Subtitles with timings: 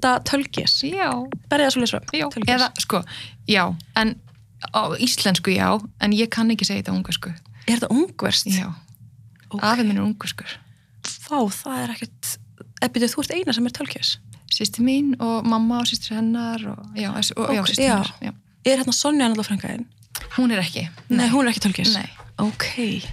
[0.00, 1.10] Hulda Tölgis Já,
[1.50, 2.26] berið það svo lýsra já.
[2.56, 3.02] Eða, sko,
[3.48, 3.64] já,
[4.00, 4.14] en
[4.72, 5.68] á íslensku já,
[6.00, 7.30] en ég kann ekki segja þetta ungarsku.
[7.66, 8.46] er þetta ungverst?
[8.48, 8.72] Já,
[9.50, 9.60] Ok.
[9.62, 10.46] afið minn er ungarskur.
[11.04, 12.38] Fá, það er ekkert
[12.82, 14.16] ebbið þú ert eina sem er Tölgis
[14.50, 18.12] Sýsti mín og mamma og sýstir hennar og já, og, og já, sýstir hennar.
[18.20, 18.32] Já.
[18.64, 19.86] er hérna Sonja náttúrulega frængaðin?
[20.36, 20.88] Hún er ekki.
[21.08, 22.08] Nei, hún er ekki Tölgis Nei.
[22.38, 23.04] ok,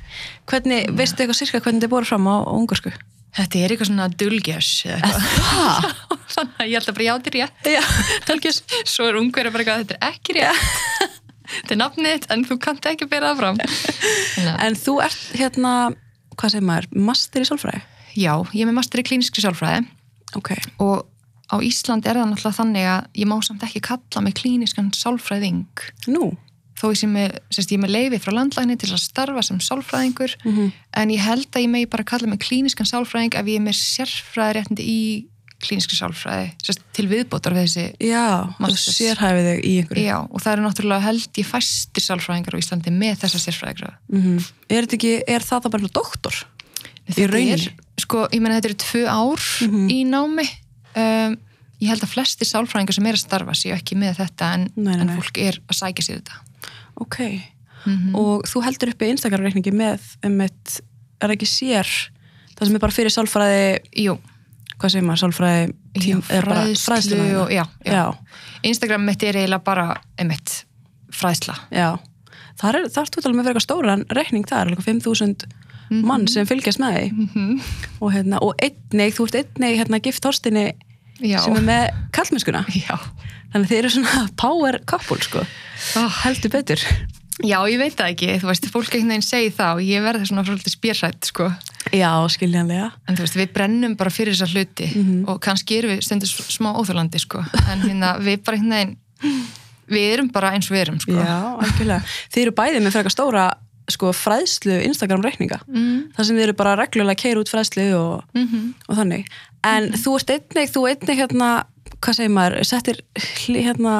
[0.47, 2.91] hvernig, veistu eitthvað sirka hvernig þið búið fram á, á ungarsku?
[3.35, 5.91] Þetta er eitthvað svona dulgjars eitthvað.
[6.33, 7.69] Þannig að ég held að bara játir rétt.
[7.75, 7.81] já,
[8.27, 11.11] Tölgis Svo er ungverið bara eitthvað, þetta er ekki rétt.
[11.57, 13.61] þetta er nafnið þitt, en þú kannt ekki bera það fram.
[14.55, 15.75] En þú ert hérna,
[16.37, 17.83] hvað segir maður master í sálfræði?
[18.17, 19.85] Já, ég er með master í klíniskri sálfræði
[20.35, 20.51] ok,
[20.83, 21.05] og
[21.47, 25.83] á Íslandi er það náttúrulega þannig að ég má samt ekki kalla mig klíniskan sálfræðing
[26.11, 26.31] nú
[26.77, 29.57] þó ég sé með, sérst, ég er með leifi frá landlækni til að starfa sem
[29.59, 30.71] sálfræðingur Mhm.
[30.93, 33.77] en ég held að ég megi bara kalla mig klíniskan sálfræðing ef ég er með
[33.81, 35.01] sérfræðiréttindi í
[35.57, 38.97] klíniskri sálfræði sérst, til viðbótar við þessi já, þú Masters.
[38.99, 42.93] sérhæfið þig í einhverju Já, og það eru náttúrulega held ég fæstir sálfræðingar á Íslandi
[42.93, 44.37] með þessa sérfræðigra Mhm.
[44.69, 46.35] er, þetta ekki, er það það bara doktor?
[47.09, 47.51] Í rauninni?
[47.53, 49.89] er, sko, ég meina þetta eru tvö ár Mhm.
[49.89, 50.47] í námi
[50.95, 51.37] um,
[51.81, 54.95] ég held að flesti sálfræðingar sem er að starfa séu ekki með þetta en, Nei,
[54.95, 56.37] nei, en fólk er að sækja sér þetta
[56.99, 57.17] ok,
[57.87, 58.15] Mhm.
[58.15, 60.81] og þú heldur uppi Instagram-reikningi með um eitt,
[61.21, 61.87] er það ekki sér
[62.57, 64.17] það sem er bara fyrir sálfræði Jú,
[64.77, 66.41] hvað segir maður, sálfræði tím, já,
[66.75, 68.03] fræðslu og, já, já.
[68.63, 69.85] Instagram mitt er eiginlega bara
[70.19, 70.63] einmitt
[71.11, 71.97] fræðsla já.
[72.57, 75.47] Það er, það er þú talað með fyrir eitthvað stóran reikning þar, eitthvað 5.000
[75.89, 76.03] Mhm.
[76.03, 77.61] mann sem fylgjast með því
[78.01, 80.73] og, hérna, og einnig, þú ert einnig hérna, gift Þorstinni
[81.21, 85.45] Já, sem er með kallmennskuna þannig að þið eru svona power couple sko,
[85.97, 86.81] Oh, heldur betur
[87.45, 90.25] já, ég veit það ekki þú veist, fólk einhvern veginn segi það og ég verði
[90.29, 91.49] svona svolítið spjörrætt sko.
[91.93, 95.25] já, skiljanlega en þú veist, við brennum bara fyrir þessa hluti Mhm.
[95.29, 97.45] og kannski erum við stundir smá óþjólandi sko.
[97.69, 98.97] en hérna, við bara einhvern veginn
[99.87, 101.13] við erum bara eins og við erum sko.
[101.15, 102.01] Já, algjörlega.
[102.33, 103.43] Þið eru bæðið með frekar stóra
[103.91, 105.61] sko, fræðslu Instagram reikninga.
[105.67, 106.11] mm.
[106.17, 109.25] Það sem þið eru bara reglulega að keira út fræðslu og, Mm og þannig.
[109.67, 111.49] En þú ert einnig, þú einnig hérna,
[111.97, 112.99] hvað segir maður, settir
[113.47, 113.95] hérna,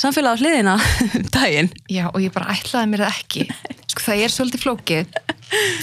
[0.00, 0.76] samfélag á hliðina
[1.18, 1.72] um daginn.
[1.92, 3.46] Já, og ég bara ætlaði mér það ekki.
[3.92, 5.18] Sko, það er svolítið flókið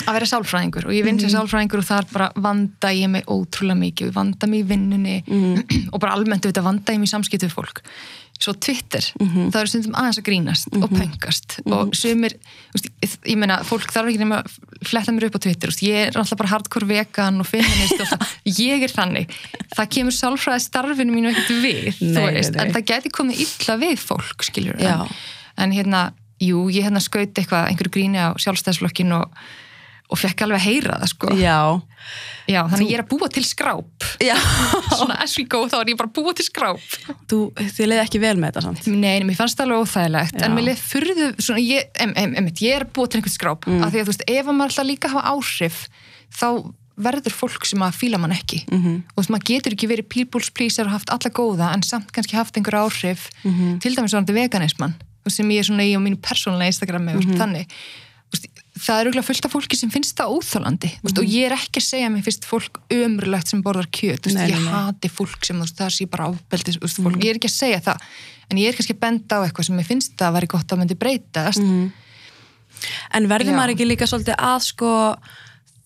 [0.07, 0.87] að vera sálfræðingur.
[0.89, 4.49] Og ég vinn sem sálfræðingur og þar bara vanda ég mig ótrúlega mikið, ég vanda
[4.51, 5.19] mig í vinnunni
[5.93, 7.83] og bara almennt auðvitað vanda ég mig í samskiptu við fólk.
[8.43, 12.33] Svo Twitter, það eru stundum aðeins að grínast og pengast og sumir,
[12.73, 14.55] þú veist, ég, ég meina, fólk þarf ekki nema að
[14.89, 18.09] fletta mér upp á Twitter, veist, ég er alltaf bara hardcore vegan og feminist og
[18.09, 18.33] það,
[18.65, 19.37] ég er þannig.
[19.77, 22.65] Það kemur sálfræði starfinu mínu ekkert við, Nei, þú nei, veist, nei.
[22.65, 24.97] en það gæti komið illa við fólk, skiljur Já.
[25.63, 26.03] en hérna,
[26.49, 29.31] jú, ég hérna skaut eitthvað, einhverju gríni á sjálfstæðsflokkin og,
[30.13, 31.31] og fekk alveg að heyra það sko.
[31.39, 31.57] Já.
[32.51, 34.35] Já, þannig ég er að búa til skráp Já.
[34.99, 36.81] svona as we go, þá er ég bara að búa til skráp
[37.31, 38.89] Þú, þið leiði ekki vel með þetta samt.
[38.91, 40.43] Nei, mér fannst það alveg óþægilegt Já.
[40.49, 43.35] en mér leið furðu, svona, ég, em, em, em, ég er að búa til einhvern
[43.37, 43.79] skráp, mm.
[43.87, 45.79] af því að þú veist ef að maður alltaf líka hafa áhrif
[46.35, 46.47] þá
[47.07, 48.99] verður fólk sem að fíla mann ekki Mhm.
[49.15, 52.11] og þú veist, maður getur ekki verið people's pleaser og haft alla góða en samt
[52.13, 53.79] kannski haft einhver áhrif Mhm.
[53.81, 54.13] til dæmis
[55.31, 57.37] sem ég er svona í á mínu persónulega Instagrami mm Mhm.
[57.39, 57.67] þannig.
[58.73, 61.77] Það er auðvitað fullt af fólki sem finnst það óþólandi mm og ég er ekki
[61.79, 65.45] að segja að mér finnst fólk ömurlegt sem borðar kjöt, Nei, ég nei, hati fólk
[65.45, 68.01] sem það sé bara ábeldis veist, fólk, ég er ekki að segja það.
[68.49, 70.73] En ég er kannski að benda á eitthvað sem ég finnst það að væri gott
[70.73, 71.61] að myndi breytast.
[73.13, 75.15] En verður maður ekki líka svolítið að sko,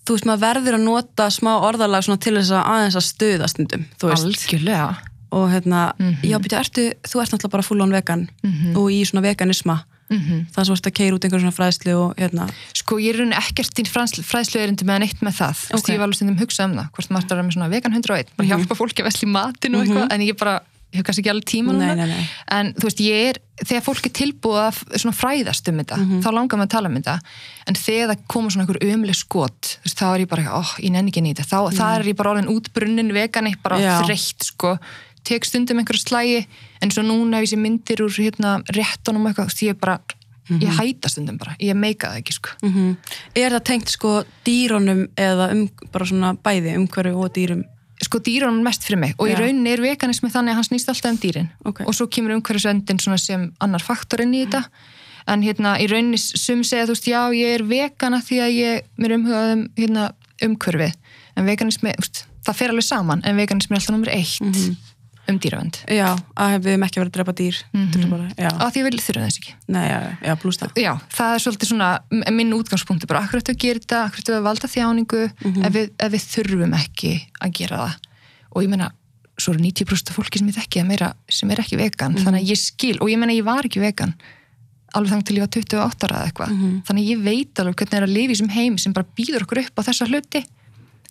[0.07, 3.85] þú veist, maður verður að nota smá orðalag til þess að aðeins að stuða stundum,
[4.01, 4.97] algjörlega
[5.31, 6.21] Og hérna, Mhm.
[6.23, 8.29] já, býtu, ertu, þú ert náttúrulega bara full on vegan
[8.75, 9.83] og í svona veganisma.
[10.09, 13.17] mm Það er svo að keira út einhver svona fræðslu og hérna, sko ég er
[13.19, 15.91] rauninni ekkert í fræðslu erindi með neitt með það, þú veist, Ok.
[15.93, 17.91] ég var alveg stundum að hugsa um það, hvort maður að vera með svona vegan
[17.93, 20.61] 101 bara hjálpa fólki að vesla í matin og eitthvað en ég bara,
[20.93, 22.29] ég hef kannski ekki alveg tíma núna Nei, nei, nei.
[22.47, 23.35] en þú veist, ég er
[23.66, 26.22] þegar fólk er tilbúið að svona fræðast um þetta Mhm.
[26.23, 27.19] þá langar maður að tala um þetta
[27.67, 30.91] en þegar það koma svona einhver ömlega skot þú þá er ég bara, oh, ég
[30.91, 31.67] nenni ekki nýta þá,
[31.99, 33.84] er ég bara orðin útbrunnin vegani bara Mhm.
[33.84, 34.02] Já.
[34.07, 34.79] þreytt, sko
[35.28, 36.46] tek stundum einhverja slægi,
[36.82, 40.00] en svo núna ef ég sé myndir úr hérna réttunum eitthvað, þú veist, ég bara
[40.50, 40.62] Mhm.
[40.64, 42.50] ég hæta stundum bara, ég meika það ekki, sko
[43.35, 47.64] er það tengt sko dýrónum eða um, bara svona bæði umhverju og dýrum?
[48.02, 49.40] sko dýrunum mest fyrir mig og í Já.
[49.41, 51.82] rauninni er veganismi þannig að hann snýst alltaf um dýrin Ok.
[51.82, 54.64] og svo kemur umhverfisöndin svona sem annar faktor inn í þetta
[55.28, 58.82] en hérna í rauninni sum segja þú veist já ég er vegana því að ég
[59.02, 60.94] mér umhugað um hérna, umhverfið
[61.35, 61.46] en
[62.00, 64.78] veist, það fer alveg saman en veganismi er alltaf nummer eitt Mhm.
[65.29, 67.58] Um dýravend Já, að við hefum ekki verið að drepa dýr.
[67.74, 68.62] Mm -hmm.
[68.64, 70.72] af því ég vil þurfa þess ekki nei, já, já, það.
[70.78, 71.90] já, það er svolítið svona
[72.32, 75.66] minn útgangspunktur bara, akkur ættu að gera þetta, akkur ættu að valda þjáningu Mhm.
[75.66, 77.94] ef, við, ef við þurfum ekki að gera það
[78.56, 78.91] og ég meina,
[79.38, 82.41] svo eru 90% af fólki sem ég þekki að meira sem er ekki vegan, þannig
[82.41, 84.14] að ég skil og ég menna ég var ekki vegan
[84.96, 86.52] alveg þannig til ég var 28 ára eða eitthvað
[86.88, 89.59] þannig að ég veit alveg hvernig er að í þessum heim sem bara býður okkur
[89.66, 90.44] upp á þessa hluti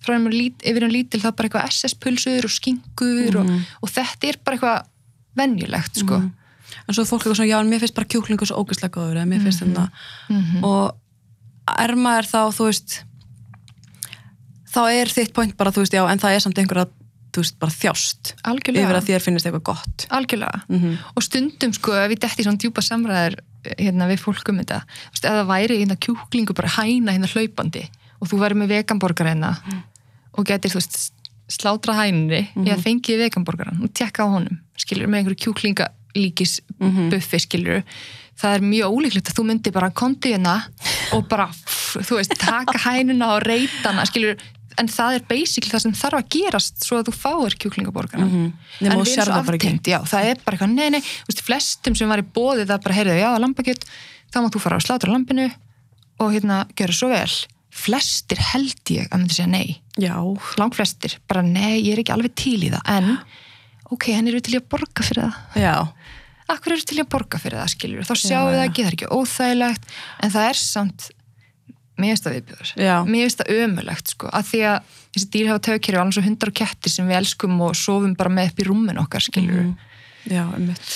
[0.05, 4.39] frá yfir en lítil það er bara eitthvað SS-pulsur og skinkur og, og þetta er
[4.45, 4.93] bara eitthvað
[5.37, 6.21] venjulegt sko.
[6.87, 9.17] En svo er fólk eitthvað svona, já, en mér finnst bara kjúklingur svo ógæslega góður,
[9.21, 9.89] eða mér finnst þetta
[10.67, 13.01] og er maður þá, þú veist
[14.77, 16.87] þá er þitt point bara, þú veist, já, en það er samt einhverja,
[17.33, 18.87] þú veist, bara þjást algjörlega.
[18.87, 20.07] yfir að þér finnist eitthvað gott.
[20.11, 20.63] Algjörlega.
[21.17, 23.39] Og stundum sko ef við detti svona djúpa samræðar
[23.79, 27.87] hérna við fólk um þetta þú veist, það væri hérna kjúklingu bara hæna hérna hlaupandi
[28.21, 29.55] og þú væri með veganborgar hérna
[30.37, 31.13] og getur þú veist
[31.49, 36.61] slátra hænunni eða fengið veganborgaran og tekka á honum skilur með einhverju kjúklingalíkis
[37.13, 37.83] buffi skilur
[38.37, 40.57] það er mjög ólíklegt að þú myndir bara kondi hérna
[41.15, 41.47] og bara
[42.03, 44.37] þú veist taka hænuna og reytana skilur
[44.77, 48.27] en það er basically það sem þarf að gerast svo að þú fáir kjúklingaborgarna
[48.83, 49.39] Nema en við erum svo
[49.71, 52.67] aftengt já, það er bara eitthvað, nei, nei, þú veist, flestum sem var í bóði
[52.69, 53.87] það bara, heyrðu, já, lambakjött
[54.29, 55.47] þá mátt þú fara að slátra lambinu
[56.21, 57.31] og hérna, gera svo vel
[57.77, 59.77] flestir held ég að myndi segja nei.
[60.01, 60.15] Já,
[60.61, 62.83] lang flestir, bara nei, ég er ekki alveg til í það.
[62.97, 63.19] En,
[63.93, 65.61] ok, en eru til í að borga fyrir það?
[65.63, 65.75] Já,
[66.57, 68.83] akkur eru til í að borga fyrir það, skilur þá sjáum Já, við það ekki,
[68.87, 69.89] það er ekki óþægilegt
[70.27, 71.07] en það er samt
[71.97, 72.95] mér finnst það viðbjör Já.
[73.09, 76.25] mér finnst það ömulegt sko, að því að þessi dýr hafa tökir og alveg svo
[76.27, 79.63] hundar og kettir sem við elskum og sofum bara með upp í rúmin okkar skilur
[79.63, 79.73] Mhm.
[80.29, 80.93] já, einmitt.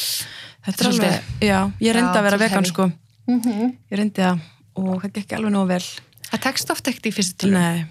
[0.67, 2.91] Þetta er alveg, já, ég reyndi að vera vegan, sko.
[3.31, 4.41] Ég reyndi að,
[4.77, 5.85] og það gekk alveg nógu vel
[6.31, 7.87] það tekst oft ekkert í fyrstu til nei,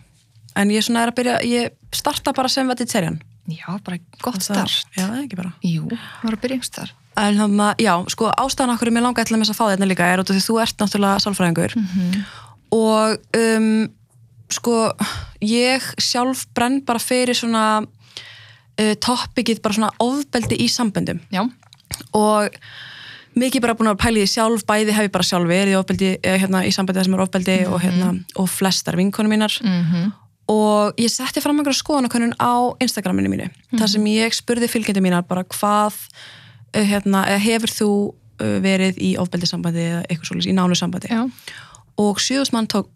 [0.59, 3.19] en ég svona er að byrja ég starta bara sem vegetarian.
[3.49, 4.95] Já, bara gott Það- start.
[4.95, 5.53] Já, það er ekki bara.
[5.65, 9.25] Jú, maður er að byrja þar En þannig að, já, sko, ástæðan okkur mér langar
[9.25, 11.73] ætla með þess að fá þetta líka er út af því þú ert náttúrulega sálfræðingur.
[12.71, 13.89] Og um,
[14.55, 14.75] sko,
[15.43, 21.19] ég sjálf brenn bara fyrir svona uh, toppikið bara svona ofbeldi í samböndum.
[21.33, 21.43] Já,
[22.15, 22.55] og
[23.39, 25.77] mikið bara búin að pæla í því sjálf, bæði hef ég bara sjálf verið í
[25.79, 29.61] ofbeldi, eh, hérna, í sambandi sem er ofbeldi og, hérna, og flestar vinkonum mínar.
[29.63, 30.11] Mm
[30.49, 33.51] og ég setti fram einhverja skoðanakönnun á Instagraminu mínu.
[33.77, 35.93] Þar sem ég spurði fylgjandi mínar bara hvað
[36.73, 37.89] uh, hérna, eða hefur þú
[38.39, 41.11] verið í ofbeldissambandi eða eitthvað svolítið í nánu sambandi?
[41.11, 41.25] Já,
[41.99, 42.87] og sjöðust mann tók,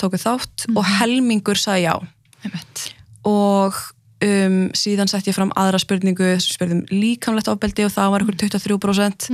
[0.00, 1.94] tóku þátt og helmingur sagði já.
[2.44, 2.84] Einmitt.
[3.28, 3.76] Og
[4.26, 8.40] um, síðan setti ég fram aðra spurningu sem spurðum líkamlegt ofbeldi og það var einhver
[8.44, 9.28] 23%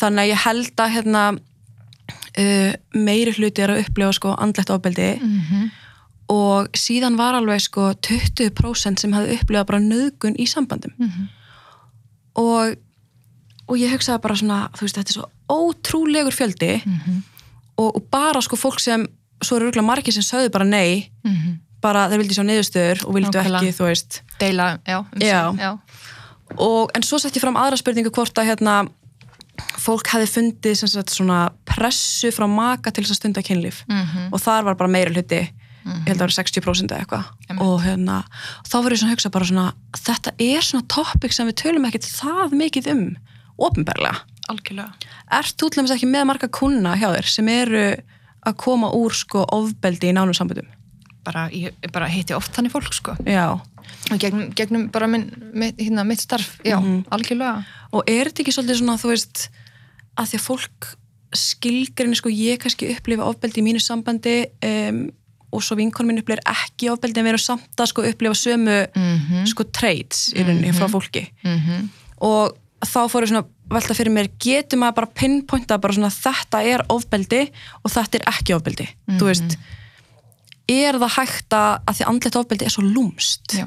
[0.00, 5.12] þannig að ég held að hérna, uh, meiri hluti er að upplifa sko andlegt ofbeldi.
[5.20, 5.70] Mm
[6.30, 10.94] og síðan var alveg sko 20% sem hafði upplifað bara nöðgun í sambandum.
[10.98, 11.28] Mhm.
[12.40, 12.76] og,
[13.66, 16.84] og ég hugsaði bara svona, þú veist, þetta er svo ótrúlegur fjöldi.
[16.86, 17.22] Mhm.
[17.76, 19.06] og, og bara sko fólk sem,
[19.42, 21.10] svo eru rúglega margir sem sögðu bara nei,
[21.82, 23.60] bara þeir vildi sjá niðurstöður og vildu Nákvæmlega.
[23.60, 25.42] ekki, þú veist deila, já, um Já.
[25.52, 25.70] sig, já.
[26.58, 28.78] og, en svo sett ég fram aðra spurningu hvort að hérna
[29.80, 34.32] fólk hefði fundið sem sagt svona pressu frá maka til þess að stunda kynlíf Mhm.
[34.32, 35.40] og þar var bara meira hluti
[35.80, 38.24] ég held að það var 60% eða eitthvað og hérna,
[38.68, 41.86] þá var ég svona að hugsa bara svona þetta er svona topic sem við tölum
[41.88, 43.16] ekkert það mikið um,
[43.58, 44.92] ofinberlega algjörlega
[45.30, 47.84] Ert þú til dæmis ekki með marga kuna hjá þér sem eru
[48.46, 50.66] að koma úr sko ofbeldi í nánum sambundum?
[51.24, 53.16] Bara, ég bara hitti oft þannig fólk sko.
[53.26, 53.60] Já.
[54.10, 56.78] og gegnum, gegnum bara minn, mitt, hérna, mitt starf, já,
[57.10, 57.64] algjörlega.
[57.92, 59.48] Og er þetta ekki svolítið svona, þú veist,
[60.16, 60.90] að því að fólk
[61.36, 64.36] skilgrinni, sko, ég kannski upplifa ofbeldi í mínu sambandi
[64.66, 65.04] um,
[65.50, 68.76] og svo vinkonum minn upplifir ekki ofbeldi en við erum samt að sko upplifa sömu
[68.94, 69.46] Mhm.
[69.50, 71.28] sko traits í rauninni frá fólki.
[71.44, 71.88] Mm
[72.20, 72.52] og
[72.84, 76.58] þá fór ég svona að velta fyrir mér, getur maður bara pinpointa bara svona þetta
[76.68, 77.50] er ofbeldi
[77.82, 78.86] og þetta er ekki ofbeldi,
[79.16, 79.56] þú veist
[80.72, 83.66] er það hægt að, að því andlegt ofbeldi er svo lúmst já,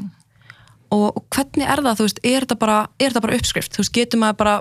[0.94, 3.84] og, og hvernig er það, þú veist, er þetta bara, er þetta bara uppskrift, þú
[3.84, 4.56] veist, getur maður bara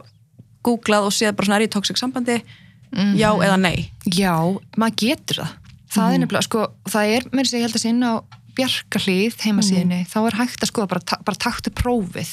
[0.66, 2.38] googlað og séð bara svona er ég tóksik sambandi?
[3.16, 3.88] Já eða nei?
[4.04, 4.34] Já,
[4.76, 5.52] maður getur það.
[5.92, 8.16] Það er nefnilega, sko, það er mér sem ég held að sinna á
[8.52, 12.32] bjarkarlið heimasíðinni, þá er hægt að skoða bara, ta- bara taktu prófið.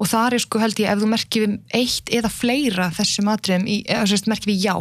[0.00, 3.66] Og það er sko held ég, ef þú merkir við eitt eða fleira þessum atriðum,
[3.68, 4.76] í, eða sérst merkir við já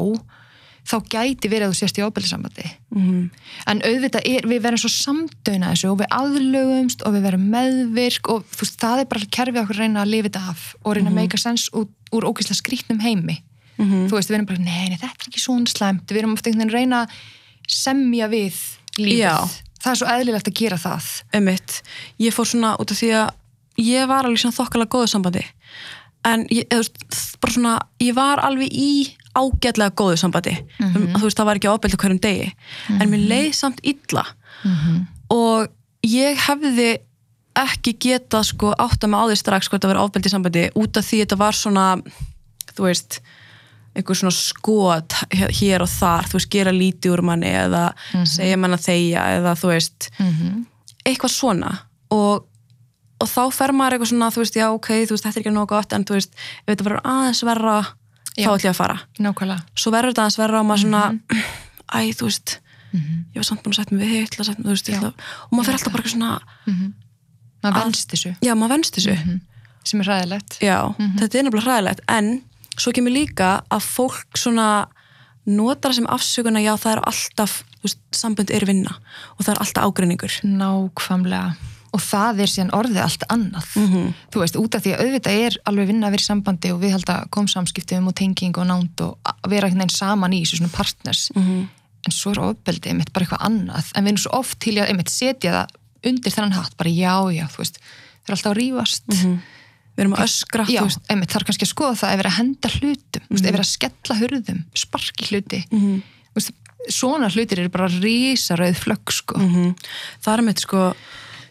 [0.92, 3.30] þá gæti verið að þú sést í ofbeldisambandi mm
[3.70, 8.30] en auðvitað er, við verðum svo samdöina þessu og við aðlögumst og við verðum meðvirk
[8.32, 10.96] og þú veist, það er bara kerfið okkur að reyna að lifa þetta af og
[10.98, 13.38] reyna að make a sense úr, úr ókýrslega skrýtnum heimi.
[13.82, 16.12] Þú veist, við erum bara, nei, nei, þetta er ekki svona slæmt.
[16.12, 18.60] Við erum ofta einhvern veginn að reyna að semja við
[19.00, 19.22] lífið.
[19.22, 19.36] Já.
[19.82, 21.08] það er svo eðlilegt að gera það.
[21.38, 21.78] Einmitt.
[22.22, 25.46] Ég fór svona út af því að ég var alveg svona þokkalega góðu sambandi.
[26.30, 26.86] En ég, eða,
[27.50, 28.92] svona, ég var alveg í
[29.38, 30.56] ágætlega góðu sambandi.
[30.82, 32.50] Um, þú veist, það var ekki ofbeldi hverjum degi.
[32.98, 34.26] En mér leið samt illa.
[35.32, 35.70] Og
[36.08, 36.90] ég hefði
[37.62, 40.62] ekki geta sko átt að með á því strax hvort það verið ofbeldi í sambandi
[40.80, 41.86] út af því þetta var svona
[42.72, 43.18] þú veist
[43.92, 45.18] einhver svona skot
[45.60, 46.30] hér og þar.
[46.32, 47.90] Þú veist, gera lítið úr manni eða
[48.24, 50.12] segja manna þeia eða þú veist
[51.06, 51.72] eitthvað svona.
[52.12, 52.46] Og,
[53.20, 55.56] og þá fer maður eitthvað svona þú veist, já ok, þú veist, þetta er ekki
[55.56, 56.32] nóg gott en þú veist,
[56.64, 57.76] ef þetta verður aðeins verra
[58.36, 58.50] þá Já.
[58.50, 58.98] ætlum ég að fara.
[59.20, 59.64] Nákvæmlega.
[59.76, 61.42] Svo verður þetta aðeins verra og maður svona Mhm.
[61.92, 62.60] æ, þú veist
[62.94, 65.00] ég var samt búin að setja mig við hitt þú veist, ég Já.
[65.00, 65.14] ætla,
[65.48, 66.40] og maður fer alltaf bara svona
[67.64, 68.36] maður Að- venst þessu.
[68.42, 69.40] Já, maður venst þessu.
[69.84, 72.00] Sem er ræðilegt Já, þetta er nefnilega hræðilegt.
[72.08, 72.42] En
[72.78, 74.88] svo kemur líka að fólk svona
[75.48, 78.94] notar sem afsökun að já það er alltaf þú veist, sambönd er vinna
[79.40, 80.34] og það er alltaf ágreiningur.
[80.46, 81.56] Nákvæmlega
[81.92, 83.68] og það er síðan orðið allt annað.
[84.32, 86.82] Þú veist, út af því að auðvitað er alveg vinna að vera í sambandi og
[86.82, 90.36] við held að kom samskiptum og tenging og nánd og að vera einhvern veginn saman
[90.38, 91.30] í svona partners.
[91.36, 93.92] En svo er ofbeldi einmitt bara eitthvað annað.
[93.96, 95.76] En við erum svo oft til að einmitt setja það
[96.12, 99.12] undir þennan hatt, bara já, já, þú veist það er alltaf að rífast.
[99.92, 101.04] Við erum að öskra já, þú veist.
[101.12, 103.72] einmitt, er kannski að skoða það ef vera að henda hlutum, mm ef vera að
[103.76, 105.62] skella hurðum sparki hluti.
[105.70, 106.02] Mm
[106.38, 106.54] veist,
[106.90, 109.40] svona hlutir eru bara rísarauð flögg sko.
[110.24, 110.86] Það er mitt sko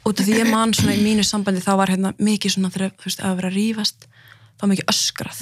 [0.09, 2.95] út af því ég man svona í mínu sambandi þá var hérna mikið svona þegar
[2.97, 4.07] þú veist að vera að rífast
[4.61, 5.41] þá mikið öskrað.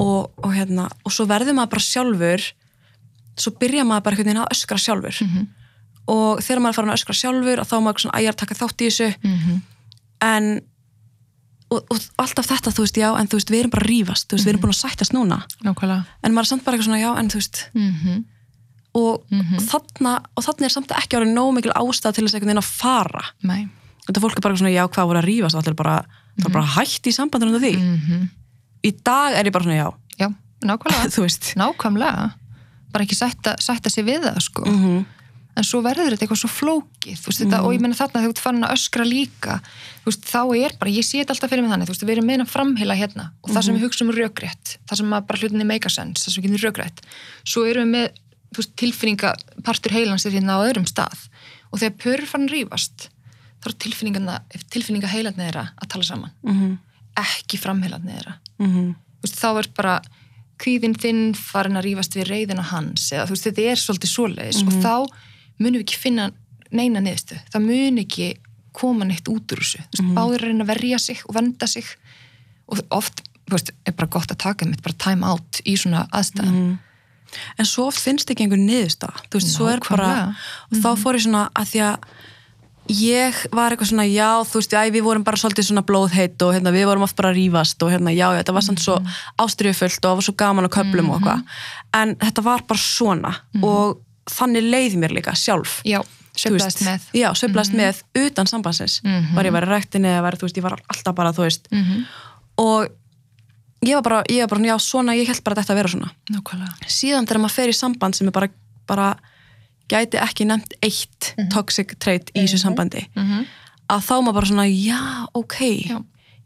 [0.00, 2.46] Og, og hérna og svo verður maður bara sjálfur
[3.36, 5.20] svo byrja maður bara veginn að öskra sjálfur.
[6.06, 8.90] Og þegar maður farin að öskra sjálfur og þá maður svona æjar taka þátt í
[8.90, 9.10] þessu.
[10.24, 10.48] En
[11.66, 14.32] og, og alltaf þetta þú veist já en þú veist við erum bara að rífast
[14.32, 15.42] veist við erum búin að sættast núna.
[15.66, 16.04] Nákvæmlega.
[16.22, 17.62] En maður er samt bara eitthvað svona já en þú veist.
[17.74, 18.24] Mm
[18.96, 22.52] og, mm þarna og þarna er samt ekki árið nóg mikil ástæð til þess einhvern
[22.52, 23.24] veginn að fara.
[23.44, 23.66] Nei.
[24.06, 25.58] Þetta fólk er bara svona, já, hvað voru að rífast?
[25.58, 25.98] Allir bara,
[26.38, 27.74] það er bara hætt í sambandinu því.
[27.76, 28.28] Mm
[28.86, 30.28] í dag er ég bara svona, já, Já,
[30.64, 31.56] nákvæmlega.
[31.62, 32.30] nákvæmlega.
[32.92, 34.64] Bara ekki sætta, sætta sig við það, sko.
[34.64, 35.04] Mhm.
[35.56, 38.42] En svo verður þetta eitthvað svo flókið, veist, þetta, og ég meina þarna þegar þú
[38.44, 39.54] farin að öskra líka,
[40.04, 42.44] veist, þá er bara, ég sé þetta alltaf fyrir mig þannig, veist, við erum meina
[42.44, 45.94] framheila hérna og það sem við hugsaum um rökrétt, það sem bara hlutinni make a
[45.94, 47.00] sense, það sem við getum rökrétt,
[47.48, 53.08] svo erum við með, tilfinningapartur heilans er hérna og þegar pörur farin að
[53.74, 56.78] er tilfinninga, heilarni þeirra að tala saman, Mhm.
[57.16, 58.34] ekki framheilarni þeirra.
[58.60, 58.94] Mhm.
[59.22, 60.00] þú veist, þá er bara
[60.58, 64.62] kvíðin þinn farin að rífast við reyðina hans eða þú veist, þetta er svolítið svoleiðis
[64.66, 65.06] og þá
[65.58, 66.30] munum við ekki finna
[66.72, 68.36] neina niðurstu, það mun ekki
[68.72, 71.66] koma neitt út úr þessu, þú veist, báður að reyna að verja sig og venda
[71.66, 71.84] sig
[72.68, 76.08] og oft, þú veist, er bara gott að taka mitt bara time out í svona
[76.10, 76.78] aðstæðum.
[77.58, 80.36] En svo oft finnst ekki einhver niðurstað þú veist, svo er bara Nákvæmlega.
[80.70, 81.96] og þá fór ég svona að því að
[82.92, 86.52] ég var eitthvað svona, já, þú veist, æ, við vorum bara svolítið svona blóðheit og
[86.54, 88.96] hérna, við vorum oft bara að rífast og hérna, já, já, þetta var samt svo
[89.42, 91.42] ástriðufullt og það var svo gaman á köflum og eitthvað.
[92.00, 93.32] En þetta var bara svona
[93.64, 93.98] og
[94.30, 95.80] þannig leiði mér líka sjálf.
[95.86, 96.00] Já,
[96.36, 97.08] söflaðist með.
[97.16, 99.00] já, sveiflaðist með utan sambandsins.
[99.34, 101.46] Var ég að vera í ræktinni eða var, þú veist, ég var alltaf bara, þú
[101.46, 101.68] veist.
[102.56, 102.88] Og
[103.86, 105.88] ég var bara, ég var bara, já, svona, ég held bara að þetta að vera
[105.94, 106.10] svona.
[106.30, 108.48] Nákvæmlega, síðan þegar maður fer í samband sem er bara,
[108.86, 109.08] bara
[109.90, 113.06] gæti ekki nefnt eitt toxic trait í þessu sambandi.
[113.88, 115.98] Að þá maður bara svona, já, ok Já.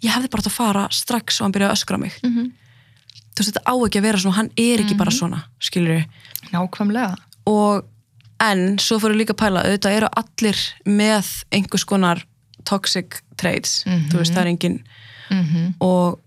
[0.05, 2.19] ég hefði bara átt að fara strax og hann byrjaði að öskra mig.
[2.23, 2.51] Mhm.
[3.31, 6.05] þú veist, þetta á ekki að vera svona, hann er ekki bara svona skilur
[6.53, 7.17] nákvæmlega.
[7.47, 7.85] Og
[8.41, 12.25] en svo fyrir líka að pæla auðvitað eru allir með einhvers konar
[12.65, 14.79] toxic traits þú veist, það er engin
[15.31, 16.19] mm og,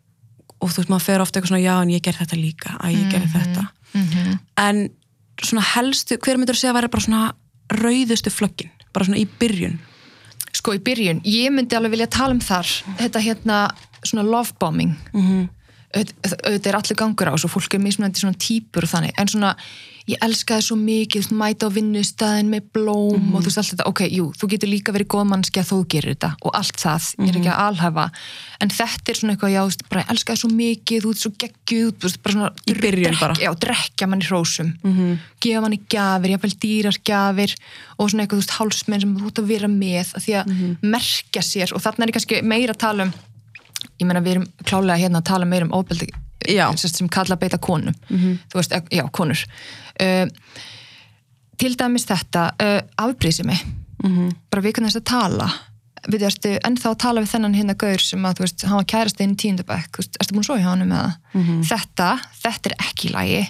[0.64, 2.94] og þú veist, maður fer ofta eitthvað svona já, en ég ger þetta líka, að
[2.96, 3.64] ég ger þetta.
[3.94, 4.38] -hmm.
[4.58, 4.90] en
[5.42, 7.24] svona helstu, hver myndur að segja að vera bara svona
[7.74, 9.80] rauðustu flöggin, bara svona í byrjun?
[10.54, 13.60] Sko í byrjun, ég myndi alveg vilja tala um þar þetta hérna
[14.04, 14.96] svona love bombing.
[15.14, 15.50] Mhm.
[15.94, 19.28] auðvitað auðvitað er allir gangur á þessu fólk er mismunandi svona típur og þannig, en
[19.28, 19.56] svona
[20.08, 23.36] ég elskaði svo mikið, mæta á vinnustæðin með blóm Mhm.
[23.36, 25.78] og þú veist allt þetta ok, jú, þú getur líka verið góð mannski að þú
[25.88, 27.54] gerir þetta og allt það, ég er ekki Mhm.
[27.54, 28.12] að alhafa
[28.62, 32.04] en þetta er svona eitthvað, já, bara elskaði svo mikið, þú veist, svo geggjuð þú
[32.04, 33.34] veist, bara svona, Í byrjun bara.
[33.36, 35.20] já, drekja manni hrósum Mhm.
[35.40, 37.56] gefa manni gjafir, jáfnvel dýrar gjafir
[38.00, 40.46] og svona eitthvað, þú veist, hálsmenn sem þú ert að vera með, að því að
[40.48, 40.78] Mhm.
[40.84, 43.14] merkja sér og þarna er ég kannski meira að tala um
[44.00, 46.10] ég meina við erum klálega hérna að tala meira um óbeldi
[46.48, 46.78] Mhm.
[46.78, 49.44] sem, kalla beita konum þú veist, eh, já, konur.
[50.02, 50.28] Uh,
[51.58, 53.58] til dæmis þetta uh, afbrísimi
[54.04, 54.32] Mhm.
[54.52, 55.46] bara við kannast að tala.
[56.12, 58.84] Við erstu ennþá að tala við þennan hérna gaur sem að, þú veist, hann var
[58.86, 61.62] kærast í tíundabæk ertu búin svo hjá hann með það Mhm.
[61.64, 63.48] þetta, þetta er ekki í lagi.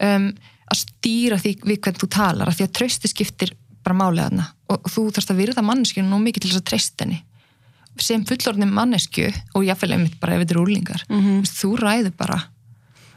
[0.00, 0.32] Um,
[0.72, 3.50] að stýra því við hvernig þú talar, af því að trösti skiptir
[3.84, 4.46] bara málið þarna.
[4.70, 7.22] Og, þú þarfst að virða manneskinu nú mikið til þess að treysta henni
[8.02, 11.46] sem fullorðin mannesku og jáfnvel einmitt bara ef þetta eru úrlingar mm -hmm.
[11.46, 12.42] þú ræður bara.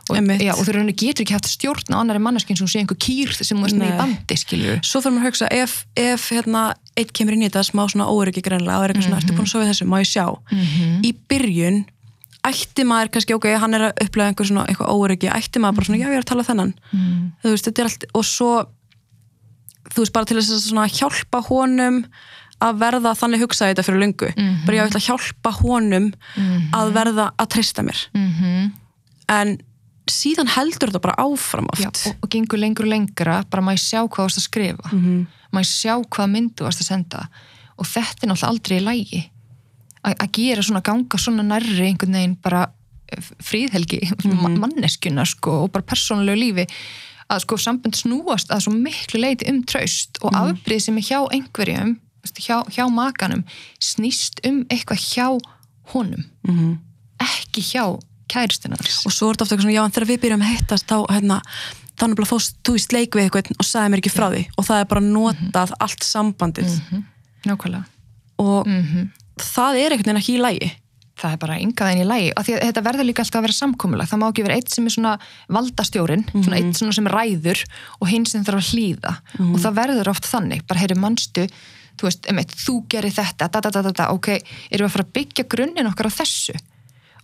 [0.07, 2.95] Og, já, og þú rauninu getur ekki haft stjórn á annari manneskinu sem sé einhver
[2.95, 6.29] kýr sem þú veist með í bandi skilur svo fyrir maður að hugsa, ef, ef
[6.31, 6.61] hérna
[6.95, 9.43] eitt kemur inn í þetta smá svona óryggi greinlega og er eitthvað svona, ertu búin
[9.43, 10.25] að sofa þessu, má ég sjá?
[11.03, 11.85] Í byrjun
[12.47, 15.85] ætti maður kannski, ok, hann er að upplega einhver svona eitthvað óryggi, ætti maður bara
[15.89, 16.73] svona, já ég er að tala þennan.
[17.43, 18.51] Þú veist, þetta er allt, og svo
[19.91, 22.01] þú veist, bara til þess að hjálpa honum
[22.61, 24.29] að verða þannig hugsaði þetta fyrir löngu.
[24.65, 26.11] Bara ég ætla að hjálpa honum
[26.73, 27.99] að verða að treysta mér.
[28.13, 28.71] Mhm.
[29.29, 29.57] en
[30.07, 31.81] síðan heldur þetta bara áfram oft.
[31.83, 33.43] Já, og, og gengur lengur og lengra.
[33.49, 34.89] Bara ég sjá hvað þú varst að skrifa?
[34.93, 35.27] Mhm.
[35.53, 37.27] má ég sjá hvað myndu varst að senda?
[37.77, 39.29] Og þetta er náttúrulega aldrei í lægi
[40.07, 42.69] að gera svona ganga svona nærri einhvern veginn bara
[43.11, 44.45] eh, fríðhelgi Mhm.
[44.47, 46.67] mm manneskjuna sko og bara persónulegu lífi.
[47.29, 50.55] Að sko sambund snúast að svo miklu leiti um traust og Mhm.
[50.55, 51.97] afbrið sem er hjá einhverjum
[52.35, 53.43] hjá, hjá makanum
[53.79, 55.27] snýst um eitthvað hjá
[55.93, 56.77] honum Mhm.
[57.19, 60.41] ekki hjá kæristinans og svo er þetta ofta eitthvað svona, já en þegar við byrjum
[60.43, 61.41] að hittast þá hérna,
[61.97, 64.47] þannig að fóst þú í sleik við eitthvað og sagði mér ekki frá því.
[64.57, 66.81] Og það er bara notað allt sambandið.
[67.45, 67.85] Nákvæmlega.
[68.39, 69.07] Og mm
[69.37, 70.71] það er einhvern veginn ekki í lægi
[71.17, 73.45] það er bara yngað en í lægi af því að þetta verður líka alltaf að
[73.45, 74.07] vera samkomulag.
[74.09, 75.19] Það má ekki vera eitt sem er svona
[75.49, 77.61] valdastjórin svona eitt svona sem ræður
[78.01, 79.13] og hinn sem þarf að hlýða.
[79.53, 81.47] Og það verður oft þannig, bara heyri mannstu
[81.97, 84.33] þú veist, emitt, þú gerir þetta da, da, da, ok,
[84.71, 86.57] erum við að fara að byggja grunninn okkar á þessu?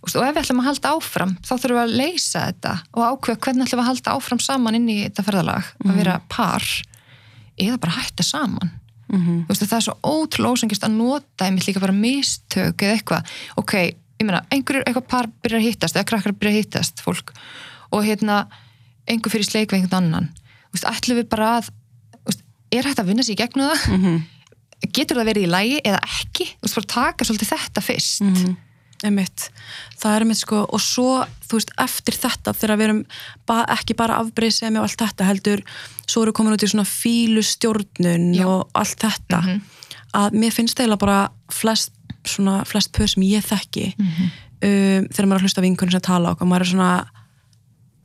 [0.04, 3.40] Og, ef við ætlum að halda áfram, þá þurfum við að leysa þetta og ákveða
[3.46, 6.66] hvernig ætlum við að halda áfram saman inn í þetta ferðalag, að vera par
[7.54, 8.72] eða bara hætta saman.
[9.14, 9.44] Mhm.
[9.46, 13.32] þú veist, það er svo ótrúlega ósengist að nota einmitt líka bara mistök eða eitthvað,
[13.60, 13.74] ok,
[14.18, 17.32] ég meina einhverjur, eitthvað par byrjar að hittast eða krakkar byrjar að hittast fólk.
[17.92, 18.44] Og hérna
[19.06, 20.30] einhver fyrir sleik við einhvern annan.
[20.70, 23.70] Þú veist, ætlum við bara að þú veist, er hægt að vinna sér í gegnum
[23.70, 23.84] það?
[23.98, 24.22] Mhm.
[24.94, 28.56] Getur það verið í lægi eða ekki þú veist, bara taka svolítið þetta fyrst Mhm.
[29.04, 29.50] einmitt,
[30.00, 33.00] það er einmitt sko og svo, þú veist, eftir þetta þegar við erum
[33.46, 35.60] ba ekki bara afbreyðsemi og allt þetta heldur,
[36.06, 39.60] svo eru komin út í svona fílustjórnun og allt þetta Mhm.
[40.14, 41.90] að mér finnst eiginlega bara flest
[42.24, 44.30] svona, flest pör sem ég þekki Mhm.
[44.62, 47.06] um, þegar maður er að hlusta vinkunum sem tala okkur, maður er svona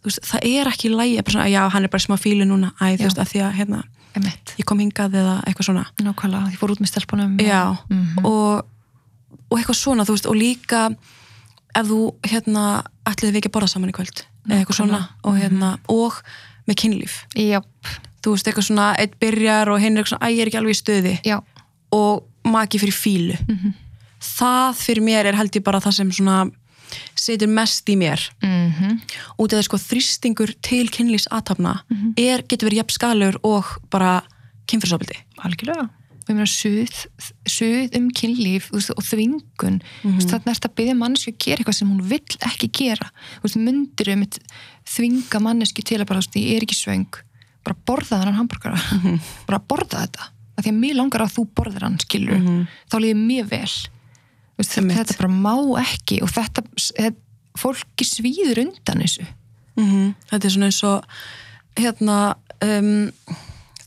[0.04, 3.04] veist, það er ekki í lægi, já, hann er bara smá fílu núna, æ, þú
[3.08, 3.84] veist, að því að hérna,
[4.16, 5.86] einmitt, ég kom hingað eða eitthvað svona.
[6.02, 8.26] Nákvæmlega, ég fór út með stelpunum já, Mhm.
[8.26, 8.66] og,
[9.52, 10.96] og eitthvað svona, veist, og líka
[11.76, 15.38] ef þú, hérna, ætliði við ekki að borða saman í kvöld, eða eitthvað svona og
[15.38, 16.14] hérna, og
[16.68, 17.14] með kynlíf.
[17.36, 17.62] Já,
[18.22, 20.60] þú veist, eitthvað svona, eitt byrjar og hinn er eitthvað svona, æ, ég er ekki
[20.60, 21.14] alveg í stuði.
[21.24, 21.42] Já,
[21.92, 23.74] og maki fyrir fílu Mhm.
[24.20, 26.52] það fyrir mér er held ég bara það sem svona
[27.16, 28.20] setur mest í mér.
[28.42, 29.00] Mhm.
[29.40, 32.14] Út af því sko þrýstingur til kynlífs aðtapna Mhm.
[32.18, 34.24] er, getur verið jafn skalur og bara
[34.68, 35.90] kynfyrsofbildi algjörlega.
[35.90, 37.08] Og ég meina suð,
[37.48, 39.82] suð um kynlíf þú veist, og þvingun.
[40.04, 40.30] Mm -hmm.
[40.30, 43.10] þannig er þetta að byggja manneski að gera eitthvað sem hún vill ekki gera.
[43.42, 44.26] Veist, myndir um
[44.86, 47.08] þvinga manneski til að bara, veist, ég er ekki svöng.
[47.64, 48.80] Bara borða þennan hambúrgara
[49.48, 50.24] bara borða þetta,
[50.58, 53.72] af því að mér langar að þú borðir hann, skilur, þá líður mér vel
[54.60, 59.26] veist, þetta bara má ekki og þetta, þetta fólki svíður undan þessu.
[59.80, 60.16] -hmm.
[60.32, 61.04] þetta er svona eins og
[61.80, 62.18] hérna
[62.64, 63.12] um,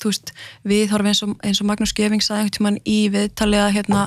[0.03, 0.33] þú veist,
[0.67, 4.05] við horfum eins og, eins og Magnús Geving sagði einhvern tímann í viðtalið að hérna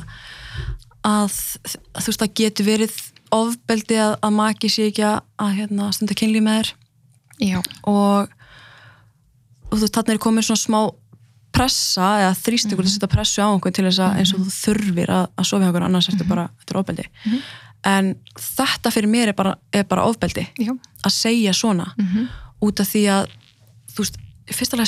[1.06, 2.98] að þú veist, það getur verið
[3.36, 6.74] ofbeldi að, að maki sé ekki að, hérna, stunda kynlíf með þér.
[7.92, 8.30] Og,
[9.70, 10.80] og þú veist, þarna er komin svona smá
[11.56, 12.92] pressa eða þrýstingur mm -hmm.
[12.92, 15.62] að setja pressu á einhvern til þess að eins og þú þurfir að, að sofa
[15.64, 17.06] hjá einhvern annars ertu bara, þetta er ofbeldi.
[17.86, 20.72] En þetta fyrir mér er bara, er bara ofbeldi já,
[21.06, 22.28] að segja svona Mhm.
[22.62, 23.28] út af því að
[23.94, 24.16] þú veist,
[24.52, 24.88] fyrst alveg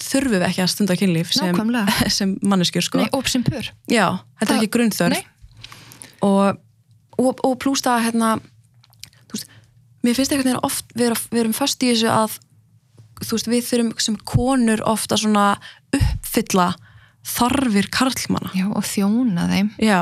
[0.00, 1.56] þurfum við ekki að stunda kynlíf sem,
[2.18, 2.98] sem manneskjur sko.
[2.98, 3.70] Nei, og sem pör.
[3.88, 5.22] Já, þetta Það- er ekki grunnþörf.
[6.22, 6.56] og,
[7.18, 8.40] og, og plúst að hérna,
[9.32, 9.46] veist,
[10.04, 12.38] mér finnst veginn oft við, erum- við erum fast í þessu að
[13.22, 15.54] þú veist, við þurfum sem konur ofta svona
[15.94, 16.72] uppfylla
[17.24, 18.50] þarfir karlmanna.
[18.56, 19.72] Já, og þjóna þeim.
[19.80, 20.00] Já,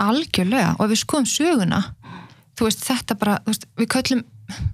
[0.00, 1.80] Algjörlega, og ef við skoðum söguna
[2.60, 4.26] þú veist, þetta bara, þú veist, við köllum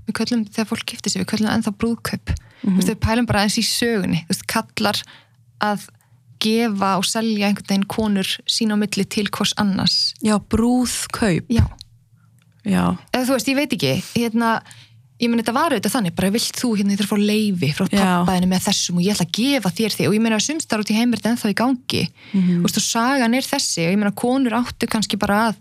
[0.07, 3.45] við köllum, þegar fólk giftir sig, við köllum ennþá brúðkaup, þú veist, við pælum bara
[3.45, 5.01] eins í sögunni, þú veist, kallar
[5.65, 5.87] að
[6.43, 10.15] gefa og selja einhvern veginn konur sín á milli til hvers annars.
[10.25, 11.47] já, brúðkaup.
[11.53, 11.65] Já.
[12.65, 14.57] já, Eða þú veist, ég veit ekki, hérna
[15.20, 18.50] ég meni þetta var auðvitað þannig, bara vilt þú hérna, að fá leifi frá pappaðinu
[18.50, 20.92] með þessum og ég ætla að gefa þér því og ég meina að sumstar út
[20.92, 22.02] í heimir þetta ennþá í gangi.
[22.33, 22.57] Mhm.
[22.61, 25.57] þú veist og sagan er þessi og ég meina konur áttu kannski bara að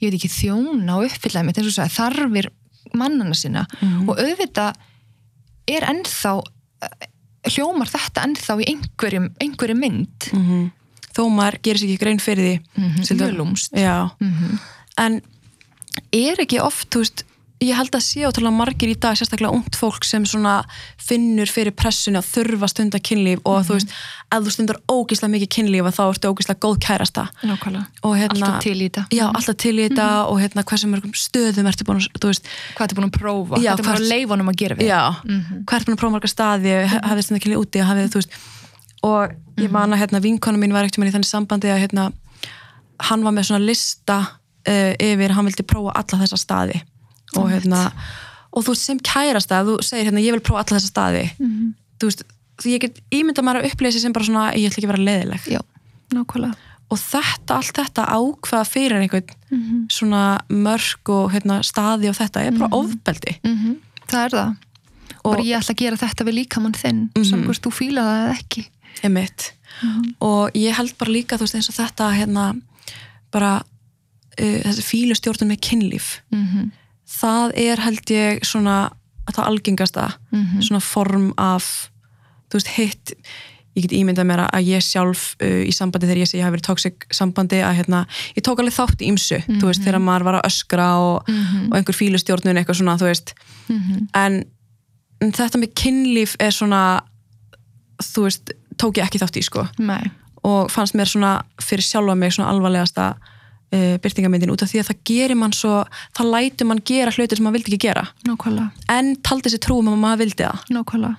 [0.00, 2.50] ég veit ekki þjóna og uppfylla mitt eins og sagði, þarfir
[2.94, 3.66] mannana sinna.
[3.80, 4.08] Mhm.
[4.08, 4.74] og auðvitað
[5.68, 6.34] er ennþá
[6.82, 7.08] eh,
[7.54, 10.30] hljómar þetta ennþá í einhverjum, einhverjum mynd.
[10.32, 10.70] Mm
[11.10, 12.54] þó maður gerir sér ekki grein fyrir því.
[12.76, 13.02] Mhm,
[14.20, 14.58] mm -hmm.
[14.96, 15.20] en
[16.12, 17.24] er ekki oft, þú veist
[17.60, 20.62] ég held að sé ótrúlega margir í dag, sérstaklega ungt fólk sem svona
[21.00, 23.90] finnur fyrir pressunni að þurfa stunda kynlíf og þú veist,
[24.32, 27.82] ef þú stundar ógíslega mikið kynlíf þá ertu ógíslega góð kærasta Nákvæmlega.
[28.16, 29.04] hérna, Alltaf til í þetta.
[29.12, 32.48] já, alltaf til í þetta og hérna hversu mörgum stöðum ertu búin að, þú veist,
[32.78, 33.60] Hvað ertu búin að prófa?
[33.60, 34.88] Já, Hvað ertu búin að leifa honum að gera við?
[34.88, 35.02] já,
[35.68, 38.38] hvert búin að prófa marga staði, mm hafið stundar kynlíf úti hafið, þú veist,
[39.04, 40.72] og ég man að hérna vinkona mín
[44.24, 46.80] uh, yfir, hann vildi prófa alla þessa staði
[47.36, 47.92] og hérna
[48.52, 51.30] og þú veist sem kærasta, ef þú segir hérna ég vil prófa alla þessa staði
[51.38, 51.74] Mhm.
[52.00, 52.22] þú veist,
[52.60, 55.06] því ég get ímynda maður að upplýsa sem bara svona, ég ætla ekki að vera
[55.08, 55.60] leiðileg Já,
[56.14, 56.54] nákvæmlega.
[56.90, 59.86] og þetta, allt þetta ákvaða fyrir einhvern Mhm.
[59.88, 63.76] svona mörg og hérna, staði og þetta er bara ofbeldi Mm
[64.10, 64.56] Það er það.
[65.22, 67.70] Og Og- bara ég ætla að gera þetta við líkamann þinn, mm sem hvort þú
[67.70, 68.66] fíla það ekki.
[69.04, 69.52] emitt
[70.20, 72.60] og ég held bara líka þú veist eins og þetta hérna
[73.30, 73.62] bara
[74.40, 76.72] uh, þessi fílustjórnum með kynlíf Mm
[77.10, 78.90] það er held ég svona
[79.30, 80.08] það algengasta
[80.64, 81.90] svona form af
[82.50, 83.12] þú veist hitt.
[83.78, 86.56] Ég get ímyndað mér að ég sjálf uh, í sambandi þegar ég sé ég hafi
[86.56, 88.00] verið toxic sambandi að hérna,
[88.34, 91.30] ég tók alveg þátt í ymsu þú veist, þegar maður var að öskra og,
[91.70, 93.34] og einhver fílustjórnun eitthvað svona, þú veist.
[94.18, 94.40] En,
[95.22, 96.82] en þetta með kynlíf er svona
[98.02, 99.66] þú veist, tók ég ekki þátt í sko.
[99.78, 100.10] Nei.
[100.42, 103.14] og fannst mér svona fyrir sjálfa mig svona alvarlegasta
[103.72, 105.84] uh, byrtingamyndin út af því að það gerir mann svo
[106.16, 108.70] það lætur mann gera hlutir sem maður vildi ekki gera Nákvæmlega.
[108.96, 111.16] en taldi sér trúum að maður vildi það Nákvæmlega.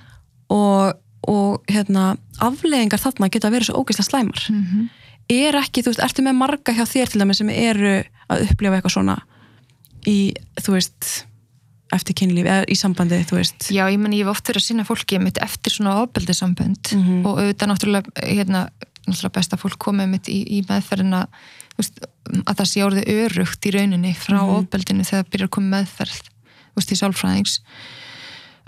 [0.49, 0.93] og,
[1.31, 4.89] og hérna afleðingar þarna geta verið svo ógeðslega slæmar Mm
[5.31, 7.91] er ekki, þú veist, ertu með marga hjá þér til dæmis sem eru
[8.27, 9.13] að upplifa eitthvað svona
[10.09, 11.05] í, þú veist
[11.95, 14.65] eftir kynlíf, eða í sambandi, þú veist Já, ég menn ég hef oft verið að
[14.65, 17.25] sinna fólki eftir svona ofbeldisambönd Mhm.
[17.25, 18.65] og auðvitað náttúrulega, hérna,
[19.07, 21.27] náttúrulega best að fólk komið mitt í, í meðferðina
[21.81, 22.03] veist,
[22.45, 26.21] að það sé orðið örugt í rauninni frá ofbeldinu þegar það byrjar að koma meðferð
[26.77, 27.57] veist, í sálfræðings.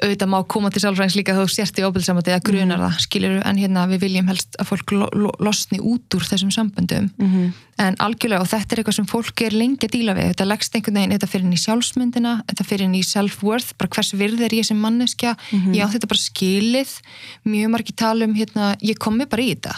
[0.03, 3.59] Auðvitað má koma til sálfræðings líka þú sért í ofbeldisambandi eða grunar það, skilur en
[3.61, 7.11] hérna við viljum helst að fólk lo, lo, losni út úr þessum samböndum.
[7.21, 7.53] Mhm.
[7.83, 10.75] en algjörlega og þetta er eitthvað sem fólk er lengi að díla við, þetta leggst
[10.75, 14.43] einhvern veginn þetta fyrir inn í sjálfsmyndina, þetta fyrir inn í self-worth bara hvers virð
[14.45, 15.33] er ég sem manneskja?
[15.73, 16.93] Ég átti þetta bara skilið.
[17.49, 19.73] Mjög margir tala um, hérna, ég komi bara í þetta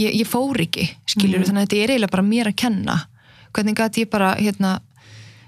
[0.00, 2.98] ég, ég fór ekki skilur þannig að þetta er eiginlega bara mér að kenna.
[3.54, 4.80] Hvernig gæti ég bara hérna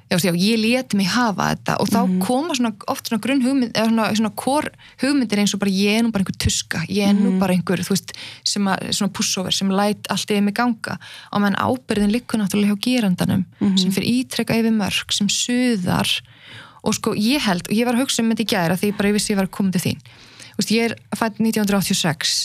[0.07, 3.73] Já, já, ég leti mig hafa þetta og þá koma svona, oft svona grunn hugmynd
[3.73, 4.69] eða svona, svona kor
[5.03, 7.83] hugmyndir eins og bara ég er nú bara einhver tuska, ég er nú bara einhver
[7.83, 8.13] þú veist,
[8.47, 10.95] sem að, svona pussover sem læt allt yfir mig ganga.
[11.35, 13.43] Og menn ábyrðin likkur náttúrulega hjá gerandanum
[13.83, 16.15] sem fyrir ítrekka yfir mörg, sem suðar.
[16.87, 19.01] Og sko ég held, og ég var að hugsa um þetta í gæra því ég
[19.03, 20.07] bara vissi ég var að koma til þín.
[20.55, 22.37] Þú veist, ég er fætt 1986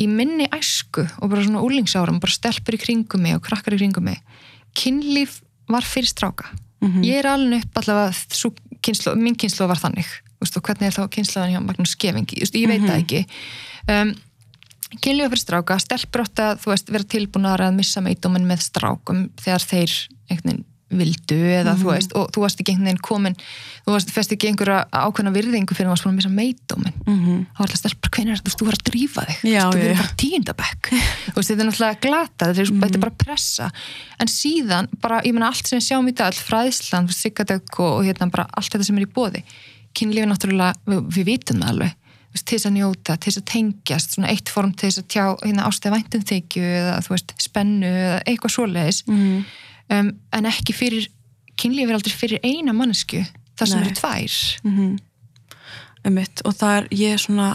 [0.00, 3.82] í minni æsku og bara svona úlingsárum, bara stelpur í kringum mig og krakkar í
[3.82, 4.22] kringum mig
[4.76, 6.50] kynlíf var fyrir stráka.
[7.04, 10.08] Ég er alveg upp allavega kynslu, mín kynslu var þannig.
[10.40, 13.20] Vist, og hvernig er þá kynsluðan hjá Magnús Skefingi Vist, ég veit það ekki.
[13.92, 14.14] Um,
[14.96, 19.26] kynlíf var fyrir stráka, stelpur átt að veist, vera tilbúnar að missa meitdómin með strákum
[19.42, 19.96] þegar þeir
[20.90, 23.36] vildu eða þú veist og þú varst ekki einhvern veginn komin
[23.86, 27.36] þú varst fest ekki einhverja ákveðna virðingu fyrir að varst búin að missa meitdómin Mhm.
[27.54, 29.38] þá var alltaf stelpur, hvernig er þetta, þú var að drífa þig?
[29.50, 30.14] Já, þú verður bara
[31.36, 33.70] veist, þetta er náttúrulega glata þetta er, þetta er bara pressa.
[34.20, 37.92] En síðan, bara, ég meina allt sem við sjáum í dag all fræðslan, siggadögg og,
[38.00, 39.42] og hérna bara allt þetta sem er í bóði
[39.96, 41.96] kynlífi náttúrulega, við, við vitum það alveg.
[42.30, 45.24] Til þess að njóta, til þess að tengjast svona eitt form til þess að tjá
[45.42, 49.00] hérna ástæða væntum þykju eða þú veist, spennu eða eitthvað svoleiðis.
[49.10, 49.40] Mhm.
[49.90, 51.08] Um, en ekki fyrir
[51.60, 53.22] kynlífi er aldrei fyrir eina mannesku
[53.58, 53.86] þar sem Nei.
[53.86, 54.36] eru tvær.
[56.00, 57.50] Einmitt, og það er ég er svona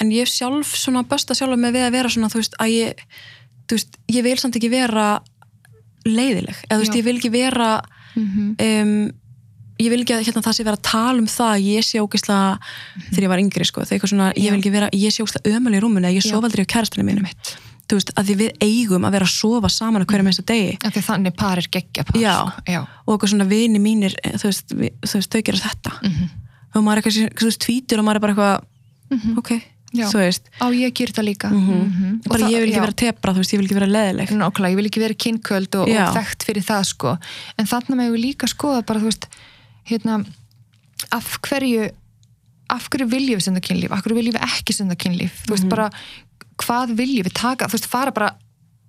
[0.00, 3.04] en ég sjálf svona besta sjálf með við að vera svona þú veist að ég
[3.70, 5.08] veist, ég vil samt ekki vera
[6.08, 6.98] leiðileg, eða þú veist, Já.
[6.98, 7.70] ég vil ekki vera
[8.16, 8.94] um,
[9.80, 12.02] ég vil ekki að hérna, það sé vera að tala um það að ég sé
[12.02, 12.70] ógeðslega
[13.10, 15.84] þegar ég var yngri sko, svona, ég vil ekki vera ég sé ógeðslega ömuleg í
[15.84, 16.32] rúmunu, eða ég Já.
[16.32, 17.28] sofa aldrei á kærastinu mínum
[17.90, 20.76] þú veist, að því við eigum að vera að sofa saman á hverju mennstu degi.
[20.78, 22.36] Af því að þannig par er geggja par Já.
[22.36, 22.64] sko.
[22.70, 22.80] Já.
[23.04, 25.92] og eitthvað svona vini mínir eh, þú veist, við, þú veist þau gera þetta.
[26.06, 26.30] Mhm.
[26.70, 29.52] og maður er eitthvað, þú veist, tvítur og maður er bara eitthvað ok,
[29.90, 30.06] Já.
[30.06, 30.50] þú veist.
[30.62, 31.50] Á ég að gera þetta líka.
[31.50, 34.70] Mm bara ég vil ekki vera tepra, þú veist, ég vil ekki vera leðileg Nákvæmlega,
[34.70, 37.16] ég vil ekki vera kynnköld og, og þekkt fyrir það sko.
[37.58, 39.26] En þannig með við líka skoða bara þú veist
[39.90, 40.20] hérna
[41.10, 41.90] af hverju
[42.70, 43.90] af hverju viljum við senda kynlíf?
[43.90, 45.40] Af hverju viljum við ekki senda kynlíf?
[45.46, 45.88] Þú veist bara
[46.60, 47.68] hvað viljum við taka?
[47.68, 48.30] Þú veist fara bara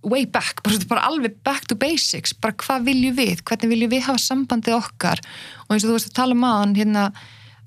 [0.01, 2.33] way back bara, bara alveg back to basics.
[2.33, 5.21] Bara hvað viljum við, hvernig viljum við hafa sambandið okkar?
[5.67, 7.05] Og eins og þú veist að tala um aðan hérna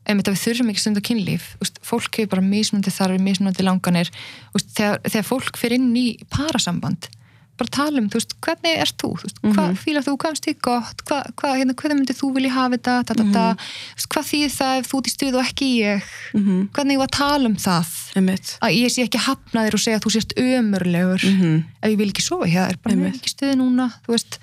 [0.05, 3.65] einmitt að við þurfum ekki stund á kynlíf Úst, fólk hefur bara mismunandi þarfir, mismunandi
[3.65, 4.11] langanir.
[4.53, 7.09] Úst, þegar, þegar fólk fyrir inn í parasamband
[7.57, 9.77] bara tala um, þú veist, hvernig ert þú, þú veist, hvað Mhm.
[9.85, 12.95] fílar þú, hvað finnst þið gott, hvað, hvað, hérna, hvernig myndir þú vilja hafa þetta,
[13.07, 15.69] ta, ta, ta, þú veist, hvað þýðir það ef þú ert í stuð og ekki
[15.79, 16.03] ég,
[16.35, 16.69] Mhm.
[16.75, 18.59] hvernig ég var að tala um það, Einmitt.
[18.63, 21.23] að ég sé ekki hafna þér og segja að þú sést ömurlegur.
[21.25, 21.65] Mhm.
[21.83, 24.39] ef ég vil ekki sofa hjá þér, bara með ekki stuði núna, þú veist,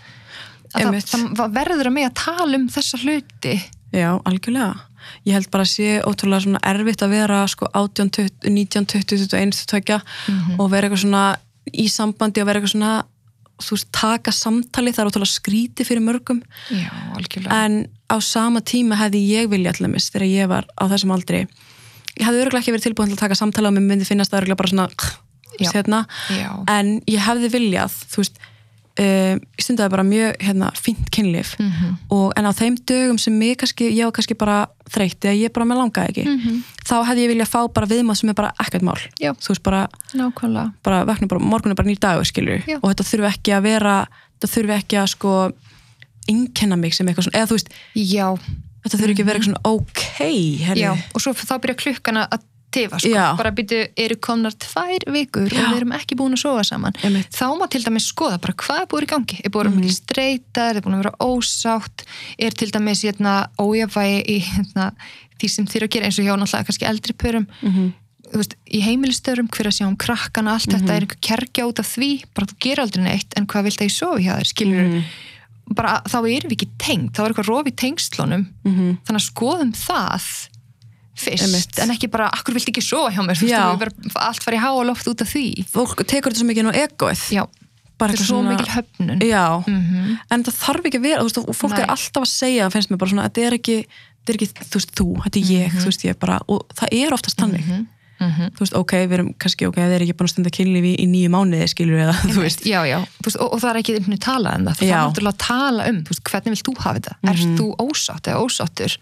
[0.76, 4.80] að það, það, verður að mig að tala um þessa hluti, Já, algjörlega.
[5.28, 9.18] Ég held bara að sé ótrúlega svona erfitt að vera sko 18, 20, 19, 20,
[9.28, 10.02] 21, 22
[10.60, 11.36] og vera eitthvað svona
[11.70, 12.94] í sambandi og vera eitthvað svona
[13.62, 16.40] þú veist, taka samtali, það er ótrúlega skríti fyrir mörgum,
[16.74, 16.90] já,
[17.54, 17.76] en
[18.10, 21.44] á sama tíma hefði ég vilja allir þegar ég var á þessum aldri
[22.18, 24.44] ég hefði örgulega ekki verið tilbúin til að taka samtali og mér myndi finnast það
[24.44, 24.90] örgulega bara svona
[25.60, 25.70] Já.
[25.76, 28.40] hérna, já, en ég hefði viljað, þú veist
[29.00, 31.96] um, ég stundaði bara mjög hérna, fínt kynlíf Mhm.
[32.12, 35.54] og en á þeim dögum sem mig kannski, ég var kannski bara þreytt eða ég
[35.54, 36.64] bara með langaði ekki Mhm.
[36.86, 39.32] þá hefði ég viljað fá bara viðmáð sem er bara ekkert mál Já.
[39.34, 39.88] þú veist bara,
[40.84, 42.00] bara bara, morgun er bara nýr
[42.68, 42.80] Já.
[42.84, 44.08] og þetta þurfi ekki að vera
[44.42, 45.52] þetta þurfi ekki að sko
[46.30, 48.28] einkenna mig sem eitthvað svona, eða þú veist já,
[48.84, 50.02] þetta þurfi ekki að vera eitthvað svona ok,
[50.68, 52.40] herri, Já, og svo þá byrja klukkana að
[52.72, 53.36] tifa, sko, Já.
[53.38, 56.94] bara byrju, eru komnar tvær vikur og við erum ekki búin að sofa saman.
[57.04, 57.32] Einmitt.
[57.36, 59.40] þá má til dæmis skoða bara hvað er búin í gangi.
[59.44, 62.06] Er búin að vera mikil streyta, er búin að vera ósátt
[62.40, 64.92] er til dæmis hérna, ójafvægi í hérna,
[65.42, 67.48] því sem þeir að gera eins og hjá náttúrulega kannski eldri pörum.
[67.62, 67.94] Mhm.
[68.32, 71.80] þú veist, í heimilistörum, hver að sjá um krakkana allt þetta er einhver kerkja út
[71.84, 72.24] af því.
[72.34, 75.04] Bara þú gerir aldrei neitt, en hvað vilt að ég sofi hjá þér skilur Mhm.
[75.76, 77.76] bara þá erum við ekki tengt, þá er eitthvað rofi
[78.64, 78.98] Mhm.
[79.04, 80.48] þannig að skoðum það
[81.16, 81.80] fyrst, Einmitt.
[81.80, 84.84] en ekki bara akkur vilt ekki sofa hjá mér, þú veist, allt fari í háa
[84.88, 85.66] loft út af því.
[85.72, 87.24] Fólk tekur þetta svo mikið á egoið.
[87.36, 87.44] Já,
[88.00, 89.20] bara þetta er svo svona- mikil höfnun.
[89.22, 90.18] Já, Mhm.
[90.32, 91.82] en það þarf ekki að vera þú veist, og fólk Nei.
[91.82, 93.78] er alltaf að segja, það finnst mér bara svona þetta er ekki,
[94.26, 96.88] þetta er ekki þú veist, þú, þetta er ég, þú veist, ég bara og það
[96.92, 97.88] er oftast þannig, Mhm.
[98.22, 98.52] Mhm.
[98.54, 101.06] þú veist, ok, við erum kannski, ok, þeir eru ekki búin að stunda kynlífi í,
[101.10, 102.62] nýju mánuði, skilur eða, þú veist.
[102.66, 105.02] Já, já, veist, og, og það er ekki einhvern veginn talað um það, það er
[105.12, 107.30] náttúrulega að tala um þú veist, hvernig vilt þú hafa þetta, Mhm.
[107.34, 108.98] erst þú ósátt eða ósáttur,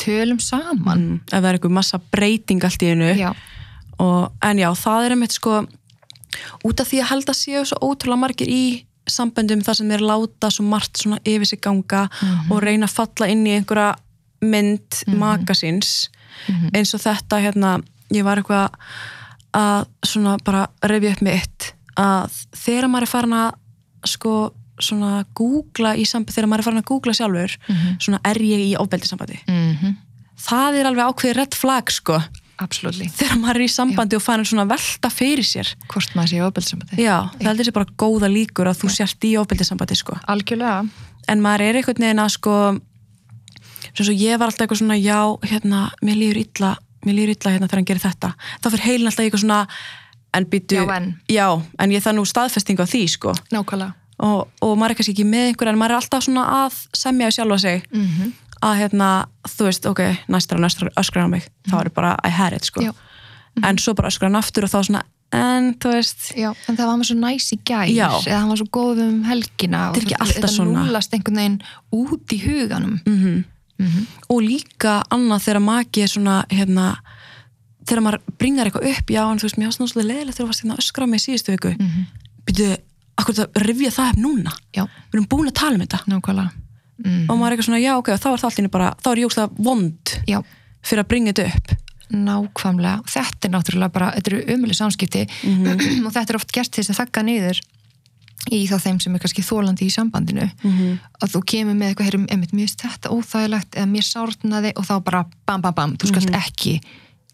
[0.00, 1.04] tölum saman.
[1.04, 3.12] Mm, ef það er einhver massa breyting allt í einu.
[3.18, 3.30] Já,
[4.02, 5.62] og, en já, það er einmitt sko
[6.66, 8.64] út af því að held að séu svo ótrúlega margir í
[9.10, 12.06] samböndum þar sem þeir láta svo margt svona yfir sig ganga
[12.48, 13.92] og reyna að falla inn í einhverja
[14.44, 16.08] mynd magasins.
[16.74, 17.76] Eins og þetta hérna,
[18.12, 18.74] ég var eitthvað
[19.54, 24.32] að svona bara reyfi upp með eitt að þegar maður er farin að sko
[24.82, 27.58] svona googla í sambandi, þegar maður er farin að googla sjálfur
[28.02, 29.94] svona er ég í ofbeldisambandi mm
[30.44, 32.16] það er alveg ákveðið red flag sko.
[32.60, 35.70] Absolutt, þegar maður er í sambandi og farin svona velta fyrir sér.
[35.88, 39.32] Hvort maður sé ofbeldisambandi já, það heldur sér bara góða líkur að þú sért í
[39.40, 40.18] ofbeldisambandi sko.
[40.34, 40.84] Algjörlega,
[41.32, 42.54] en maður er einhvern veginn að sko
[43.94, 46.72] sem svo ég var alltaf eitthvað svona já, hérna, mér líður illa
[47.06, 48.30] mér líður illa hérna þegar hann gerir þetta.
[48.60, 49.62] Þá fyrir heilin alltaf eitthvað svona
[50.34, 51.10] en býtu, Já, en.
[51.30, 51.46] já,
[51.78, 53.34] en ég það nú staðfesting á því sko.
[53.54, 53.92] Nákvæmlega
[54.24, 57.28] og, og maður er kannski ekki með einhver en maður er alltaf svona að semja
[57.28, 57.86] við sjálfa sig.
[57.92, 58.32] Mm
[58.64, 59.08] að hérna,
[59.48, 62.84] þú veist, ok, næstra næstra öskrar á mig, þá er bara I had it sko,
[62.84, 62.92] Já.
[63.60, 65.02] en svo bara öskrar hann aftur og þá svona,
[65.34, 66.30] en þú veist.
[66.38, 68.08] Já, en það var maður svo næs í gær Já.
[68.22, 71.58] eða hann var svo góð um helgina Þetta er ekki alltaf þetta núlast einhvern veginn
[72.00, 73.02] út í huganum.
[73.04, 73.42] Mm
[74.30, 76.84] og líka annað þegar maki er svona hérna,
[77.82, 80.50] þegar maður bringar eitthvað upp já, en þú veist, mér var svona leðilegt þegar þú
[80.52, 81.72] varst hérna að öskra á mig í síðustu viku.
[81.74, 82.04] Mm -hmm.
[82.46, 82.76] byrju,
[83.20, 84.52] akkur það rifja það upp núna?
[84.74, 86.50] Já, við erum búin að tala um þetta.
[86.94, 87.24] Mm.
[87.26, 89.26] og maður er eitthvað svona, já, ok, þá er það allir bara þá er ég
[89.26, 90.36] ógst það vond Já,
[90.86, 91.72] fyrir að bringa þetta upp.
[92.14, 93.00] Nákvæmlega.
[93.10, 95.24] Þetta er náttúrulega bara, þetta eru umölu samskipti.
[96.04, 97.62] Og þetta er oft gert til þess að þakka niður
[98.52, 100.46] í þá þeim sem er kannski þólandi í sambandinu.
[100.62, 100.98] Mhm.
[101.24, 104.94] að þú kemur með eitthvað, heyrum, einmitt, finnst þetta óþægilegt eða mér sárnaði og þá
[105.06, 106.74] bara bam, bam, bam, þú skalt ekki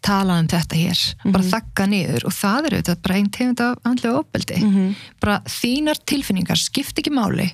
[0.01, 0.99] tala um þetta hér,
[1.31, 4.95] bara þakka niður og það er auðvitað bara einn tegund af andlega opeldi, Mhm.
[5.21, 7.51] bara þínar tilfinningar skipt ekki máli.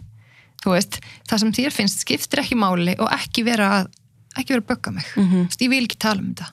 [0.63, 3.87] Þú veist, það sem þér finnst skiptir ekki máli og ekki vera að
[4.37, 5.47] ekki vera að bögga mig, mm Mhm.
[5.59, 6.51] ég vil ekki tala um þetta.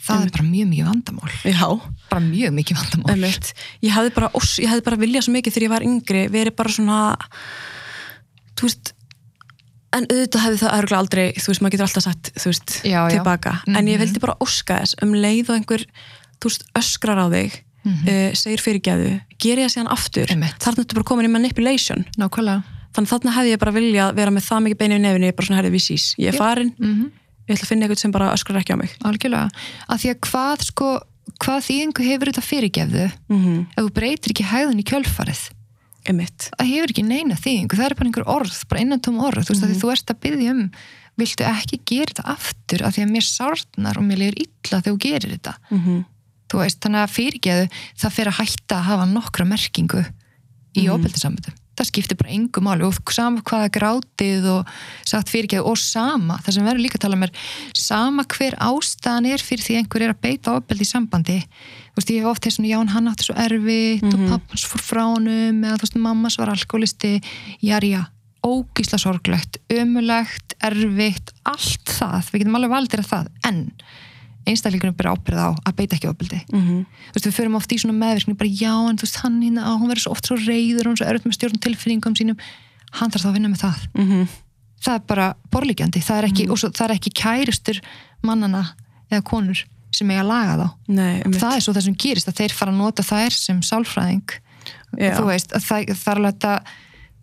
[0.00, 1.30] Það er bara mjög mikið vandamál.
[1.44, 3.10] Já, bara mjög mikið vandamál.
[3.14, 3.52] Einmitt.
[3.82, 4.28] Ég hefði bara,
[4.84, 7.16] bara viljað svo mikið þegar ég var yngri, verið bara svona
[8.56, 8.92] þú veist
[9.92, 13.00] en auðvitað hefði það örgulega aldrei þú veist, maður getur alltaf sagt, þú veist, Já,
[13.00, 13.08] já.
[13.16, 13.52] tilbaka.
[13.66, 14.00] En ég Mhm.
[14.04, 15.84] vildi bara óska þess um leið og einhver,
[16.40, 17.52] þú veist, öskrar á þig
[17.86, 22.62] uh, segir fyrirgæðu geri það síðan aftur, þarna ertu bara komin í manipulation, nákvæmlega.
[22.92, 25.60] Þannig þarna hefði ég bara viljað vera með það mikið beinu í nefni, bara svona
[25.62, 26.38] herðið við sís ég er Já.
[26.38, 27.10] farin, mm
[27.50, 28.90] ég ætla að finna eitthvað sem bara öskrar ekki á mig.
[29.02, 29.50] Algjörlega,
[29.90, 30.88] að því að hvað sko,
[31.42, 33.06] hvað þýðingu hefur þetta fyrirgefðu?
[33.28, 33.66] Mm -hmm.
[33.76, 35.40] ef þú breytir ekki hæðun í kjölfarið
[36.08, 36.48] Einmitt.
[36.56, 39.66] það hefur ekki neina þýðingu, það er bara einhver orð bara innantóm orð, þú veist
[39.66, 40.62] að því þú ert að byggja um
[41.20, 44.86] viltu ekki gera þetta aftur af því að mér sárnar og mér legur illa þegar
[44.86, 46.00] þú gerir þetta, Mm
[46.50, 47.66] þú veist þannig að fyrirgeðu,
[48.02, 50.94] það fer að hætta að hafa nokkra merkingu í mm.
[50.96, 54.72] ofbeldisamböndum það skiptir bara engum máli og sama hvaða grátið og
[55.08, 57.32] sagt fyrirgeð og sama, það sem verður líka að tala um er
[57.78, 61.38] sama hver ástæðan er fyrir því einhver er að beita ofbeldi í sambandi
[61.96, 64.14] veist, ég hef oft þess að já, hann átti svo erfitt mm -hmm.
[64.14, 64.30] og mhm.
[64.30, 67.20] pappans fór frá honum eða þú veist, mammas var alkoholisti
[67.60, 68.06] jarja,
[68.42, 73.70] ógísla sorglegt ömulegt, erfitt allt það, við getum alveg valdir að það en
[74.48, 76.84] einstakleikunum byrja ábyrða á að beita ekki ofbeldi mm -hmm.
[77.14, 80.04] við förum oft í svona meðvirkni bara já, en þú veist, hann hérna, hún verður
[80.04, 82.38] svo oft svo reyður hún svo erfitt með stjórn tilfinningum sínum
[82.98, 84.28] hann þarf þá að vinna með það mm -hmm.
[84.80, 86.72] það er bara borlíkjandi það er ekki, mm -hmm.
[86.76, 87.80] það er ekki kæristur
[88.22, 88.64] mannana
[89.10, 90.68] eða konur sem eiga að laga þá.
[90.96, 94.36] Nei, það er svo það sem gerist, að þeir fara að nota þær sem sálfræðing.
[94.96, 96.74] Þú veist, það, það er alveg að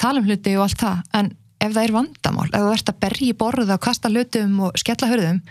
[0.02, 3.00] tala um hluti og allt það, en ef það er vandamál, ef þú ert að
[3.06, 5.42] berja í borða og kasta hlutum og skella hörðum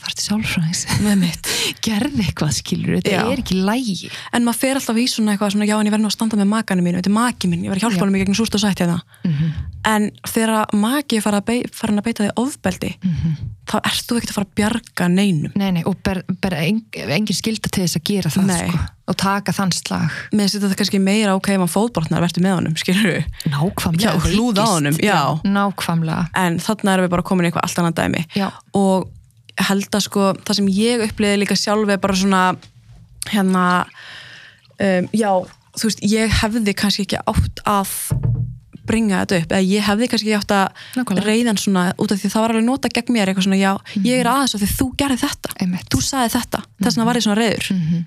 [0.00, 0.82] fara til sálfræðis
[1.86, 3.22] gerði eitthvað skilur, þetta já.
[3.32, 6.04] er ekki lægi en maður fer alltaf í svona eitthvað svona, já en ég verði
[6.04, 8.24] nú að standa með makanu mínu, þetta er maki minn ég verði hjálpa hann mig
[8.24, 8.98] gegn súst og sætt hérna.
[9.24, 9.50] Mm -hmm.
[9.92, 13.34] en þegar maki fara að, beita, að þig ofbeldi mm -hmm.
[13.70, 15.52] þá ert þú ekkert að fara að bjarga neinum.
[15.54, 19.16] Nei, nei, og ber, ber en, engin skilda til þess að gera það sko, og
[19.16, 20.10] taka þann slag.
[20.32, 24.12] Með þetta kannski meira ok, maður fótbortnar verður með honum, skilur nákvæmlega,
[25.44, 26.28] nákvæmlega.
[26.34, 28.24] En þannig erum við bara komin í eitthvað allt annað dæmi.
[28.34, 28.50] Já.
[28.72, 29.08] og
[29.56, 32.42] held að sko það sem ég uppliði líka sjálf er bara svona
[33.30, 33.64] hérna
[34.80, 35.30] um, já,
[35.76, 37.94] þú veist, ég hefði kannski ekki átt að
[38.86, 41.26] bringa þetta upp, eða ég hefði kannski ekki átt að Nákvæmlega.
[41.26, 44.06] reyðan svona, út af því það var alveg nota gegn mér eitthvað svona, já, mm
[44.06, 45.88] ég er aðeins af því þú gerði þetta, Einmitt.
[45.90, 47.06] þú sagði þetta þess vegna mm -hmm.
[47.06, 48.04] var ég svona reyður mm -hmm.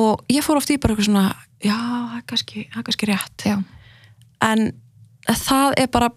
[0.00, 3.06] og ég fór oft í bara eitthvað svona já, það er kannski, það er kannski
[3.06, 3.56] rétt já.
[4.40, 4.72] en
[5.28, 6.10] það er bara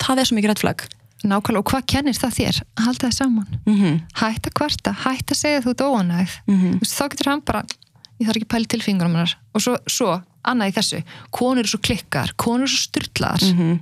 [0.00, 2.62] það er svo mikið réttflag Nákvæmlega, og hvað kennir það þér?
[2.80, 3.58] Halda það saman.
[3.66, 4.00] Mm -hmm.
[4.22, 6.34] Hætt að kvarta, hætt að segja þú ert óanægð.
[6.46, 6.80] Mm -hmm.
[6.80, 7.62] Þá getur hann bara,
[8.20, 9.36] ég þarf ekki pæli til fingurum hennar.
[9.54, 13.44] Og svo, svo, annað í þessu, konur eru svo klikkar, konur eru svo styrlaðar.
[13.52, 13.78] Mm -hmm.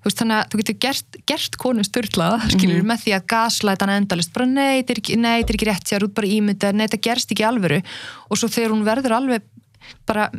[0.00, 3.98] Veist, þannig að þú getur gert, gert konu styrlaða, skilur, með því að gaslæta hann
[4.00, 6.72] endalist, bara nei, þetta er ekki, nei, þetta er ekki rétt, sér út bara ímyndað,
[6.72, 7.82] nei, þetta gerst ekki alvöru.
[8.30, 9.42] Og svo þegar hún verður alveg
[10.08, 10.30] bara,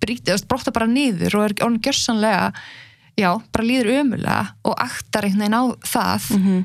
[0.00, 2.54] brítið, brotta bara niður og er orðin gjörsanlega
[3.20, 6.64] já, bara líður ömulega og aktar einhvern veginn á það mm -hmm.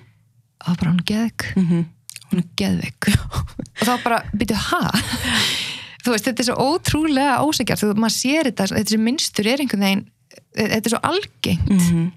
[0.59, 1.85] og þá bara hún er geðvig mm -hmm.
[2.31, 2.99] hún er geðvig
[3.81, 4.83] og þá bara, byrju, hæ?
[6.05, 9.47] þú veist, þetta er svo ótrúlega ósækjart, þú veist, maður sér þetta þetta sem minnstur
[9.47, 10.05] er einhvern veginn
[10.55, 11.71] þetta er svo algengt.
[11.71, 12.11] Mm -hmm.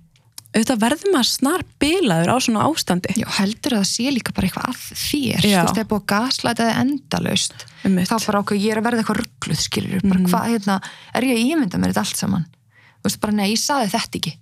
[0.54, 3.14] auðvitað verður maður snar bilaður á svona ástandi.
[3.20, 5.40] Já, heldur að það sé líka bara eitthvað að þér.
[5.42, 7.66] Þú veist, það er búið að gaslæta það endalaust.
[7.84, 10.30] Þá bara okkur, ég er að verða eitthvað ruggluð skilur, bara mhm.
[10.30, 10.80] hvað, hérna,
[11.14, 12.46] er ég að ímynda mér þetta allt saman
[13.04, 14.34] veist bara nei, ég saði þetta ekki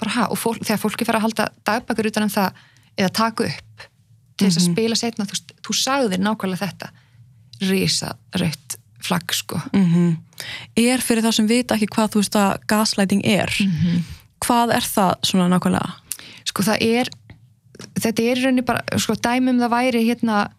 [0.00, 2.62] bara ha, og fólk, þegar fólki fara að halda dagbækur utan um það,
[2.98, 3.88] eða taka upp
[4.36, 4.74] til þess að mm -hmm.
[4.74, 6.88] spila setna þú, þú sagði þér nákvæmlega þetta
[7.70, 10.16] risa rött flagg sko mm -hmm.
[10.76, 14.02] Er fyrir þá sem vita ekki hvað þú veist að gaslæting er mm -hmm.
[14.40, 15.90] hvað er það svona nákvæmlega?
[16.44, 17.08] Sko það er
[18.00, 20.50] þetta er rauninni bara, sko dæmum það væri hérna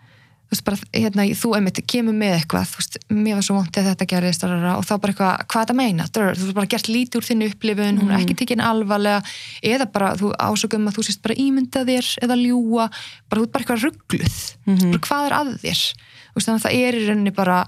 [0.55, 4.09] veist bara, hérna, þú einmitt kemur með eitthvað, veist, mér var svo vondið að þetta
[4.13, 7.49] gerist og þá bara eitthvað, hvað þetta meina þú veist bara gert lítið úr þinni
[7.51, 8.01] upplifun mm.
[8.01, 9.21] hún er ekki tekinn alvarlega,
[9.61, 12.89] eða bara þú ásökum að þú sést bara ímynda þér eða ljúa,
[13.29, 14.99] bara þú er bara eitthvað ruggluð mm -hmm.
[15.07, 15.81] hvað er að þér
[16.35, 17.65] veist, þannig að það er í rauninni bara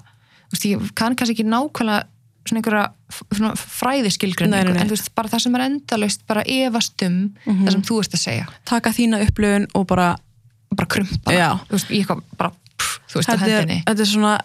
[0.63, 2.06] ég kann kannski ekki nákvæmlega
[2.47, 7.65] svona einhverja fræðiskilgrinningu en þú veist, bara það sem er endalaust bara evastum mm -hmm.
[7.65, 10.17] það sem þú ert að segja Taka þína upplifun og bara
[10.76, 12.52] bara krumpa, þú veist, ég eitthvað bara
[13.08, 14.36] þú veist, á hendinni Þetta er svona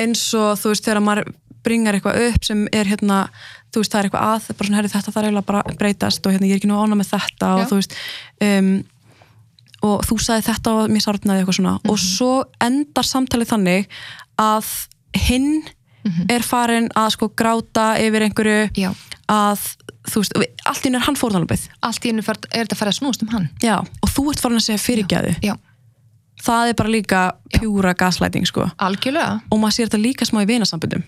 [0.00, 1.32] eins og þú veist, þegar maður
[1.64, 3.24] bringar eitthvað upp sem er hérna
[3.70, 6.26] þú veist, það er eitthvað að, bara svona, herri, þetta þarf eiginlega bara að breytast
[6.26, 7.66] og hérna, ég er ekki nú ána með þetta og Já.
[7.70, 7.98] þú veist
[8.46, 8.70] um,
[9.90, 11.90] og þú sagði þetta og mér sarnaði eitthvað svona mm -hmm.
[11.90, 12.06] og mhm.
[12.16, 13.86] svo endar samtalið þannig
[14.38, 14.66] að
[15.14, 16.34] hinn mm -hmm.
[16.34, 18.90] er farin að sko gráta yfir einhverju Já.
[19.28, 19.60] að
[20.10, 20.32] þú veist,
[20.64, 23.48] allt ín er hann fórðanlöpið allt ín er þetta að fara að snúst um hann
[23.62, 25.34] Já, og þú ert farin að segja fyrirgæðu
[26.40, 27.22] það er bara líka
[27.56, 28.68] pjúra gaslæting sko.
[28.78, 29.40] algjörlega.
[29.50, 31.04] Og maður sér þetta líka smá í vinasambundum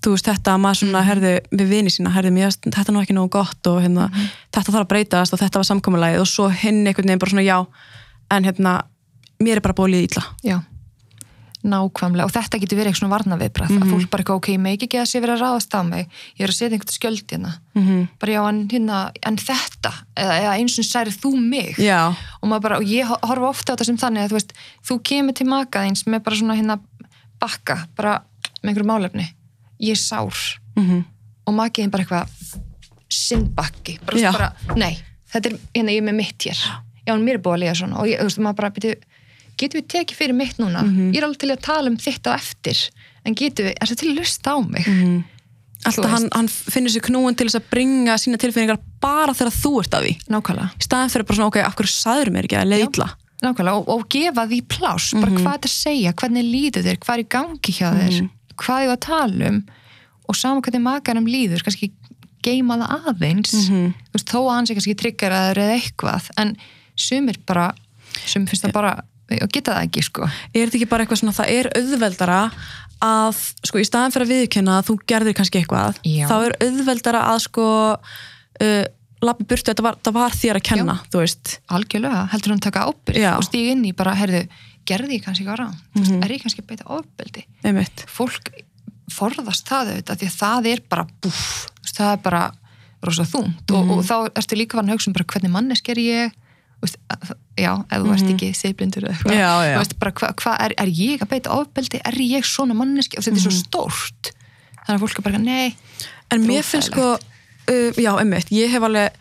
[0.00, 1.08] þú veist þetta að maður svona mhm.
[1.08, 4.30] herði við vini sína, herði mér, þetta er nú ekki nógu gott og hérna, mm
[4.50, 7.44] þetta þarf að breytast og þetta var samkominlægið og svo hinn einhvern veginn bara svona
[7.46, 7.58] já,
[8.34, 8.72] en hérna
[9.38, 10.56] mér er bara bólið ítla já
[11.60, 13.82] Nákvæmlega og þetta getur verið eitthvað svona varnaviðbræð mm -hmm.
[13.82, 14.00] að mhm.
[14.00, 16.04] fólk bara eitthvað, ok, mig ekki að sé verið að ráðast á mig
[16.38, 18.08] ég er að setja einhvern skjöld hérna mm -hmm.
[18.20, 22.14] bara já, en, hérna, en þetta eða, eða eins og særið þú mig já.
[22.40, 24.52] og bara, og ég horfa ofta á þetta sem þannig að þú veist,
[24.88, 26.78] þú kemur til makaðins með bara svona hérna
[27.40, 28.22] bakka bara
[28.62, 29.26] með einhverju málefni
[29.80, 30.36] ég er sár
[30.76, 31.04] mm -hmm.
[31.44, 32.28] og makaðin bara eitthvað
[33.08, 34.96] sinnbakki, bara, bara, nei
[35.32, 36.58] þetta er hérna, ég er með mitt hér
[37.06, 38.94] já, en mér er búið að lega svona og ég, þú veist, maður bara byrju
[39.60, 40.84] getur við tekið fyrir mitt núna?
[40.84, 41.12] Mm -hmm.
[41.14, 42.78] ég er alveg til að tala um þitt á eftir
[43.24, 44.86] en getur við, er þetta til að lusta á mig?
[44.88, 45.22] Mm -hmm.
[45.84, 49.72] alltaf hann, hann finnir sér knúin til þess að bringa sína tilfinningar bara þegar þú
[49.80, 50.12] ert að því.
[50.28, 50.70] Nákvæmlega.
[50.80, 53.08] Í staðan fyrir bara svona, ok, af hverju saður mér ekki að leitla
[53.40, 57.22] Nákvæmlega, og, og gefa því pláss, bara hvað þetta segja, hvernig líður þér, hvað er
[57.22, 58.16] í gangi hjá þér,
[58.60, 59.60] hvað ég var að tala um
[60.28, 61.88] og sama hvernig makarum líður, kannski
[62.44, 64.94] geima það aðeins, þú veist, þó að hann sé kannski
[65.70, 66.52] eitthvað, en
[67.00, 67.70] sumir bara,
[68.26, 68.92] sumir finnst það bara,
[69.38, 70.28] og geta það ekki, sko.
[70.28, 72.38] er þetta ekki bara eitthvað svona, það er auðveldara
[73.00, 76.24] að, sko, í staðan fyrir að viðkjöna að þú gerðir kannski eitthvað, Já.
[76.30, 77.66] þá er auðveldara að sko
[77.96, 78.82] uh,
[79.20, 82.86] lappi burtu, þetta var, það var þér að kenna þú veist, Algjörlega, heldur hann taka
[82.88, 83.30] ábyrgð Já.
[83.36, 84.42] og stíga inn í bara, herðu,
[84.88, 86.24] gerði ég kannski eitthvað rán, mm -hmm.
[86.24, 87.46] er ég kannski að beita ofbeldi?
[87.64, 88.52] einmitt Fólk
[89.10, 92.42] forðast það auðvitað, því að það er bara veist, það er bara
[93.04, 96.00] rosa þungt og, og þá ertu líka farin að hugsa um bara hvernig mannesk er
[96.02, 96.34] ég
[96.82, 101.22] veist, að- já, ef þú ert ekki seifblindur eða eitthvað, hvað hva, er, er ég
[101.24, 104.32] að beita ofbeldi, er ég svona manneski og þetta er svo stórt.
[104.80, 105.76] Þannig að fólk er bara, nei,
[106.30, 109.14] En mér finnst sko, uh, já, einmitt, ég hef alveg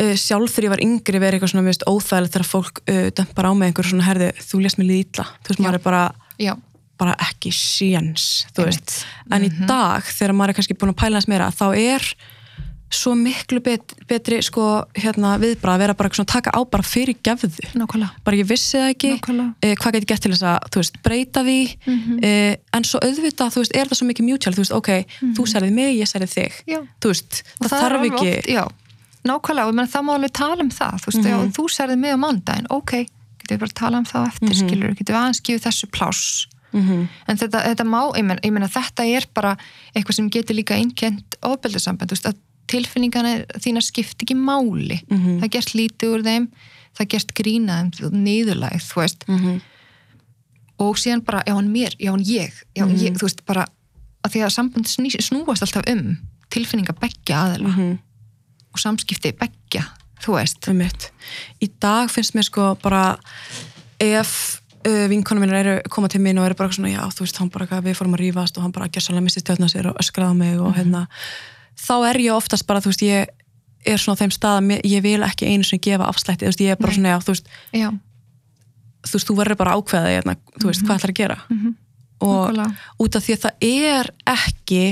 [0.00, 3.06] uh, sjálf þegar ég var yngri verið eitthvað svona, mér finnst óþægilegt þegar fólk uh,
[3.16, 5.64] dömpar á mig einhver svona, herði, þú lést mig líða illa, þú veist, Já.
[5.64, 6.02] maður er bara,
[6.40, 6.52] já,
[7.00, 8.98] bara ekki séns, þú veist.
[9.32, 12.10] En í dag, þegar maður er kannski búin að pæla þess meira, þá er
[12.90, 14.64] svo miklu bet, betri, sko,
[14.98, 17.70] hérna, viðbrað að vera bara svona, taka á bara fyrir gefðu.
[17.78, 18.10] nákvæmlega.
[18.26, 19.12] Bara ég vissi það ekki,
[19.62, 21.60] eh, hvað get ég gert til þess að, veist, breyta því,
[22.26, 24.90] eh, en svo auðvitað, veist, er það svo mikið mutual, þú veist, ok,
[25.38, 26.52] þú særið mig, ég særið þig,
[27.06, 28.64] veist, það, er þarf ekki, oft, já,
[29.24, 32.18] nákvæmlega, meina, það má alveg tala um það þú veist, já, þú særið mig á
[32.18, 33.06] mándaginn, ok
[33.40, 36.46] getum við bara að tala um það eftir, skilur getum við aðeins gefið þessu pláss.
[36.70, 37.08] Mhm.
[37.26, 39.56] en þetta, þetta má, ég meina þetta er bara
[39.90, 40.76] eitthvað sem getur líka
[42.06, 42.36] þú veist, að
[42.70, 45.00] tilfinningarna þína skipt ekki máli.
[45.10, 46.46] Það er gert lítið úr þeim
[46.90, 49.60] það er gert grínaðum, niðurlæð þú veist, Mhm.
[50.80, 53.66] og síðan bara, já hann mér, já hann ég já hann ég, þú veist, bara
[54.24, 56.16] að því að samband sný, snúast alltaf um
[56.50, 57.68] tilfinninga beggja aðila.
[57.76, 57.98] Mhm.
[58.72, 59.82] og samskipti beggja,
[60.22, 61.10] þú veist.
[61.60, 63.16] Í dag finnst mér sko bara,
[64.00, 67.36] ef uh, vinkonum minn eru koma til mín og eru bara svona, já, þú veist,
[67.38, 70.36] hann bara, við fórum að rífast og hann bara gerðsala misti stjórna sér og öskraða
[70.36, 71.06] mig og hérna,
[71.78, 73.26] þá er ég oftast bara, þú veist, ég
[73.86, 76.60] er svona á þeim stað að ég vil ekki einu sinni gefa afslætti, þú veist,
[76.66, 77.88] ég er bara svona, já, þú veist, já,
[79.06, 81.38] þú veist, þú verður bara að ákveða hérna, þú veist, hvað ætlar að gera.
[81.48, 81.74] Mhm.
[82.20, 82.74] og Nákvæmlega.
[83.00, 84.82] út af því að það er ekki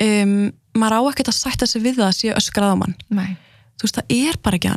[0.00, 2.94] um, maður á ekkert að sætta sig við það að sé öskrað á mann.
[3.12, 3.36] Nei,
[3.82, 4.70] þú veist, það er bara ekki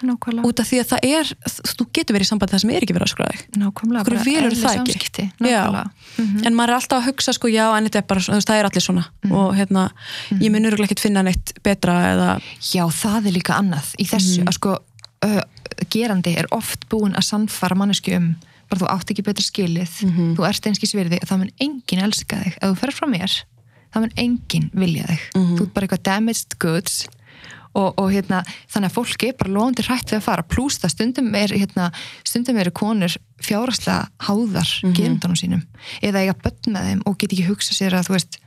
[0.00, 0.48] nákvæmlega.
[0.48, 1.30] Út af því að það er,
[1.76, 3.42] þú getur verið í sambandi það sem er ekki verið öskrað þig.
[3.60, 4.60] Nákvæmlega, bara ekki?
[4.62, 5.84] samskipti, nákvæmlega.
[6.16, 6.46] Mhm.
[6.46, 8.60] en maður er alltaf að hugsa sko, já, en þetta er bara, þú veist, það
[8.60, 9.04] er allir svona.
[9.30, 9.90] Og hérna,
[10.40, 12.30] ég mun örgulega ekkert finna neitt betra eða,
[12.72, 13.92] Já, það er líka annað.
[14.00, 14.78] Í þessu að sko
[15.26, 15.42] uh,
[15.92, 18.32] gerandi er oft búin að sannfara mannesku um
[18.70, 19.94] bara þú átt ekki betra skilið
[20.38, 22.54] þú ert einskis virði og það mun enginn elska þig.
[22.62, 23.32] Ef þú ferð frá mér,
[23.92, 27.00] það mun enginn vilja þig, þú ert bara eitthvað damaged goods
[27.78, 30.46] og, og hérna þannig að fólk er bara lóðandi hrætt við að fara.
[30.50, 31.90] Pluss það stundum er hérna,
[32.26, 35.62] stundum eru konur fjáraslega háðar mm gerundunum sínum.
[36.02, 38.40] Eða eiga börn með þeim og get ekki hugsa sér að þú veist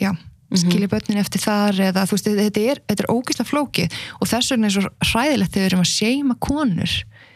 [0.00, 0.10] já,
[0.54, 3.98] skilja börnin eftir þar eða þú veist, þetta er, er ógeðslega flókið.
[4.20, 6.94] Og þess vegna er svo hræðilegt þegar við erum að seima konur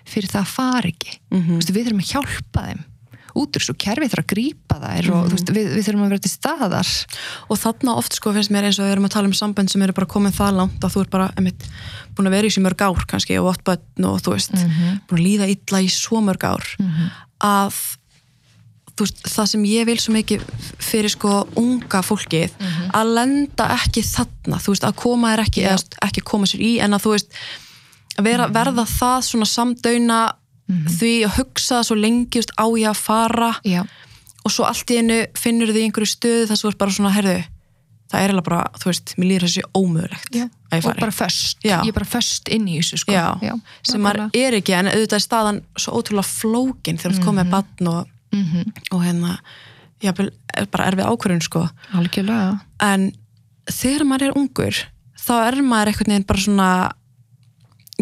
[0.08, 1.18] fyrir það að fara ekki.
[1.32, 2.84] Þú veist, við þurfum að hjálpa þeim
[3.38, 6.12] út úr svo kerfið þarf að grípa þær og þú veist, við, við þurfum að
[6.12, 6.90] vera til staðar.
[7.48, 9.84] Og þarna oft sko finnst mér eins og við erum að tala um sambönd sem
[9.86, 11.68] eru bara komin það langt að þú er bara, einmitt,
[12.16, 14.58] búin að vera í svo mörg ár kannski og átt börn og þú veist
[15.08, 16.66] búin að líða illa í svo mörg ár
[17.38, 17.78] að
[18.98, 20.42] þú veist, það sem ég vil svo mikið
[20.82, 22.50] fyrir sko unga fólkið
[22.98, 25.78] að lenda ekki þarna þú veist, að koma er ekki, eða
[26.08, 27.38] ekki koma sér í en að þú veist
[28.18, 29.46] að vera, verða það svona
[30.68, 33.52] samdauna því að hugsa svo lengi á ég að fara?
[33.64, 33.82] Já,
[34.44, 37.38] og svo allt í einu finnur þið einhverju stöðu þar svo er bara svona, herðu
[38.08, 40.44] það er eiginlega bara, þú veist, mér líður þessi ómögulegt já.
[40.70, 41.58] að ég og bara föst.
[41.64, 41.78] Já.
[41.84, 43.12] ég er bara föst inn í þessu sko.
[43.12, 43.54] Já,
[43.84, 47.50] sem maður er ekki en auðvitað er staðan svo ótrúlega flókin þegar þú komið með
[47.52, 48.72] batn og, Mhm.
[48.92, 49.38] og hérna
[50.00, 51.68] jafnvel, er bara erfið ákvörðun sko.
[51.92, 52.60] Algjörlega.
[52.80, 53.12] En
[53.68, 54.80] þegar maður er ungur
[55.18, 56.92] þá er maður einhvern veginn bara svona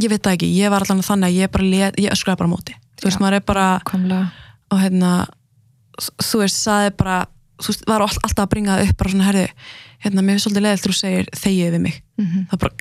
[0.03, 2.53] ég veit það ekki, ég var allan þannig að ég bara let, ég öskraði bara
[2.53, 2.75] móti.
[3.01, 4.27] Þú veist, maður er bara Nákvæmlega.
[4.71, 5.13] og hérna
[6.21, 7.17] þú veist, það er bara
[7.63, 9.47] þú veist, var all, alltaf að bringa það upp bara svona, herði
[10.05, 12.47] hérna, mér finnst svolítið leðilt þú segir þegið við mig, Mhm.
[12.51, 12.75] það er bara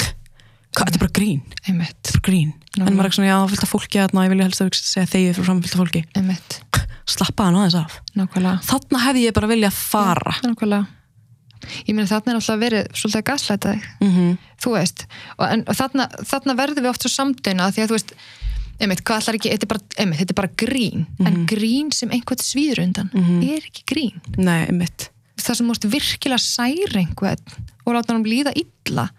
[0.76, 2.54] þetta er bara grín, þetta er bara grín.
[2.76, 5.08] En maður er ekki svona, já, það fylgta fólki að ég vilja helst að segja
[5.08, 6.02] þegið frá framfylgta fólki.
[7.08, 8.02] Slappa hann aðeins af.
[8.18, 8.60] Nákvæmlega.
[8.66, 10.34] Þarna hefði ég bara viljað fara.
[10.44, 10.88] Nákvæmlega
[11.86, 13.88] ég meina þarna er alltaf verið svolítið að gaslæta þig.
[14.02, 15.04] Mm þú veist,
[15.36, 18.14] og, en, og þarna, þarna verðum við oft svo samdöina því að þú veist
[18.80, 21.04] einmitt, hvað ætlar ekki, þetta er bara, einmitt, þetta er bara grín.
[21.20, 21.28] Mhm.
[21.28, 23.12] en grín sem einhvern svíður undan
[23.44, 24.24] er ekki grín.
[24.38, 25.10] Nei, mitt
[25.46, 27.56] það sem múst virkilega særa einhvern
[27.86, 29.10] og láta hann líða illa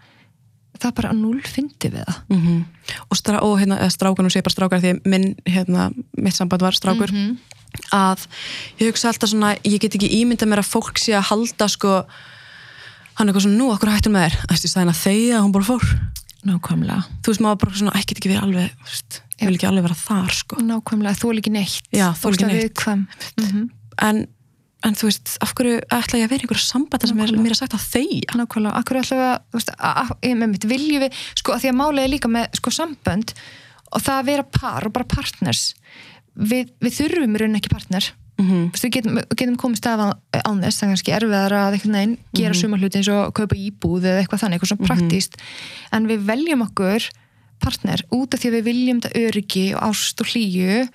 [0.77, 2.17] það bara að null fyndi við það.
[2.33, 2.65] Mm
[3.11, 7.11] og, strá, og hérna, nú sé bara strákar því minn, hérna, mitt samband var strákur.
[7.11, 7.37] Mhm.
[7.91, 8.27] að
[8.79, 12.05] ég hugsa alltaf svona ég get ekki ímyndað mér að fólk sé að halda sko
[13.17, 15.67] hann er eitthvað svona, nú, okkur hættur með þér æstu stæðin að þeia, hún bara
[15.67, 15.85] fór.
[16.47, 19.67] Nákvæmlega, þú veist, maður bara svona, ekki ekki verið alveg þú veist, ég vil ekki
[19.67, 20.59] alveg vera þar sko.
[20.63, 21.87] Nákvæmlega þú er ekki neitt.
[21.91, 22.67] Já, þolir ekki Ógeðslega neitt.
[22.67, 23.01] viðkvæm.
[23.41, 23.63] Mhm.
[24.07, 24.21] en,
[24.85, 27.55] en þú veist, af hverju ætla ég að vera í einhverju sambandi sem er, mér
[27.55, 31.23] er sagt að þeia nákvæmlega, akkur ætlum við að, þú ég með mitt, viljum við,
[31.41, 33.33] sko, að því að málið er líka með, sko, sambönd
[33.87, 35.65] og það að vera par og bara partners.
[36.37, 39.99] Við, við þurfum í rauninni ekki partner mm veist, við getum, getum komist af
[40.31, 42.79] án þess, það er kannski erfiðar að einhvern veginn gera mm -hmm.
[42.79, 45.37] hluti eins og kaupa íbúð eða eitthvað þannig, eitthvað svona praktíst
[45.91, 47.09] en við veljum okkur
[47.59, 50.87] partner út af því að við viljum þetta öryggi og ást og hlýju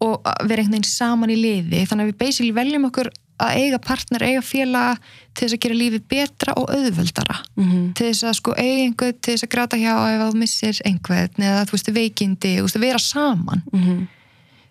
[0.00, 3.10] og vera einhvern veginn saman í liði þannig að við basically veljum okkur
[3.40, 4.96] að eiga partner, eiga félaga
[5.32, 7.92] til þess að gera lífið betra og auðveldara -hmm.
[7.96, 11.44] til þess að sko eiga einhvern til þess að gráta hjá ef þú missir einhvern
[11.48, 14.00] eða þú veist veikindi, þú veist að vera saman Mm -hmm.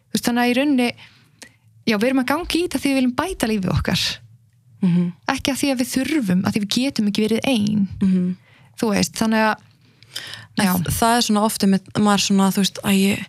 [0.10, 0.94] þú veist þannig að í rauninni
[1.90, 4.04] já við erum að gangi í þetta því við viljum bæta lífið okkar.
[4.84, 7.88] Mm ekki að því að við þurfum, að því við getum ekki verið einn,
[8.80, 9.66] þú veist þannig að
[10.60, 13.20] já, Þ- það er svona ofta með maður svona, þú veist, að ég,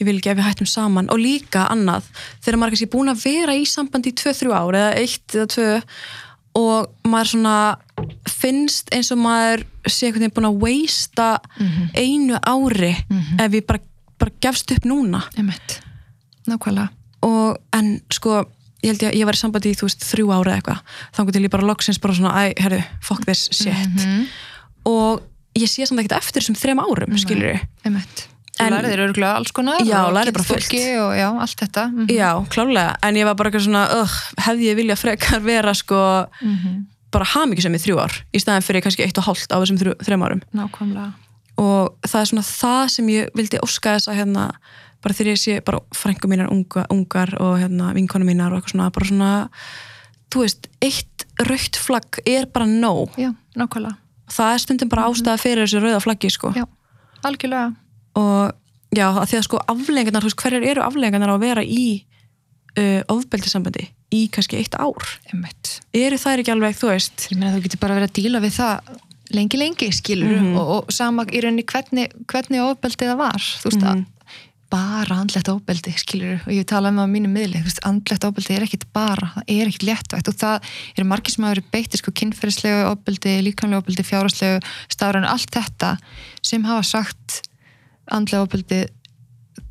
[0.00, 1.10] ég vil ekki að við hættum saman.
[1.12, 2.06] Og líka annað
[2.42, 5.46] þegar maður er kannski búin að vera í sambandi í 2-3 ár eða 1 eða
[5.54, 5.66] 2
[6.60, 7.56] og maður svona
[8.40, 11.28] finnst eins og maður sé einhvern veginn búin að wasta
[11.94, 12.94] einu ári
[13.38, 13.80] ef ég bara,
[14.18, 15.22] bara gefst upp núna.
[16.50, 16.88] Nákvæmlega,
[17.26, 18.44] og en sko
[18.82, 20.78] ég held ég að ég var í sambandi í þú veist þrjú ára eitthvað.
[21.16, 23.74] Þannig til ég bara loksins bara svona æ, herru, fuck this shit.
[23.74, 24.26] Mhm.
[24.88, 25.20] og
[25.58, 28.26] ég sé samt ekkert eftir þessum þrem árum, skilur einmitt.
[28.60, 31.84] Þú lærið þér örgulega alls konar Já, og lærið bara fólki og já, allt þetta.
[31.92, 34.16] Mm Já, klálega, en ég var bara eitthvað svona uh,
[34.46, 36.86] hefði ég vilja frekar vera sko Mhm.
[37.10, 39.94] bara hamingjusum í þrjú ár í staðin fyrir kannski eitt og hálft á þessum þrjú,
[40.04, 40.42] þrem árum.
[40.54, 41.12] Nákvæmlega.
[41.58, 44.44] Og það er svona það sem ég vildi óska þess að hérna,
[45.02, 48.74] bara þegar ég sé bara frængu mínar unga, ungar og hérna vinkonu mínar og eitthvað
[48.74, 49.30] svona, bara svona
[50.30, 53.96] þú veist, eitt raukt flagg er bara nóg, já, nákvæmlega,
[54.30, 56.52] það er stundum bara ástæða fyrir þessu rauða flaggi sko.
[56.54, 56.66] Já,
[57.26, 57.72] algjörlega.
[58.20, 58.52] Og
[58.94, 62.04] já, að því að sko aflengarnar, þú veist, hverjar eru aflengarnar á að vera í
[62.78, 65.10] uh, ofbeldisambandi í kannski eitt ár?
[65.32, 65.76] Einmitt.
[65.94, 67.26] Eru þær ekki alveg, þú veist?
[67.32, 68.94] Ég meina þú getur bara verið að díla við það
[69.30, 70.56] lengi lengi skilur Mhm.
[70.58, 73.90] og, og sama í rauninni hvernig, hvernig ofbeldið það var þú veist Mhm.
[73.90, 74.06] að
[74.70, 78.86] bara andlegt ofbeldi skilur og ég talaði með á mínu miðli andlegt ofbeldi er ekkit
[78.94, 80.30] bara það er ekkit léttvægt.
[80.30, 84.62] Og það eru margir sem hafa verið beittir sko kynferðislegu ofbeldi, líkanlegu ofbeldi fjárhagslegu,
[84.94, 85.96] stafrænu, allt þetta
[86.52, 87.42] sem hafa sagt
[88.10, 88.80] andlega ofbeldi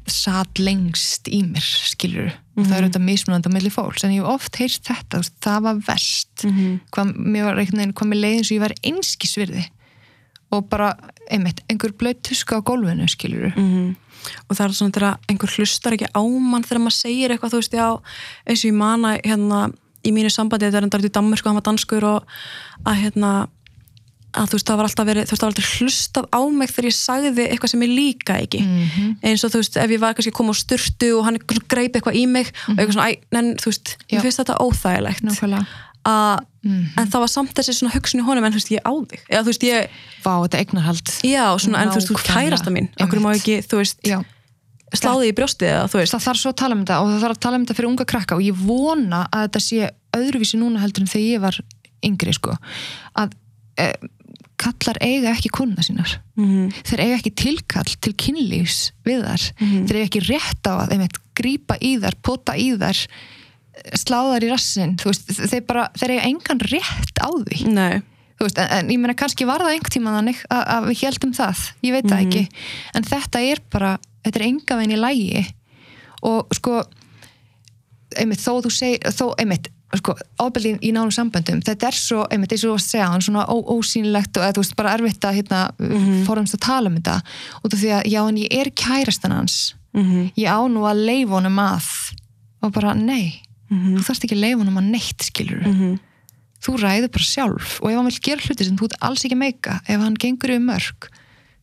[0.09, 4.23] satt lengst í mér skilur og það er auðvitað mismunandi á milli fólks en ég
[4.23, 6.45] hef oft heyrt þetta, það var verst.
[6.45, 6.79] Mhm.
[6.91, 9.65] hvað, mér var einhvern veginn hvað mér leiðin svo ég var einskisvirði
[10.51, 10.93] og bara,
[11.29, 13.95] einmitt, einhver blöð tuska á gólfinu, skilur mm
[14.49, 17.61] og það er svona þegar einhver hlustar ekki á mann þegar maður segir eitthvað, þú
[17.61, 17.87] veist, já
[18.49, 19.61] eins og ég mana hérna
[20.05, 22.35] í mínu sambandi þetta er enda út í Danmörku, hann var danskur og
[22.87, 23.31] að hérna
[24.37, 26.69] að þú veist, það var alltaf verið, þú veist, það var alltaf hlustað á mig
[26.69, 28.59] þegar ég sagði eitthvað sem ég líka ekki.
[28.61, 29.07] Mhm.
[29.25, 31.97] eins og þú veist, ef ég var kannski að koma á styrtu og hann greip
[31.97, 33.95] eitthvað í mig og eitthvað svona, æ, en þú veist,
[36.09, 36.87] Nákvæmlega að, Mhm.
[36.97, 39.19] en það var samt þessi svona hugsun í honum en þú veist, ég á þig,
[39.31, 39.89] eða þú veist, ég
[40.23, 41.07] Vá, þetta eignarhald.
[41.23, 42.89] Já, svona, en þú veist, þú kærasta mín.
[42.99, 44.19] Okkur má ekki, þú veist, Já,
[44.93, 47.23] sláði í brjóstið eða, þú veist, það þarf svo að tala um þetta og það
[47.23, 48.35] þarf að tala um þetta fyrir unga krakka.
[48.35, 51.59] Og ég vona að þetta sé öðruvísi núna heldur en þegar ég var
[52.03, 52.57] yngri sko.
[53.15, 53.31] Að
[53.77, 53.93] e,
[54.59, 56.17] kallar eiga ekki konuna sínar.
[56.35, 56.73] Mhm.
[56.83, 59.87] þeir eiga ekki tilkall til kynlífs við þar, Mhm.
[59.87, 63.07] þeir eiga ekki rétt á að einmitt, grípa í þar, pota í þar
[63.97, 67.63] sláðar í rassin veist, þeir, bara, þeir eiga engan rétt á því.
[68.39, 71.01] Þú veist, en, en ég meina kannski var það einhvern tíma þannig að, að við
[71.03, 72.43] heldum það, ég veit það ekki.
[72.95, 73.95] En þetta er bara,
[74.27, 75.43] þetta er enga veginn í lægi
[76.29, 76.79] og sko
[78.19, 82.53] einmitt þó þú segir, þó einmitt sko, ábyrðin í nánum samböndum þetta er svo, einmitt
[82.53, 84.93] eins og þú varst að segja hann svona ó, ósýnilegt og eða, þú veist, bara
[84.97, 86.23] erfitt að hérna, mm -hmm.
[86.27, 87.21] fórumst að tala um þetta.
[87.63, 89.75] Út af því að, já en ég er kærastan hans.
[89.93, 90.31] Mhm.
[90.37, 91.85] ég á nú að leifa honum að.
[92.61, 95.99] Og bara, nei þú þarfst ekki að leifa honum að neitt skilur Mhm.
[96.59, 99.37] þú ræður bara sjálf og ef hann vil gera hluti sem þú ert alls ekki
[99.37, 101.07] meika ef hann gengur yfir mörg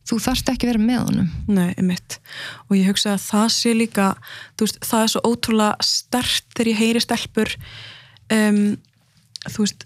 [0.07, 2.19] þú þarfst ekki að vera með honum Nei, einmitt.
[2.69, 4.05] Og ég hugsa að það sé líka,
[4.59, 7.51] veist, það er svo ótrúlega stert þegar ég heyri stelpur,
[8.31, 8.77] um,
[9.51, 9.83] þú veist,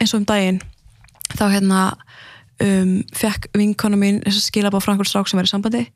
[0.00, 0.58] eins og um daginn,
[1.38, 1.80] þá hérna
[2.60, 5.86] um, fekk vinkona mín skilabá frá einhver strák sem í sambandi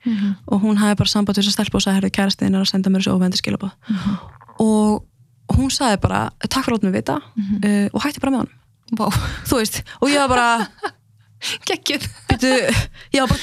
[0.47, 2.91] og hún hafi bara samband þess að stelpa og sagði, herrið, kærastiðin er að senda
[2.95, 3.73] mér þessu óvendi skilabá.
[3.91, 7.17] Og og hún sagði bara, takk fyrir að láta mig vita.
[7.65, 8.53] Uh, og hætti bara með hann
[8.95, 9.09] Vá,
[9.49, 10.49] þú veist, og ég var bara
[11.69, 12.75] byrju,
[13.15, 13.41] ég var bara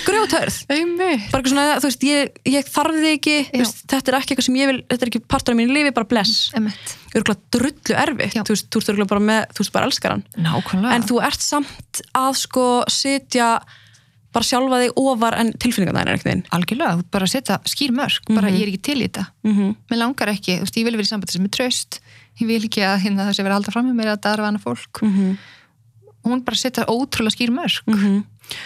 [0.72, 1.28] Einmitt.
[1.34, 4.60] Bara svona, þú veist, ég, ég þarf þig ekki veist, þetta er ekki eitthvað sem
[4.62, 6.48] ég vil þetta er ekki partur af mínu lífi, bara bless.
[6.58, 6.96] Einmitt.
[7.12, 10.26] Örgulega drullu erfitt, þú veist, þú ert örgulega bara með þú veist, bara elskar hann,
[10.48, 10.96] Nákvæmlega.
[10.96, 13.52] En þú ert samt að sko sitja
[14.32, 16.46] bara sjálfa þig ofar en tilfinningarna þínar einhvern veginn.
[16.56, 19.26] Algjörlega, þú bara að setja skýr mörg bara ég er ekki til í þetta.
[19.44, 19.76] Mm -hmm.
[19.92, 22.00] Mér langar ekki, þú veist, ég vil vera í sambandi sem er tröst
[22.40, 24.46] ég vil ekki að hérna, það sé vera að halda fram með mér að darfa
[24.46, 25.02] hana fólk.
[25.02, 25.38] Mm
[26.22, 28.24] og hún bara setja ótrúlega skýr mörg -hmm.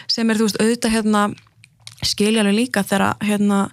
[0.07, 1.33] sem er, þú veist, auðvitað hérna
[2.03, 3.69] skiljalega líka þegar hérna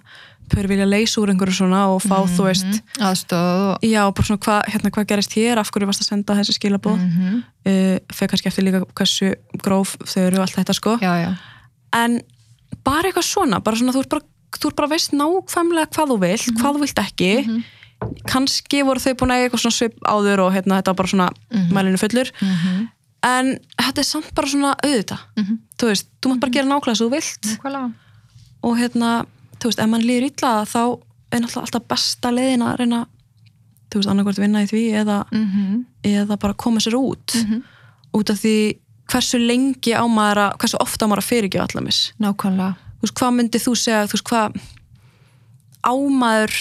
[0.53, 4.39] pör vilja leysa úr einhverju svona og fá, þú veist, aðstóð og já, bara svona
[4.45, 7.43] hvað hérna, hva gerist hér, af hverju varst að senda þessi skilabóð mm Mhm.
[7.65, 10.37] uh, fyrir kannski eftir líka hversu gróf þau eru
[11.93, 12.21] en
[12.83, 14.25] bara eitthvað svona, bara svona þú ert bara,
[14.59, 16.57] þú ert bara veist nákvæmlega hvað þú vilt, Mhm.
[16.61, 17.63] hvað þú vilt ekki
[18.27, 21.29] kannski voru þau búin að eitthvað svona svip áður og hérna þetta var bara svona
[21.71, 22.87] mælinu fullur Mhm.
[23.23, 25.57] en þetta er samt bara svona auðvita Mhm.
[25.77, 27.57] þú veist, þú mátt bara gera nákvæmlega svo þú vilt
[28.63, 29.25] og hérna,
[29.59, 30.99] þú veist, ef mann líður illa þá
[31.31, 33.07] er náttúrulega alltaf besta leiðin að reyna
[33.89, 35.85] þú veist, annarkvært vinna í því eða, Mhm.
[36.03, 37.63] eða bara koma sér út Mhm.
[38.13, 38.77] út af því
[39.11, 42.73] hversu lengi á maður að, hversu ofta á maður að fyrirgefa allamis Nákvæmlega.
[42.99, 44.61] Þú veist, hvað myndið þú segja, þú veist, hvað
[45.83, 46.53] ámaður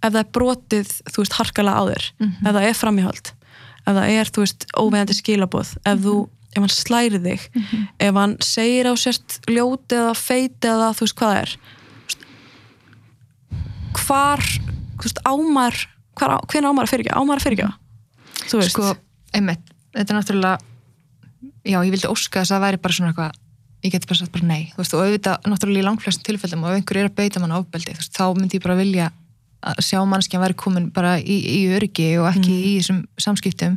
[0.00, 2.04] ef það er brotið, þú veist, harkalega á þér?
[2.30, 3.32] Ef það er framíhald
[3.80, 6.14] ef það er, þú veist, óveðandi skilaboð ef þú,
[6.54, 7.46] ef hann slæri þig
[8.06, 11.54] ef hann segir á sért ljóti eða feiti eða þú veist hvað það er?
[12.06, 12.26] Veist,
[14.00, 15.78] hvar þú veist, ámaður
[16.20, 17.76] hvar, hvenær ámaður að fyrirgefa, ámaður að fyrirgefa?
[18.50, 18.90] Þú veist, Sko,
[19.36, 20.69] einmitt, þetta er náttúrulega
[21.64, 23.38] já, ég vildi óska þess að það væri bara svona eitthvað
[23.80, 26.72] ég geti bara sagt bara nei, þú veist, og auðvitað náttúrulega í langflestum tilfellum og
[26.72, 29.06] ef einhver er að beita mann ofbeldi, þú veist, þá myndi ég bara vilja
[29.60, 33.76] að sjá mannskjan væri komin bara í, í öryggi og ekki í þessum samskiptum.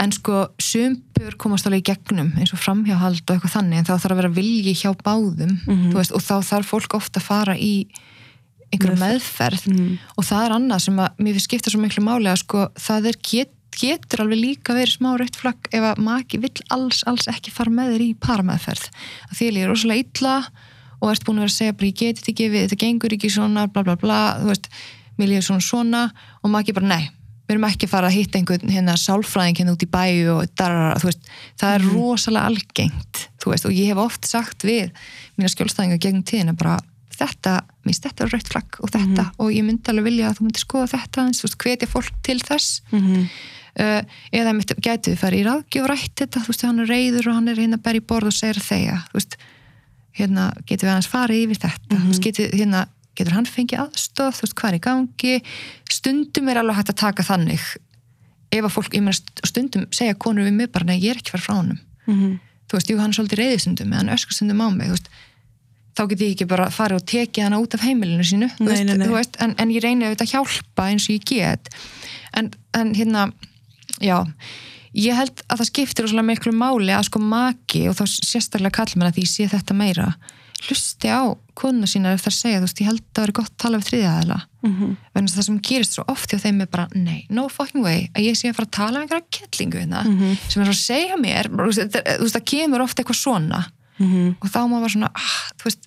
[0.00, 3.94] En sko sumpur komast alveg í gegnum eins og framhjáhald og eitthvað þannig en þá
[3.96, 5.56] þarf að vera vilji hjá báðum
[5.90, 7.74] þú veist, og þá þarf fólk ofta að fara í
[8.70, 9.66] einhverju meðferð.
[10.16, 13.10] og það er annað sem að mér finnst skipta svo miklu máli að sko það
[13.10, 17.28] er get, getur alveg líka verið smá rautt flagg ef að maki vill alls, alls
[17.30, 18.88] ekki fara með þér í parameðferð.
[19.30, 20.34] Að því er rosalega illa
[21.00, 23.16] og ert búin að vera að segja bara ég geti þetta ekki við, þetta gengur
[23.16, 24.68] ekki svona bla bla bla, þú veist
[25.20, 26.04] mér líður svona svona
[26.40, 27.04] og maki bara nei
[27.50, 30.52] við erum ekki að fara að hitta einhvern hérna sálfræðing hérna út í bæju og
[30.54, 31.30] darara, þú veist.
[31.58, 34.92] Það er rosalega algengt þú veist, og ég hef oft sagt við
[35.34, 36.76] mína skjólstæðinga gegn tíðina bara
[37.20, 40.46] þetta, minnst þetta er rautt flagg og þetta og ég myndi alveg vilja að þú
[40.46, 42.82] myndir skoða þetta eins, þú veist, hvetja fólk til þess.
[42.94, 43.24] Mhm.
[43.24, 46.90] uh, eða mitt gætu við farið í ráðgjöf og rætt þetta, þú veist, hann er
[46.90, 49.36] reyður og hann er hérna í borð og segir þegja þú veist,
[50.18, 52.86] hérna, getur við hans farið yfir þetta, þú veist, getur, hérna
[53.20, 55.34] getur hann fengið aðstof, þú veist, hvað er í gangi?
[55.90, 57.64] Stundum er alveg hægt að taka þannig.
[58.50, 61.20] Ef að fólk, ég meina st- stundum segja konur við mig bara, nei, ég er
[61.20, 61.78] ekki fara frá honum.
[62.06, 62.38] Mhm.
[62.70, 65.08] þú veist, jú, hann er svolítið reyðistundum eða hann öskar stundum á mig, þú veist.
[65.98, 68.70] Þá get ég ekki bara farið og tekið hana út af heimilinu sínu, þú Nei,
[68.70, 69.06] veist, nei, nei.
[69.10, 71.68] Þú veist en, en ég reyni auðvitað að hjálpa eins og ég get.
[72.38, 73.24] En, en hérna
[74.00, 74.18] já,
[74.94, 78.94] ég held að það skiptir svolítið miklu máli að sko maki og þá sérstaklega kall
[78.96, 80.14] mér að því sé þetta meira
[80.60, 81.24] hlusti á
[81.56, 83.78] konuna sína ef það segja, þú veist, ég held að það er gott að tala
[83.80, 84.96] við Mhm.
[85.14, 87.82] vegna þess að það sem gerist svo oft hjá þeim er bara nei, no fucking
[87.82, 90.36] way, að ég sé að fara að tala um einhverja kettlingu hérna, Mhm.
[90.50, 93.64] sem er svo að segja mér þú veist, það kemur oft eitthvað svona
[93.98, 94.36] Mhm.
[94.42, 95.86] og þá má bara svona ah, þú veist,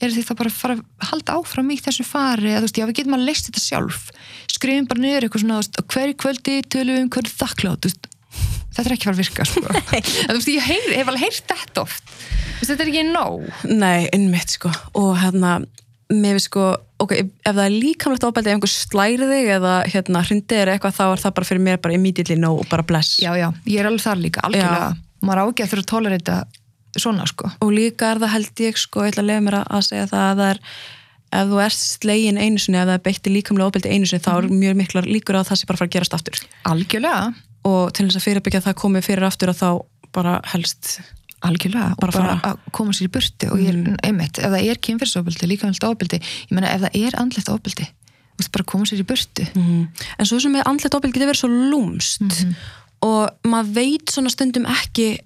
[0.00, 2.80] er því það bara að fara að halda áfram í þessu fari, eða þú veist,
[2.80, 4.06] já við getum að leist þetta sjálf,
[4.50, 7.90] skrifum bara niður eitthvað svona, veist, hverju kvöldi tölum við um hverju þakklátt,
[8.76, 9.64] þetta er ekki að fara að virka, sko.
[10.28, 12.14] En veist, ég heyr, hef alveg heyrt þetta oft.
[12.60, 13.50] Veist, þetta er ekki nóg.
[13.68, 14.72] Nei, innmitt sko.
[15.00, 15.58] Og hérna,
[16.10, 16.68] mér við sko
[17.00, 20.96] ok, ef, það er líkamlegt ofbeldi ef einhver slæri þig eða hérna hrindi er eitthvað
[20.98, 23.18] þá er það bara fyrir mér bara immediately no og bara bless.
[23.22, 24.90] Já, já, ég er alveg þar líka, algjörlega.
[25.20, 25.46] Maður á
[26.90, 27.50] að að svona, sko.
[27.62, 30.06] Og líka er það held ég sko, ég ætla að leiða mér að- að segja
[30.10, 30.60] það að það er
[31.30, 34.32] ef þú ert slegin einu sinni, ef það er beitti líkamlega ofbeldi einu sinni, þá
[34.38, 36.40] er mjög miklar líkur að það sé bara að fara að gerast aftur.
[36.66, 37.34] Algjörlega,
[37.70, 39.70] og til þess að fyrirbyggja að það komi fyrir aftur að þá
[40.12, 41.00] bara helst
[41.46, 44.80] algjörlega Bara bara að koma sér í burti og ég er, einmitt, ef það er
[44.84, 49.00] kynfyrsofbildi, líkamlega ofbildi ég meina ef það er andlegt ofbildi þú veist, bara koma sér
[49.00, 52.44] í burti en svo sem með andlet ofbeldi getur verið svo lúmst
[53.06, 55.18] og maður veit svona stundum ekki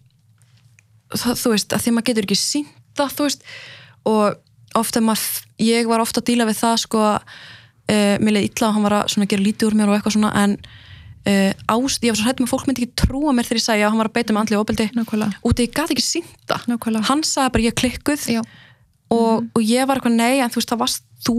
[1.20, 3.46] það, þú veist, að því maður getur ekki sínt það, þú veist
[4.04, 8.68] og ofta maður, ég var ofta að díla við það sko, uh, mér leið illa
[8.68, 10.56] og hann var að gera lítið úr mér og eitthvað svona en
[11.30, 13.86] uh, ást, ég var svo hættum að fólk myndi ekki trúa mér þegar ég sagði
[13.86, 14.86] að hann var að beita með andlega ofbeldi.
[14.98, 16.68] Nákvæmlega, út af ég gati ekki það.
[16.72, 17.08] Nákvæmlega.
[17.10, 18.28] Hann sagði bara ég klikkuð.
[19.14, 21.36] Og, og ég var eitthvað nei en þú veist það varst þú.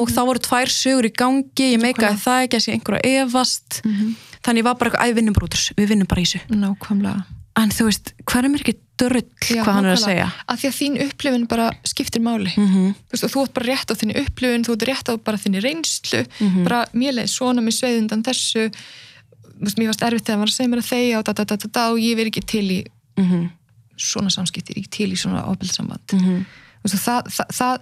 [0.00, 3.82] Og þá voru tvær sögur í gangi ég meikaði það ekki að að efast.
[4.42, 6.40] Þannig ég var bara eitthvað, æ, við vinnum bara út við vinnum bara í þessu.
[6.50, 10.58] Nákvæmlega en þú veist, hverjum er ekki dörrull Já, hvað hann er að segja að
[10.62, 12.94] því að þín upplifun bara skiptir máli Mhm.
[13.08, 15.36] þú veist, og þú ert bara rétt á þinni upplifun þú ert rétt á bara
[15.42, 16.64] þinni reynslu Mhm.
[16.64, 20.40] bara mér leið svona með sveið undan þessu þú veist, mér varst erfitt þegar hann
[20.40, 22.30] var að segja mér að þegja og da, da, da, da, da, og ég verð
[22.32, 22.86] ekki til í
[23.18, 23.50] Mhm.
[23.98, 26.46] svona samskiptir, ekki til í svona ábyrðsamband Mhm.
[26.80, 27.78] þú veist, það, það, það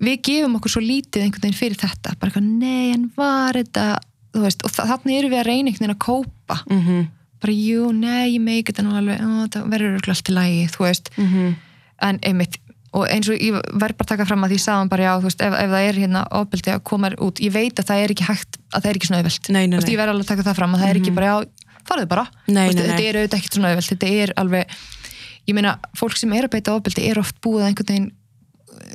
[0.00, 3.98] við gefum okkur svo lítið einhvern veginn fyrir þetta bara eitthvað, nei, en var þetta
[4.34, 7.08] þú veist, og þa- þarna erum við að reyna einhvern veginn að kópa Mhm.
[7.40, 10.64] Bara, jú, nei, ég meik þetta nú alveg ó, það verður örugglega allt í lagi,
[10.74, 11.54] þú veist Mhm.
[12.02, 12.56] en einmitt
[12.94, 15.42] og eins og ég verð bara taka fram að því sagðan bara já, þú veist,
[15.44, 18.24] ef, ef það er hérna ofbeldi að koma út, ég veit að það er ekki
[18.28, 19.22] hægt að það er ekki svona
[19.52, 19.90] Nei, nei, nei.
[19.92, 21.44] ég verð alveg að taka það fram að það er ekki bara, já,
[21.88, 22.88] farðu bara Nei, veist, nei, nei.
[22.96, 24.66] þetta er auðvitað ekkert svona auðvelt, þetta er alveg
[25.48, 28.10] ég meina, fólk sem er að beita ofbeldi er oft búið að einhvern veginn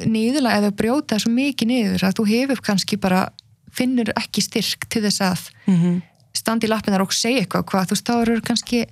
[0.09, 3.27] niðurlega eða brjóta svo mikið niður að þú hefur kannski bara
[3.73, 6.01] finnur ekki styrk til þess að Mhm.
[6.33, 8.85] Standa í lappinar og segja eitthvað hvað, þú veist, þá eru kannski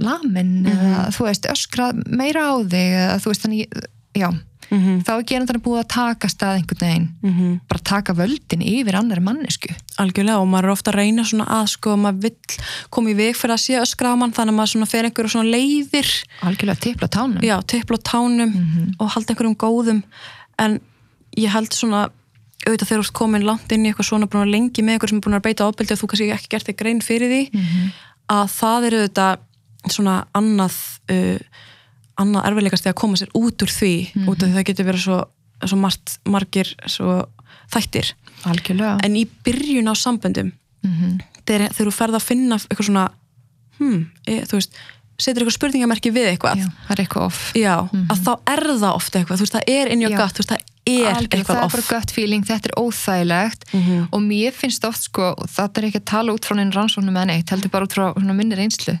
[0.00, 0.72] lamin Mhm.
[0.72, 3.82] eða þú veist, öskra meira á þig eða þú veist, þannig,
[4.14, 4.30] já
[4.70, 5.02] Mhm.
[5.02, 7.60] þá er gerandarinn búið að taka stað einhvern veginn Mhm.
[7.68, 11.68] bara taka völdin yfir annari mannesku algjörlega og maður er ofta að reyna svona að
[11.68, 12.36] sko, maður vill
[12.90, 15.30] koma í veg fyrir að sé öskra á mann þannig að maður svona fer einhverju
[15.30, 18.94] svona leiðir algjörlega tipla á tánum já, tippla á tánum Mhm.
[19.00, 20.02] og halda einhverjum góðum
[20.58, 20.80] en
[21.36, 22.08] ég held svona
[22.66, 25.08] auðvitað þegar þú ert komin langt inn í eitthvað svona búin að lengi með einhver
[25.08, 27.42] sem er búin að beita ofbeldi og þú kannski ekki gert þig grein fyrir því
[27.54, 27.90] Mhm.
[28.30, 29.38] að það er auðvitað
[29.90, 30.76] svona annað
[31.10, 31.38] uh,
[32.20, 34.28] annað erfiðleikast að koma sér út úr því Mhm.
[34.28, 35.18] út af því það getur verið svo,
[35.66, 37.24] svo margt, margir svo
[37.72, 38.12] þættir
[38.44, 40.52] algjörlega en í byrjun á samböndum
[40.84, 41.20] Mhm.
[41.46, 43.10] þegar, þegar þú ferð að finna eitthvað svona
[43.78, 44.72] hmm, e, þú veist,
[45.18, 47.74] setur eitthvað spurningamerki við eitthvað já, það er eitthvað off Já,
[48.08, 50.16] að þá er það ofta eitthvað, þú veist, það er inn í Já.
[50.16, 50.60] gatt, þú veist, það
[51.00, 51.72] er Algjörlega, eitthvað það er off.
[51.72, 54.08] bara gött feeling, þetta er óþægilegt Mhm.
[54.12, 57.26] og mér finnst oft sko, þetta er ekki að tala út frá einn rannsóknum eða
[57.26, 58.98] neitt, heldur bara út frá svona minni reynslu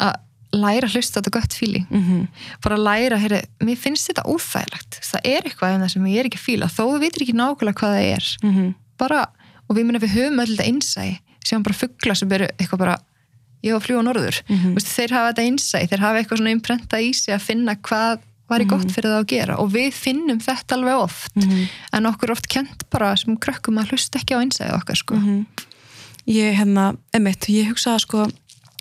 [0.00, 0.14] að
[0.54, 2.28] læra að hlusta á þetta gött feeling Mhm.
[2.62, 6.18] bara að læra, heyri, mér finnst þetta óþægilegt það er eitthvað en það sem ég
[6.20, 8.74] er ekki að fíla þó þú vitur ekki nákvæmlega hvað það er Mhm.
[8.98, 9.28] bara,
[9.68, 12.98] og við munum við höfum öll þetta innsæ sem bara fuggla sem eru eitthvað bara
[13.64, 14.74] ég var að fljúa norður Mhm.
[14.76, 18.18] Vistu, þeir hafa þetta innsæ, þeir hafa eitthvað svona imprenta í sig að finna hvað
[18.48, 21.68] var í gott fyrir það að gera og við finnum þetta alveg oft Mhm.
[21.92, 25.46] en okkur oft kent bara sem krökkum að hlusta ekki á innsæði okkar sko Mhm.
[26.26, 28.22] Ég, hérna, emitt, ég hugsaði sko,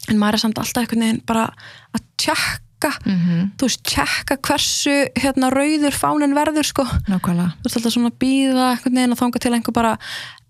[0.08, 1.50] en maður er samt alltaf einhvern veginn bara
[1.94, 3.52] að tjekka, Mhm.
[3.58, 6.84] þú veist, tjekka hversu, hérna, rauður fánin verður, sko.
[7.08, 9.98] nákvæmlega Þú veist, alltaf svona að býða einhvern veginn og þanga til einhver bara,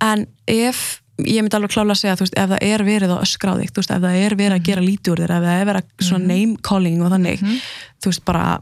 [0.02, 3.22] en ef, ég myndi alveg klála að segja, þú veist, ef það er verið að
[3.26, 5.44] öskra á þig, þú veist, ef það er verið að gera lítið úr þér, ef
[5.44, 7.40] það er verið að svona name calling og þannig,
[8.02, 8.60] þú veist, bara,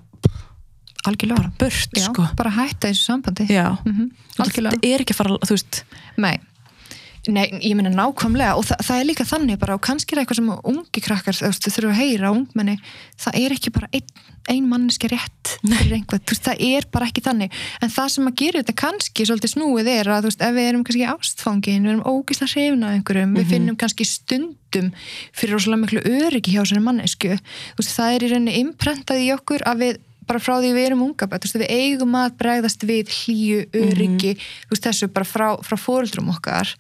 [1.07, 1.51] algjörlega.
[1.59, 2.27] Burt, Já, sko.
[2.37, 3.47] bara hætta þessu sambandi.
[3.49, 5.83] Já, Mhm, algjörlega þetta er ekki fara, þú veist,
[6.17, 6.39] Nei,
[7.29, 8.55] Nei ég meina nákvæmlega.
[8.57, 11.69] Og þa það er líka þannig bara og kannski er eitthvað sem ungi krakkar þú
[11.69, 12.77] þurfa að heyra ungmenni
[13.21, 14.07] það er ekki bara ein,
[14.49, 17.53] ein manneski rétt veist, það er bara ekki þannig.
[17.85, 20.83] En það sem að gera þetta kannski svolítið snúið er að veist, ef við erum
[20.87, 24.89] kannski ástfangin við erum ógislega hrifna af einhverjum við finnum kannski stundum
[25.31, 29.61] fyrir rosalega miklu öryggi hjá sér mannesku veist, það er í rauninni imprentað í okkur
[29.69, 30.01] að við
[30.31, 34.73] bara frá því við erum unga veist, við eigum að bregðast við hlýju, öryggi þú
[34.73, 36.71] veist, þessu bara frá, frá fóruldrum okkar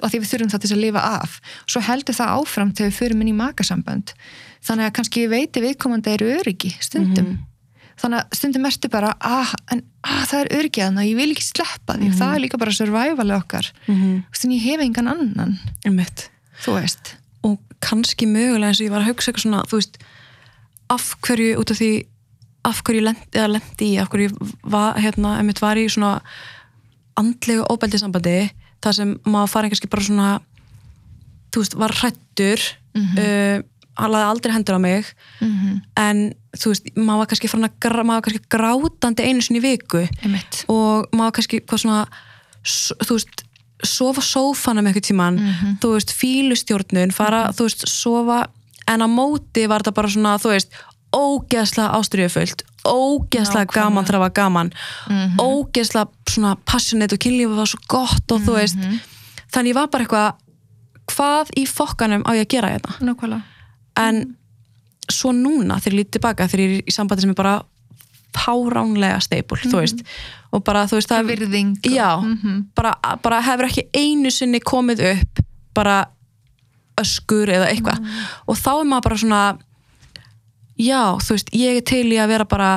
[0.00, 1.36] og því við þurfum það til að lifa af.
[1.66, 4.12] Svo heldur það áfram þegar við förum inn í makasambönd.
[4.64, 7.32] Þannig að kannski veiti viðkomandi er öryggi stundum.
[8.00, 11.44] Þannig að stundum ertu bara ah, en, ah, það er öryggi að ég vil ekki
[11.44, 13.72] sleppa því það er líka bara survival okkar.
[13.86, 14.14] Mhm.
[14.30, 15.58] veist, en ég hef engan annan
[16.64, 17.16] þú veist.
[17.44, 20.00] Og kannski mögulega eins og ég var að hugsa eitthvað svona, þú veist
[20.90, 21.92] af hverju út af því
[22.64, 24.34] af hverju lendi, lendi í, af hverju
[24.68, 26.20] var, hérna, var í svona
[27.20, 28.50] andlegu óbeldisambandi
[28.80, 30.28] þar sem maður farið kannski bara svona
[31.52, 32.62] þú veist, var hrættur
[32.96, 33.62] uh,
[34.00, 35.06] hann laði aldrei hendur á mig
[35.40, 37.48] mm en þú veist, maður var kannski
[37.84, 40.64] gra- maður var kannski grátandi einu sinni viku Einmitt.
[40.72, 42.00] og maður kannski hvað svona,
[43.06, 43.44] þú veist
[43.86, 45.38] sofa sófanum eitthvað tíman
[45.80, 48.48] þú veist, fílustjórnun, fara þú veist, sofa,
[48.88, 50.74] en á móti var þetta bara svona, þú veist,
[51.16, 53.74] ógeðslega ástriðufullt, ógeðslega Nákvæmlega.
[53.74, 54.70] gaman þegar það var gaman
[55.42, 58.76] ógeðslega svona passionate og kynlífið var svo gott og þú veist.
[59.50, 60.32] Þannig ég var bara eitthvað
[61.10, 63.42] hvað í fokkanum á ég að gera þetta nákvæmlega.
[63.98, 64.36] En
[65.10, 67.56] svo núna þegar ég lítið tilbaka þegar ég er í sambandi sem er bara
[68.32, 70.04] páránlega steipul, þú veist.
[70.54, 71.26] Og bara þú veist það
[71.82, 72.70] já, Mhm.
[72.76, 75.40] bara, bara hefur ekki einu sinni komið upp
[75.74, 76.06] bara
[76.96, 77.98] öskur eða eitthvað.
[77.98, 78.06] Mm.
[78.48, 79.58] og þá er maður bara svona
[80.80, 82.70] já, þú veist, ég er til í að vera bara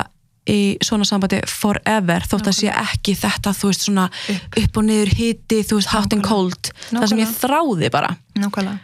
[0.49, 5.13] í svona sambandi forever þótt að sé ekki þetta þú veist svona upp, og niður
[5.15, 8.09] hiti þú veist hot and cold það sem ég þráði bara.
[8.35, 8.79] Nákvæmlega.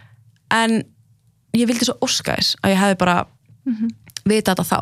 [0.56, 0.78] En
[1.58, 3.18] ég vildi svo óskæðis að ég hefði bara
[4.30, 4.80] vita þetta þá.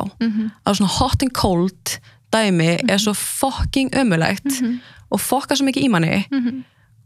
[0.64, 1.98] Að svona hot and cold
[2.30, 4.62] dæmi er svo fucking ömulegt
[5.10, 6.24] og fokka svo mikið í manni.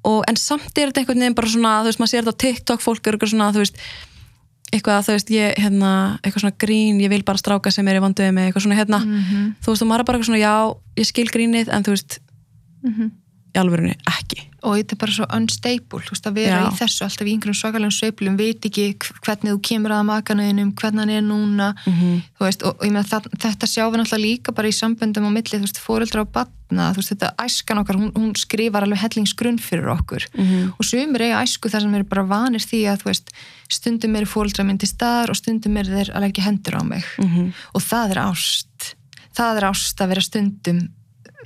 [0.05, 2.43] Og en samt er þetta einhvern veginn bara svona þú veist, maður sér þetta á
[2.45, 3.77] TikTok, fólk er eitthvað svona þú veist,
[4.73, 5.93] eitthvað, þú veist, ég hérna,
[6.23, 9.01] eitthvað svona grín, ég vil bara stráka sem er í vanduði með eitthvað svona hérna,
[9.63, 10.55] þú veist, og maður er bara eitthvað svona, já,
[10.97, 12.19] ég skil grínið en þú veist,
[13.53, 16.67] í alvörunni ekki og þetta er bara svo unstable þú veist að vera Já.
[16.71, 20.71] í þessu alltaf í einhverjum svakalegum sveiflum veit ekki hv- hvernig þú kemur að makanuðinum
[20.79, 22.23] hvernig hann er núna Mhm.
[22.39, 25.27] þú veist, og, og ég með það, þetta sjáum við náttúrulega líka bara í samböndum
[25.27, 28.83] á milli, þú veist, fóreldra og batna, þú veist, þetta æskan okkar hún, hún skrifar
[28.87, 30.73] alveg hellingsgrunn fyrir okkur Mhm.
[30.79, 33.29] og sumir eiga æsku þar sem eru bara vanir því að, þú veist,
[33.69, 37.53] stundum eru fóreldra myndi staðar og stundum eru þeir að leggja hendur á mig Mhm.
[37.75, 38.95] og það er ást
[39.35, 40.89] það er ást að vera stundum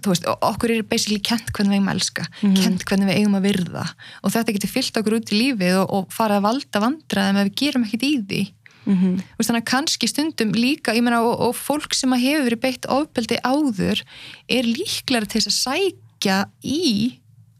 [0.02, 3.38] þú veist, okkur er basically kent hvernig við eigum að elska, kent hvernig við eigum
[3.38, 3.84] að virða.
[4.22, 7.48] Og þetta getur fyllt okkur út í lífið og, og fara að valda vandraðum ef
[7.50, 8.42] við gerum ekkit í því.
[8.86, 9.14] Mhm.
[9.18, 12.62] Þú veist, þannig að kannski stundum líka meina, og, og fólk sem að hefur verið
[12.62, 14.02] beitt ofbeldi áður
[14.48, 16.82] er líklega til að sækja í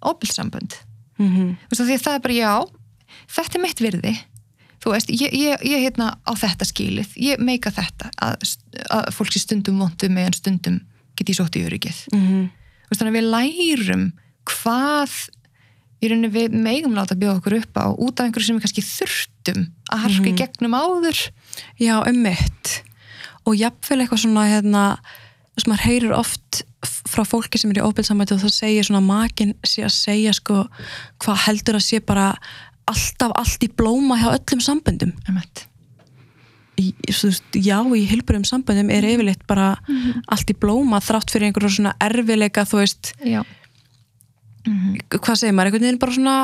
[0.07, 0.83] ofbeldssambönd
[1.17, 1.57] Mhm.
[1.71, 2.55] Þú veist, því að það er bara já
[3.37, 4.15] þetta er mitt virði.
[4.85, 7.15] Þú veist, ég, ég, ég hérna á þetta skilið.
[7.17, 8.45] Ég meika þetta að,
[8.93, 10.77] að fólk sé stundum vondu með en stundum
[11.17, 11.99] get ég sótt í öryggið.
[12.15, 12.47] Mhm.
[12.87, 14.05] Þú veist, þannig að við lærum
[14.47, 15.15] hvað
[16.03, 18.85] í rauninni við megum láta bjóða okkur upp á út af einhverju sem við kannski
[18.85, 21.23] þurftum að harka í gegnum áður.
[21.81, 22.83] Já, um mitt
[23.47, 24.85] og jafnvel eitthvað svona hérna,
[25.57, 26.63] að maður heyrir oft
[27.07, 30.67] frá fólki sem er í óbyrðsamæti og það segir svona makin sé að segja sko
[31.23, 32.35] hvað heldur að sé bara
[32.87, 35.15] alltaf allt í blóma hjá öllum samböndum.
[35.27, 35.66] Emmett.
[36.81, 36.91] Í,
[37.65, 39.77] já, í hilburum samböndum er yfirleitt bara
[40.29, 43.43] allt í blóma þrátt fyrir einhverju svona erfileika þú veist, Já.
[45.11, 46.37] hvað segir maður, einhvern veginn bara svona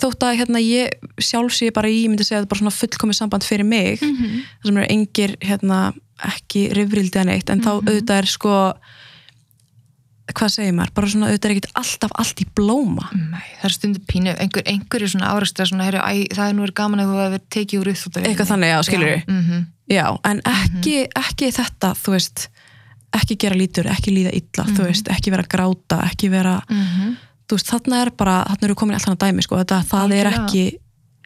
[0.00, 2.76] þótt að hérna ég sjálf sé bara ég myndi segja að það er bara svona
[2.78, 4.42] fullkomið samband fyrir mig Mhm.
[4.62, 5.80] það sem eru engir hérna
[6.20, 8.54] ekki rifrildi að neitt, en þá auðvitað er sko
[10.38, 13.08] hvað segir maður, bara svona auðvitað er ekkert alltaf allt í blóma.
[13.16, 16.56] Nei, það er stundum pínu, einhver, einhver er svona árastra svona, herri, æ, það er
[16.58, 19.22] nú er gaman að þú hefur tekið úr upp Eitthvað þannig, já, skilurðu.
[19.26, 19.64] mm -hmm.
[19.90, 22.48] já, en ekki, ekki þetta þú veist,
[23.20, 26.60] ekki gera lítur ekki líða illa, þú veist, ekki vera gráta ekki vera,
[27.48, 30.78] þú veist, þarna er bara þarna eru komin alltaf dæmi, sko, þetta, það er ekki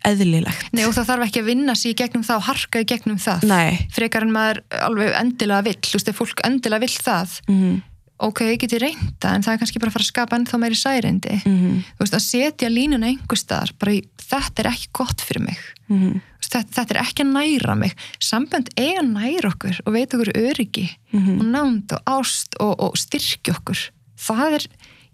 [0.04, 0.72] eðlilegt.
[0.72, 3.16] Nei, og það þarf ekki að vinna sig í gegnum það og harka í gegnum
[3.16, 3.46] það.
[3.48, 3.88] Nei.
[3.94, 7.82] frekar en maður alveg endilega vill þú veist, ef fólk endilega vill það Mhm.
[8.18, 10.76] Ok, ég geti reynda, en það er kannski bara að fara að skapa ennþá meiri
[10.78, 11.34] særindi.
[11.44, 11.82] Mhm.
[11.98, 15.58] þú veist, að setja línuna einhver staðar bara í, þetta er ekki gott fyrir mig.
[15.90, 16.20] Mhm.
[16.20, 17.94] Þú veist, þetta, þetta er ekki að næra mig.
[18.20, 21.40] Sambönd er að næra okkur og veita okkur öryggi Mhm.
[21.40, 23.90] og nánd og ást og, og styrkja okkur.
[24.16, 24.66] Það er,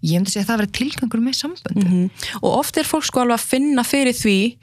[0.05, 2.11] ég myndi segja að það verið tilgangur með sambönd Mhm.
[2.42, 4.57] og oft er fólk sko alveg að finna fyrir því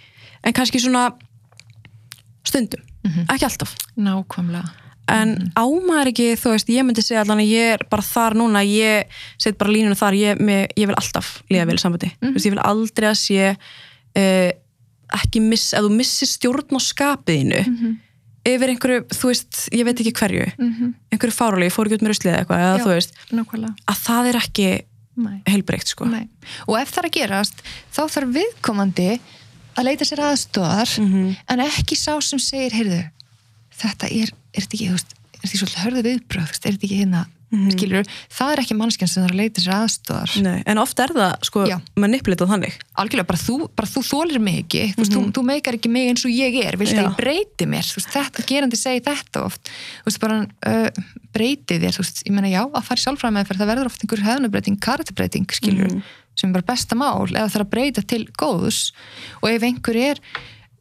[0.43, 1.13] en kannski svona
[2.45, 2.81] stundum,
[3.29, 3.75] ekki alltaf.
[3.97, 4.69] Nákvæmlega
[5.07, 8.63] en ámaður ekki, þú veist, ég myndi segja allan að ég er bara þar núna,
[8.67, 9.07] ég
[9.39, 12.47] set bara línuna þar, ég, með, ég vil alltaf liða vel í sambandi, þú veist,
[12.49, 14.51] ég vil aldrei að sé uh,
[15.21, 17.61] ekki miss, ef þú missir stjórn á skapiðinu
[18.47, 20.45] yfir einhverju, þú veist, ég veit ekki hverju
[21.11, 22.83] einhverju fárulegi, fór ekki út með ruslið eða eitthvað, eða Já.
[22.83, 24.67] þú veist, nákvæmlega að það er ekki
[25.49, 26.27] heilbreykt, sko Nei.
[26.67, 27.63] og ef það er að gerast
[27.95, 29.07] þá þarf viðkomandi
[29.77, 31.35] að leita sér aðstóðar Mhm.
[31.49, 32.99] en ekki sá sem segir heyrðu,
[33.81, 36.87] þetta er, er þetta ekki þú veist, er þetta ekki svolítið hörðu viðbröð er þetta
[36.87, 37.69] ekki hérna, Mhm.
[37.71, 41.13] skilur það er ekki mannskjan sem þarf að leita sér aðstóðar Nei, en oft er
[41.15, 41.61] það, sko,
[41.95, 45.77] manipulitað þannig algjörlega, bara þú, bara þú þólir mig ekki þú, veist, þú, þú meikar
[45.77, 46.83] ekki mig eins og ég er Mhm.
[46.91, 46.99] Já.
[46.99, 49.63] að ég breyti mér, veist, þetta gerandi segi þetta oft,
[50.03, 50.89] þú veist, bara uh,
[51.31, 54.79] breyti þér, veist, ég meina já að fara í sálfræðmeðferð, það verður oft einhver hefnubreiting
[54.83, 56.03] karakterbreyting, skilur, Mhm.
[56.35, 58.91] sem er bara besta mál, eða það er að breyta til góðs
[59.41, 60.19] og ef einhver er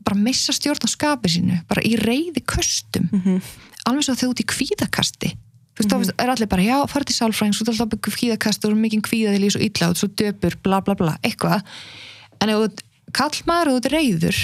[0.06, 3.42] bara að missa stjórn á skapi sínu, bara í reyði köstum, Mhm.
[3.86, 5.32] alveg svo þegar út í kvíðakasti.
[5.76, 8.64] Þú veist, þá er allir bara, já, fara til sálfræðings, þú ert alltaf byggur kvíðakast
[8.64, 11.62] og mikið kvíða því svo illa og svo döpur, bla bla bla, eitthvað.
[12.40, 12.82] En ef þú ert
[13.12, 14.38] kallmaður og þú reyður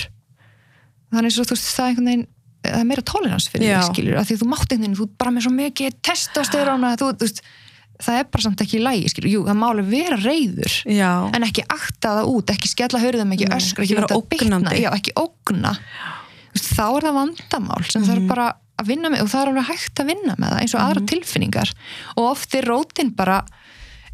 [1.13, 2.27] þannig svo þú veist, það er einhvern veginn
[2.63, 5.31] það er meira tolerans fyrir því, skilur af því þú mátt einhvern veginn, þú bara
[5.35, 5.97] með svo mikið
[7.19, 7.43] veist
[8.03, 11.43] það er bara samt ekki í lægi, skilur, jú, það máli vera reyður, Já, en
[11.47, 14.83] ekki akta það út, ekki skella hörðum, ekki Nei, öskra ekki vera ógnandi.
[14.83, 15.77] já, ekki ógna
[16.53, 18.11] Þú veist, þá er það vandamál sem Mhm.
[18.11, 18.47] þarf bara
[18.79, 20.89] að vinna með og það er alveg hægt að vinna með það eins og Mhm.
[20.91, 21.73] aðra tilfinningar
[22.17, 23.45] og oft er rótin bara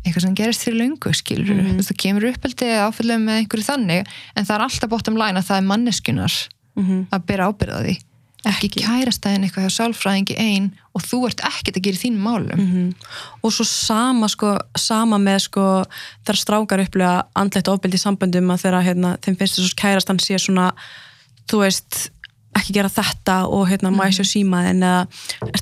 [0.06, 1.66] eitthvað sem gerist fyrir löngu skilur Mhm.
[1.72, 5.08] þú veist, það kemur uppeldi eða áfæðlega með einhverju þannig en það er alltaf bótt
[5.08, 7.06] um læna að það er manneskunar Mhm.
[7.12, 7.98] að bera ábyrða því
[8.46, 8.82] ekki, ekki.
[8.86, 12.58] kærastæðin eitthvað hjá sálfræðingi einn og þú ert ekkert að gera þínum málum.
[12.58, 13.08] Mm -hmm.
[13.42, 15.84] og svo sama sko, sama með sko
[16.24, 20.20] þegar strákar upplega andlegt ofbeldi í samböndum að þeirra, hérna, þeim finnst þess að kærastan
[20.20, 20.72] sé svona,
[21.50, 22.10] þú veist
[22.54, 25.06] ekki gera þetta og hérna maður sé á símaðin eða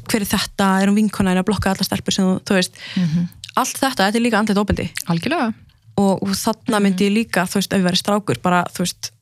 [0.09, 2.73] hver er þetta, er hún vinkona en að blokka alla stelpur sem þú, þú veist?
[2.97, 3.29] Mm -hmm.
[3.57, 4.93] allt þetta, þetta er líka andlegt ofbeldi.
[5.07, 5.53] Algjörlega.
[5.97, 9.13] Og, og þarna myndi ég líka, þú veist, ef við verðum strákur bara, þú veist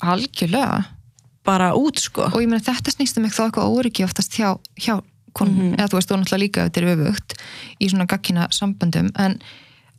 [0.00, 0.95] algjörlega
[1.46, 4.98] bara út sko og ég meina þetta snýstum ekki þá eitthvað óryggi oftast hjá, hjá
[5.36, 5.78] konum, mm -hmm.
[5.78, 7.38] eða þú veist þú náttúrulega líka þetta er öfugt
[7.80, 9.38] í svona gaggina samböndum en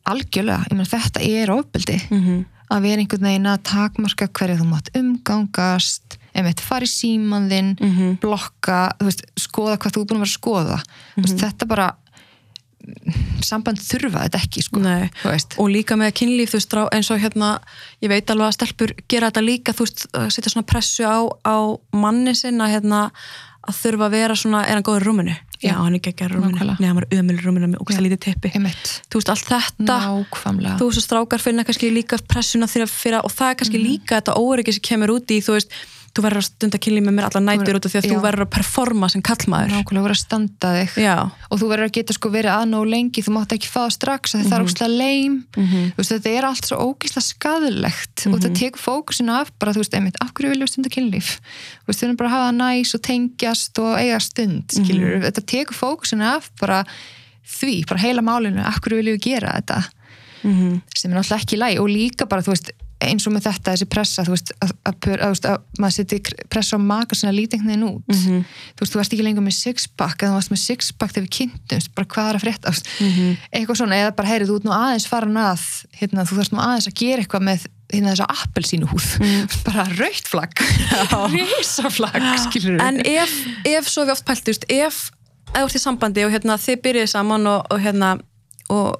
[0.07, 2.45] algjörlega, ég meina þetta er ofbeldi mm -hmm.
[2.69, 7.91] að vera einhvern veginn að takmarka hverju þú mátt umgangast einmitt fara í símanðinn mm
[7.95, 8.17] -hmm.
[8.21, 10.79] blokka, þú veist, skoða hvað þú er búin að vera að skoða
[11.15, 11.43] veist, mhm.
[11.43, 11.87] þetta bara
[13.43, 14.81] samband þurfa þetta ekki sko.
[15.61, 17.57] Og líka með kynlíf veist eins og hérna
[18.03, 21.57] ég veit alveg að stelpur gera þetta líka þú veist setja svona pressu á, á
[21.97, 23.07] manni sinna hérna
[23.67, 25.35] að þurfa að vera svona er hann góður rúminu?
[25.57, 26.61] Já, hann er ekki ekki í rúminu.
[26.61, 30.77] Neða hann var ömul rúminu með okkur lítið teppi þú veist allt þetta Nákvæmlega.
[30.79, 33.87] þú veist strákar finna kannski líka pressuna þeirra og það er kannski mm.
[33.89, 35.73] líka þetta óöryggi sem kemur úti í þú veist
[36.17, 38.11] þú verður að stunda kynli með mér alla nætur út af því að já.
[38.11, 41.15] þú verður að performa sem kallmaður Nákvæmlega, þú verður að standa þig já.
[41.27, 44.33] og þú verður að geta sko verið aðná lengi þú mátt ekki fá það strax
[44.33, 44.47] mm -hmm.
[44.47, 44.67] það er mhm.
[44.67, 45.91] ógíslega leim mm -hmm.
[45.97, 48.33] veist, þetta er allt svo ógíslega skadilegt mm -hmm.
[48.33, 48.59] og þetta mhm.
[48.61, 51.27] tekur fókusinu af bara þú veist, einmitt, af hverju viljum stunda kynlíf
[51.83, 55.15] þú veist, þú verður bara að hafa það næs og tengjast og eiga stund, skilur
[55.17, 55.23] mhm.
[55.25, 56.85] þetta tekur fókusinu af bara
[57.45, 59.83] því, bara heila málinu, af hverju viljum við gera þetta
[60.95, 62.71] sem er náttúrulega ekki læg og líka bara, þú veist
[63.03, 66.19] eins og með þetta, þessi pressa þú veist, að, að, að, að maður seti
[66.49, 68.43] pressa á maka svona lítengniðin út mm -hmm.
[68.73, 71.35] þú veist, þú varst ekki lengur með sixpack eða þú varst með sixpack þegar við
[71.37, 73.37] kynntumst bara hvað er að frétta, mm -hmm.
[73.51, 75.61] eitthvað svona eða bara, heyri, þú ert nú aðeins farin að
[75.99, 79.47] hérna, þú þarfst nú aðeins að gera eitthvað með hérna þessa appelsínu húð mm.
[79.67, 80.53] bara raukt flagg
[81.37, 83.31] risaflagg, skilur við en ef,
[83.63, 85.11] ef svo við oft pæltust, ef
[85.53, 88.17] eða úr því sambandi og hérna þið byrjuði saman og, og hérna
[88.73, 88.97] og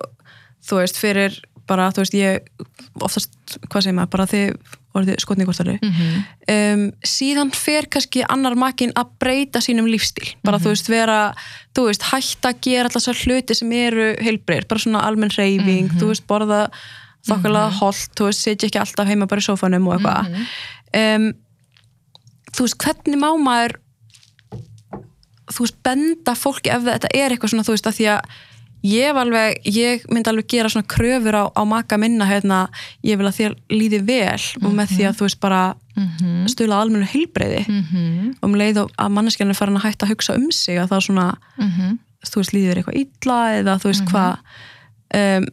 [0.68, 1.36] þú veist, fyrir
[1.68, 3.36] bara, þú veist, ég oftast,
[3.70, 6.28] hvað segir maður, bara þið voruð skotningortari mm -hmm.
[6.54, 10.66] um, síðan fer kannski annar makinn að breyta sínum lífstíl bara mm -hmm.
[10.66, 11.20] þú veist, vera,
[11.76, 15.89] þú veist, hægt að gera alltaf hluti sem eru heilbreyr bara svona almenn reyfing, mm
[15.89, 16.00] -hmm.
[16.02, 16.70] þú veist, borða
[17.28, 21.26] þokkarlega holdt, þú veist, setja ekki alltaf heima bara í sófanum og eitthvað mhm.
[21.26, 21.34] um,
[22.56, 23.80] þú veist, hvernig má maður
[25.54, 28.22] þú veist, benda fólki ef þetta er eitthvað svona, þú veist, að því að
[28.88, 32.65] ég, alveg, ég myndi alveg gera svona kröfur á, á maka minna hérna,
[33.05, 34.67] ég vil að þér líði vel mm -hmm.
[34.67, 35.61] og með því að þú veist bara
[35.95, 36.47] mm -hmm.
[36.47, 38.35] stula almennu heilbreyði mm -hmm.
[38.41, 41.38] og um leið að manneskjarnir fara að hætta að hugsa um sig að það svona
[41.57, 41.97] mhm.
[42.25, 44.11] þú veist líður eitthvað illa eða þú veist mhm.
[44.11, 44.38] hvað
[45.13, 45.45] um,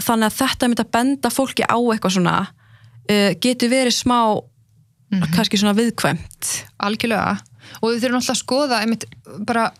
[0.00, 2.36] þannig að þetta myndi að benda fólki á eitthvað svona
[3.10, 4.20] uh, getur verið smá
[5.10, 5.32] mhm.
[5.34, 7.38] kannski svona viðkvæmt algjörlega
[7.80, 9.04] og við þurfum alltaf að skoða einmitt
[9.46, 9.70] bara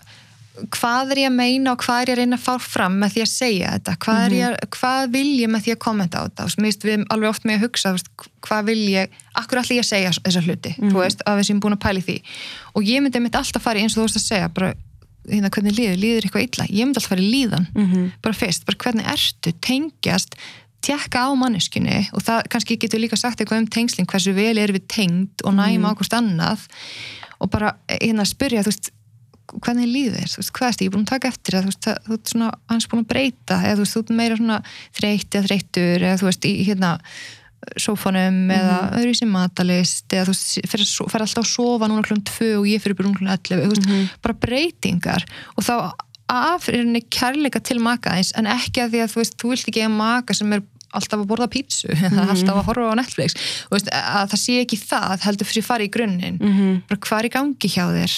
[0.75, 3.15] hvað er ég að meina og hvað er ég að reyna að fá fram með
[3.15, 4.41] því að segja þetta hvað, mm -hmm.
[4.41, 7.45] ég, hvað vil ég með því að kommenta á þetta og finnst við alveg oft
[7.45, 8.11] með að hugsa veist,
[8.47, 10.91] hvað vil ég, akkur allir ég að segja þessa hluti, mm -hmm.
[10.91, 11.03] þú mhm.
[11.05, 12.17] veist, af þess að ég er búin að pæli því
[12.75, 14.75] og ég myndi mitt alltaf fara í eins og þú veist að segja, bara
[15.29, 18.11] hérna hvernig líður, líður eitthvað illa, ég myndi alltaf fara í líðan mm -hmm.
[18.23, 20.35] bara fyrst, bara hvernig ertu tengjast,
[20.81, 24.73] tjekka á manneskunni og það kannski getur líka sagt eitthvað um tengsling, hversu vel er
[24.73, 26.05] við tengd og næma mhm.
[26.13, 26.61] annað
[27.41, 28.91] og bara hérna spyrja, þú veist
[29.59, 32.17] hvernig líður þú veist, hvað erst ég búin að taka eftir það, þú veist, þú
[32.17, 34.63] ert svona hans búin að breyta eða þú veist, þú ert meira svona
[35.01, 36.93] þreytt eða þreyttur eða þú veist, í hérna
[37.77, 38.57] sófanum mm -hmm.
[38.59, 42.67] eða öðru sem matalist eða þú veist, fer alltaf að sofa núna klúan 2 og
[42.67, 44.09] ég fyrir núna klúan 11 þú veist, mm -hmm.
[44.23, 45.25] bara breytingar
[45.57, 45.93] og þá
[46.31, 49.49] af er henni kærleika til maka eins en ekki að því að þú veist, þú
[49.51, 50.63] vilt ekki eiga maka sem er
[50.97, 52.31] alltaf að borða pítsu mm -hmm.
[52.31, 53.35] alltaf að horfa á Netflix
[53.71, 56.83] veist, að það sé ekki það heldur fyrir að fara í grunninn mhm.
[56.89, 58.13] bara hvað er í gangi hjá þér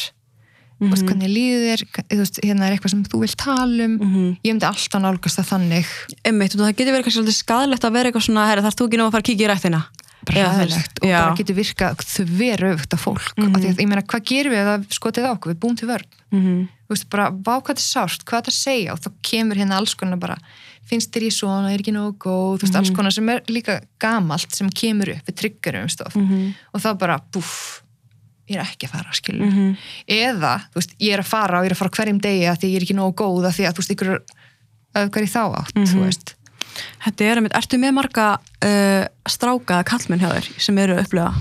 [0.82, 1.06] mm -hmm.
[1.08, 4.28] hvernig líður þér hérna er eitthvað sem þú vilt tala um mm -hmm.
[4.44, 5.86] ég myndi alltaf nálgast það þannig
[6.24, 9.06] Einmitt, það getur verið eitthvað skadalegt að vera eitthvað svona herri, þarf þú ekki nú
[9.06, 9.82] að fara að kíkja í rættina
[10.22, 11.18] Bræðilegt, og já.
[11.18, 12.24] bara getur virka þau
[12.72, 13.56] öfugt af fólk mm -hmm.
[13.56, 16.68] að, ég meina hvað gerum við að skotið á okkur, við búum til vörn mhm.
[16.86, 19.76] þú veist bara, vá hvað þetta er sárt hvað þetta segja og þá kemur hérna
[19.76, 20.36] alls konar bara
[20.86, 22.96] finnst þér ég svona, er ekki nógu góð þú veist, alls mhm.
[22.96, 26.54] konar sem er líka gamalt sem kemur upp við tryggurum stof mhm.
[26.72, 27.81] og þá bara, búf
[28.50, 29.76] ég er ekki að fara, skilur mm -hmm.
[30.06, 32.60] eða, þú veist, ég er að fara og ég er að fara hverjum degi að
[32.60, 34.12] því ég er ekki nógu góð að því að þú veist, ykkur
[35.02, 35.92] öfgar í þá átt, mm -hmm.
[35.92, 36.04] þú mhm.
[36.04, 36.36] veist
[37.04, 38.26] Þetta er að mitt, ertu með marga
[38.64, 41.34] uh, strákaða kallmenn hjá þér sem eru að upplifa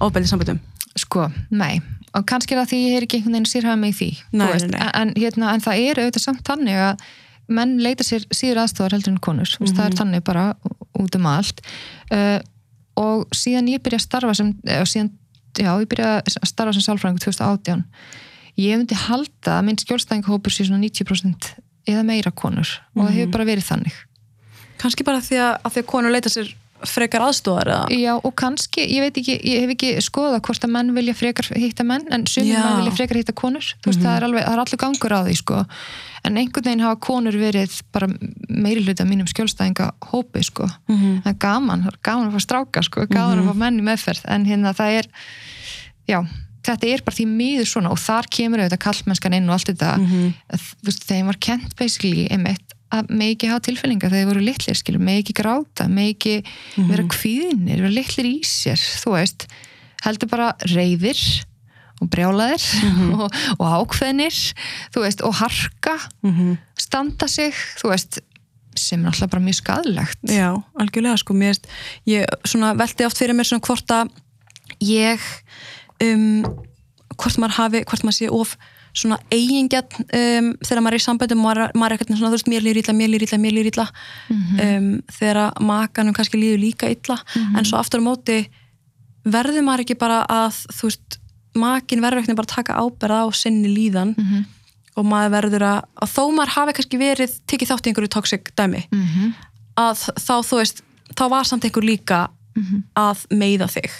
[0.00, 0.60] ofbeldið sambyttum?
[0.96, 1.80] Sko, nei,
[2.16, 4.80] og kannski er það því ég er ekki einhvern veginn mig í því nei, nei.
[4.94, 7.04] En, hérna, en það er auðvitað samt þannig að
[7.58, 9.76] menn leita sér síður aðstofar heldur en konur, mm -hmm.
[9.76, 9.98] það er mhm.
[10.00, 10.54] þannig bara
[10.98, 11.60] út um allt
[12.12, 12.38] uh,
[12.98, 14.54] og síðan ég byrja að starfa sem,
[14.84, 15.12] síðan
[15.56, 17.84] já, ég byrjaði að starfa sem sálfræðingur 2018
[18.58, 21.52] ég myndi halda að minn skjólstæðingahópur sé svona 90%
[21.88, 23.98] eða meira konur og það hefur bara verið þannig.
[24.78, 26.50] Kannski bara því að, að því að konur leita sér
[26.86, 27.86] frekar aðstóðar eða?
[27.98, 31.48] Já, og kannski, ég veit ekki, ég hef ekki skoðað hvort að menn vilja frekar
[31.58, 33.66] hitta menn en sumir menn vilja frekar hitta konur.
[33.82, 35.62] Þú veist, það er alveg, það er allir gangur á því sko.
[36.28, 38.08] En einhvern veginn hafa konur verið bara
[38.48, 41.22] meiri hluti af mínum skjólstæðinga hópi sko, Mhm.
[41.24, 43.82] það er gaman það er gaman að fá stráka sko, gaman að fá menn í
[43.82, 44.22] meðferð.
[44.28, 45.06] En hérna það er
[46.08, 46.22] já,
[46.62, 47.90] þetta er bara því miður svona.
[47.90, 49.96] Og þar kemur auðvitað kallmennskan inn og allt þetta.
[49.98, 50.34] Mhm.
[50.84, 54.78] veist, þeim var kent basically einmitt að með ekki hafa tilfinningar þegar þeir voru litlir,
[54.78, 56.34] skilur, með ekki gráta með ekki
[56.88, 59.48] vera kvíðinir vera litlir í sér, þú veist.
[60.04, 61.20] Heldur bara reyðir
[61.98, 62.64] og brjálaðir
[63.18, 63.26] og,
[63.58, 64.38] og ákveðnir
[64.94, 65.96] þú veist, og harka
[66.78, 68.20] standa sig, þú veist
[68.78, 71.68] sem er alltaf bara mjög skadlegt Já, algjörlega sko, mér veist,
[72.06, 74.12] ég svona velti oft fyrir mér svona hvort að
[74.84, 75.24] ég
[76.04, 76.44] um,
[77.16, 78.54] hvort maður hafi, hvort maður sé of
[78.98, 82.50] svona eigingjarn um, þegar maður er í samböndum, maður, maður er ekkert svona, þú veist,
[82.52, 83.86] mér líður illa, mér líður illa, mér líður illa
[84.66, 84.88] um,
[85.18, 85.40] þegar
[85.70, 87.16] makanum kannski líður líka illa,
[87.58, 88.38] en svo aftur á móti
[89.28, 91.18] verður maður ekki bara að þú veist,
[91.58, 94.44] makin verður ekki bara að taka áberða á sinni líðan Mhm.
[94.98, 98.50] og maður verður að, að þó maður hafi kannski verið tekið þátt í einhverju toxic
[98.58, 99.32] dæmi Mhm.
[99.78, 100.82] að þá þú veist
[101.14, 102.28] þá var samt einhver líka
[102.98, 103.90] að meiða þig.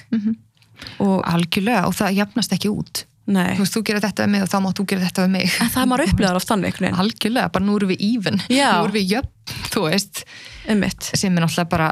[1.03, 4.45] Og algjörlega og það jafnast ekki út nei, þú veist, þú gerir þetta við mig
[4.45, 5.55] og þá mátt þú gera þetta við mig.
[5.63, 8.43] En það er maður upplegaður oft þannig algjörlega, bara nú erum við even.
[8.49, 8.69] Já.
[8.79, 10.23] nú erum við jöfn, þú veist.
[10.69, 11.11] Einmitt.
[11.13, 11.89] Sem er náttúrulega bara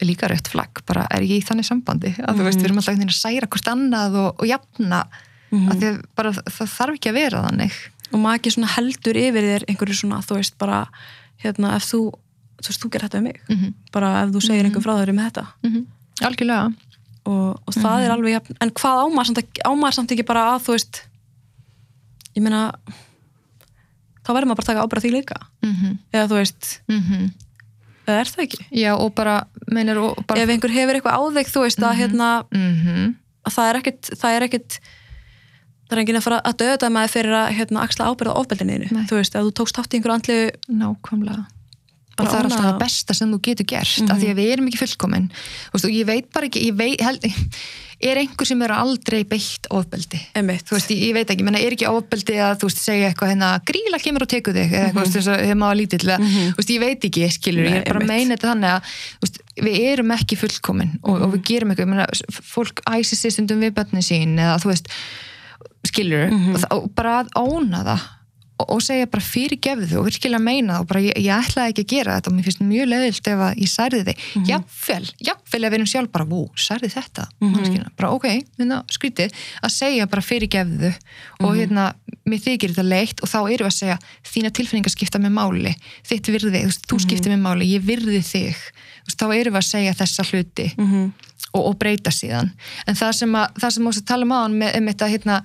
[0.00, 2.14] líka rautt flagg, bara er ég í þannig sambandi?
[2.24, 5.00] Að þú veist, við erum alltaf einhvern veginn að særa hvort annað og, og jafna.
[5.50, 7.78] Að því að bara það þarf ekki að vera þannig.
[8.10, 10.78] Og maður ekki svona heldur yfir þér einhverju svona, þú veist, bara
[11.44, 12.00] hérna, ef þú,
[12.60, 13.40] þú veist, þú gerir þetta við mig.
[13.50, 13.74] Mhm.
[13.92, 14.86] bara ef þú segir einhver
[17.28, 20.26] og, og það er alveg jafn, en hvað ámaður samt, ekki- á maður samt ekki
[20.26, 21.00] bara að þú veist
[22.36, 22.62] ég meina
[24.24, 25.38] þá verður maður bara að taka ábyrgð á því líka.
[25.64, 27.26] Mm eða þú veist, -hmm.
[28.06, 28.60] eða er það ekki?
[28.72, 29.36] Já og bara,
[29.70, 33.52] meinar og bara ef einhver hefur eitthvað á þig, þú veist að hérna, mm að
[33.56, 34.80] það er ekkit það er ekkit
[35.88, 39.16] það er enginn að fara að döða með fyrir að hérna, axla ábyrða ofbeldinniðinu, þú
[39.16, 41.44] veist, ef þú tókst þátt í einhverju andlu nákvæmlega
[42.20, 44.70] Bara það er alltaf það besta sem þú getur gert af því að við erum
[44.72, 45.30] ekki fullkomin.
[45.34, 47.26] Þú veist, og ég veit bara ekki, ég veit held,
[48.10, 50.18] er einhver sem er aldrei beitt ofbeldi?
[50.72, 53.50] Veist, ég, ég veit ekki, menna er ekki ofbeldi að þú veist, segja eitthvað hérna,
[53.68, 57.04] gríla kemur og tekur þig eða eitthvað, maður var lítill mm þú veist, ég veit
[57.10, 58.94] ekki, skilur, Nei, ég bara að meina þetta þannig að
[59.26, 59.36] veist,
[59.68, 62.06] við erum ekki fullkomin og, og við gerum eitthvað, menna,
[62.54, 64.88] fólk æsir sér stundum við bönni sín eða þú veist,
[65.92, 68.08] skilur og, það- og bara að óna það
[68.68, 71.92] og, segja bara fyrirgefðu og virkilega meina það og bara ég, ég ætlaði ekki að
[71.94, 74.16] gera þetta og mér finnst mjög leðilt ef að ég særði þig.
[74.20, 74.48] Mm -hmm.
[74.50, 77.54] jafnvel, jafnvel ef við erum sjálf bara, vú, særði þetta mm
[77.96, 78.26] bara ok,
[78.58, 79.32] hérna, skrítið
[79.62, 80.92] að segja bara fyrirgefðu
[81.40, 81.94] og hérna,
[82.26, 85.74] mér þykir þetta leitt og þá við að segja, þína tilfinningar skipta með máli,
[86.06, 88.56] þitt virði, þú, þú skiptir með máli ég virði þig.
[89.10, 91.12] Þá við að segja þessa hluti Mhm.
[91.54, 92.52] og, og breyta síðan.
[92.86, 95.42] En það sem, að, það sem tala um á hann með, með þetta hérna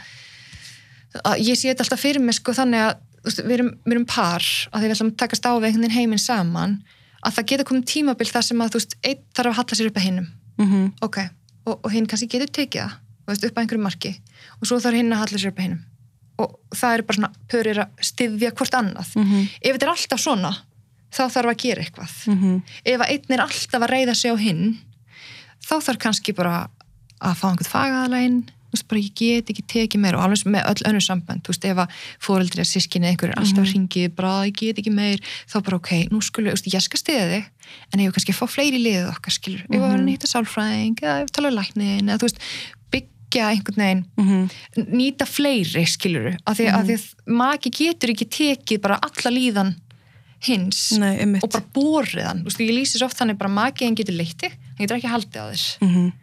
[1.40, 2.96] ég sé þetta alltaf fyrir mig sko þannig að
[3.26, 4.42] veist, við, erum, við erum par
[4.72, 6.76] að því við ætlum að takast á við einhvern veginn heiminn saman
[7.26, 9.88] að það getur komið tímabil þar sem að þú veist, einn þarf að halla sér
[9.92, 10.84] upp að hinnum Mhm.
[11.04, 11.18] ok,
[11.68, 12.94] og, og hinn kannski getur tekið það
[13.28, 14.12] veist, upp að einhverju marki
[14.62, 15.84] og svo þarf hinn að halla sér upp að hinnum
[16.38, 19.50] og það eru bara svona pörir að styðja hvort annað Mhm.
[19.62, 20.52] ef þetta er alltaf svona
[21.16, 22.62] þá þarf að gera eitthvað Mhm.
[22.86, 24.78] ef að einn er alltaf að reyða sig á hinn
[25.66, 26.70] þá þarf kannski bara
[27.22, 30.68] að fá einhvern fagaðalægin þú veist bara ég get ekki tekið meir og alveg með
[30.72, 31.96] öll önnur samband, þú veist ef að
[32.28, 35.20] fóreldri að sískinni einhver er alltaf mm ringið bara ég get ekki meir,
[35.50, 37.46] þá bara ok nú skulum, þú veist, ég skal stiða þig
[37.94, 41.26] en ég vil kannski fá fleiri liðið okkar, skilur ef að vera nýta sálfræðing, eða
[41.34, 42.44] tala um læknin eða þú veist,
[42.94, 44.92] byggja einhvern veginn Mhm.
[44.96, 49.74] nýta fleiri, skilur af því, því að maki getur ekki tekið bara alla líðan
[50.46, 53.96] hins Nei, og bara borið hann, þú veist, ég lýsi svo oft þannig bara makiðin
[53.98, 55.48] getur leitti, hann getur ekki haldið á
[55.82, 56.14] Mhm.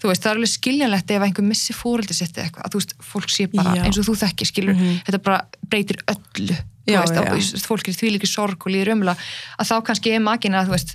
[0.00, 2.80] Þú veist, það er alveg skiljanlegt ef einhver missi fóreldi sitt eða eitthvað, að þú
[2.80, 3.82] veist, fólk sé bara Já.
[3.86, 5.40] eins og þú þekkir, skilur, þetta bara
[5.72, 6.56] breytir öllu,
[6.88, 9.16] Já, þú veist, já, að fólk er því líki sorg og líður umla,
[9.60, 10.94] að þá kannski er makin að, þú veist,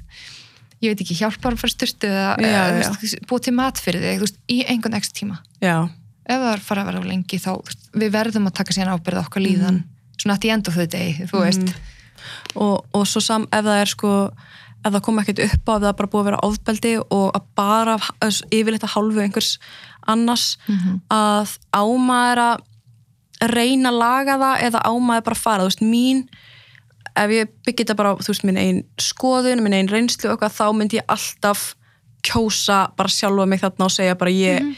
[0.82, 4.28] ég veit ekki, hjálpar að fara styrtu eða, eða búið til mat fyrir þig, þú
[4.28, 5.40] veist, í einhvern ekst tíma.
[5.64, 5.78] Já,
[6.26, 8.96] ef það er fara að vera of lengi þá, veist, við verðum að taka síðan
[8.98, 9.84] ábyrða okkar líðan,
[10.18, 11.76] svona at the end of the day, þú veist,
[12.58, 13.48] og, og svo sam,
[14.86, 17.46] ef það kom ekkert upp á, ef það bara búið að vera ofbeldi og að
[17.58, 17.98] bara
[18.54, 19.52] yfirleitt að hálfu einhvers
[20.06, 20.48] annars
[21.10, 22.66] að ámaður að
[23.52, 26.22] reyna að laga það eða ámaður bara að fara, þú veist, mín
[27.16, 30.36] ef ég byggja þetta bara á, þú veist, minn einn skoðun, minn einn reynslu og
[30.36, 31.76] eitthvað, þá myndi ég alltaf
[32.26, 34.76] kjósa bara sjálfa mig þarna og segja bara ég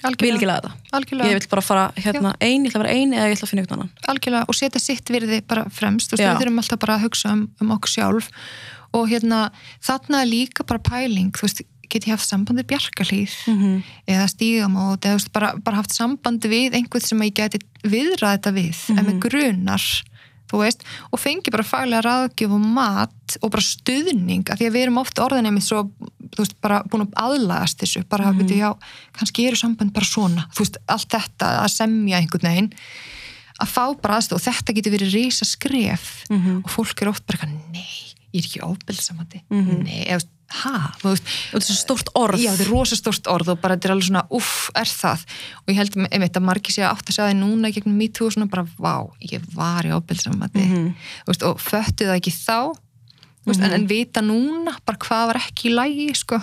[0.00, 0.24] Algjörlega.
[0.24, 0.76] vil ekki laga það.
[0.96, 3.46] Algjörlega, ég vil bara fara hérna ein, ég ætla að vera ein eða ég ætla
[3.46, 3.90] að finna ykkur annan.
[4.08, 6.30] Algjörlega og setja sitt virði bara fremst, þú veist, Já.
[6.30, 8.30] við þurfum alltaf bara að hugsa um, um okkur sjálf
[8.92, 9.50] og hérna,
[9.82, 13.82] þarna er líka bara pæling, þú veist, get ég haft sambandi bjarkalíð Mhm.
[14.06, 18.52] eða stígamót eða veist, bara, bara haft sambandi við einhvern sem ég geti viðrað þetta
[18.54, 19.82] við ef mig grunar
[20.50, 24.72] þú veist, og fengi bara faglega ráðgjöf og mat og bara stuðning af því að
[24.74, 25.90] við erum ofta orðin einmitt svo
[26.30, 28.58] þú veist, bara búin að aðlagast þessu bara, mm -hmm.
[28.58, 28.76] já,
[29.12, 32.72] kannski eru samband bara svona þú veist, allt þetta að semja einhvern veginn
[33.60, 36.62] að fá bara aðstöð og þetta getur verið risa skref Mhm.
[36.64, 39.40] og fólk er oft bara eitthvað, nei, ég er ekki ofbelsamandi
[39.84, 42.38] nei, eða, ha, veist þetta er svo stórt orð.
[42.42, 45.24] Já, þetta er rosa stórt orð og bara þetta er alveg svona, uff, er það?
[45.62, 48.32] Og ég held einmitt að margir sé átt að segja það núna gegnum MeToo og
[48.34, 50.94] svona bara, vá, ég var í ábyrðsamati Mhm.
[51.26, 52.74] veist, og föttu það ekki þá.
[53.46, 56.40] Veist, en, en vita núna bara hvað var ekki í lægi sko.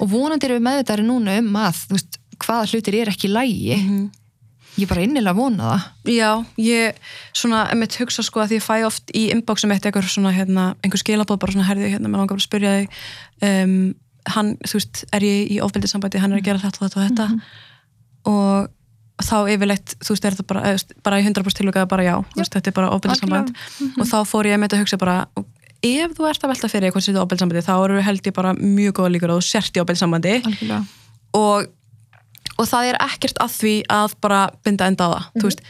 [0.00, 3.76] Og vonandi erum við meðvitaðri núna um að veist, hvaða hlutir er ekki í lægi
[3.78, 4.10] Mhm.
[4.76, 5.88] Ég er bara innilega að vona það.
[6.14, 6.30] Já,
[6.64, 7.00] ég
[7.36, 10.68] svona, einmitt hugsa sko að því ég fæ oft í inboxum eitt eitthvað svona, hérna,
[10.82, 13.00] einhver skilabóð bara svona, herði, hérna, mér langar bara að spyrja þig
[13.48, 13.74] um,
[14.32, 17.08] hann, þú veist, er ég í ofbeldissambandi, hann er að gera þetta og þetta og
[17.08, 17.26] þetta.
[18.32, 20.76] Og þá yfirleitt, þú veist, er þetta bara,
[21.06, 23.52] bara í 100% tilvæg bara já, þú veist, þetta er bara ofbeldissamband.
[23.98, 25.18] Og þá fór ég einmitt að hugsa bara
[25.82, 28.52] ef þú ert að velta fyrir eitthvað sem þetta ofbeldissambandi þá eru held ég bara
[28.54, 30.34] mjög góða líkur að þú sért í ofbeldissambandi.
[30.46, 30.82] Algjörlega.
[31.38, 31.70] Og,
[32.62, 35.26] og það er ekkert að því að bara binda enda á það.
[35.26, 35.42] Mhm.
[35.42, 35.66] þú veist,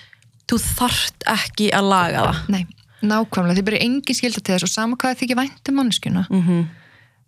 [0.50, 2.38] þú þarft ekki að laga það.
[2.52, 2.62] Nei,
[3.02, 6.24] nákvæmlega, þið byrju engin skilda til þess og sama hvað þið ekki væntum manneskjuna.
[6.28, 6.70] Mm -hmm.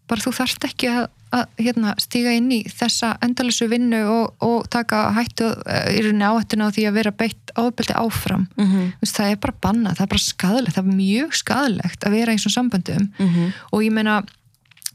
[0.04, 4.68] bara þú þarft ekki að, að hérna, stíga inn í þessa endalessu vinnu og, og
[4.68, 8.46] taka hættu eh, í rauninni áhættuna á því að vera beitt ábeldi áfram.
[8.56, 8.92] Mm -hmm.
[9.00, 12.32] Veist, það er bara bannað, það er bara skadalegt það er mjög skadalegt að vera
[12.32, 13.08] í svona samböndum.
[13.18, 13.52] Mhm.
[13.72, 14.24] og ég meina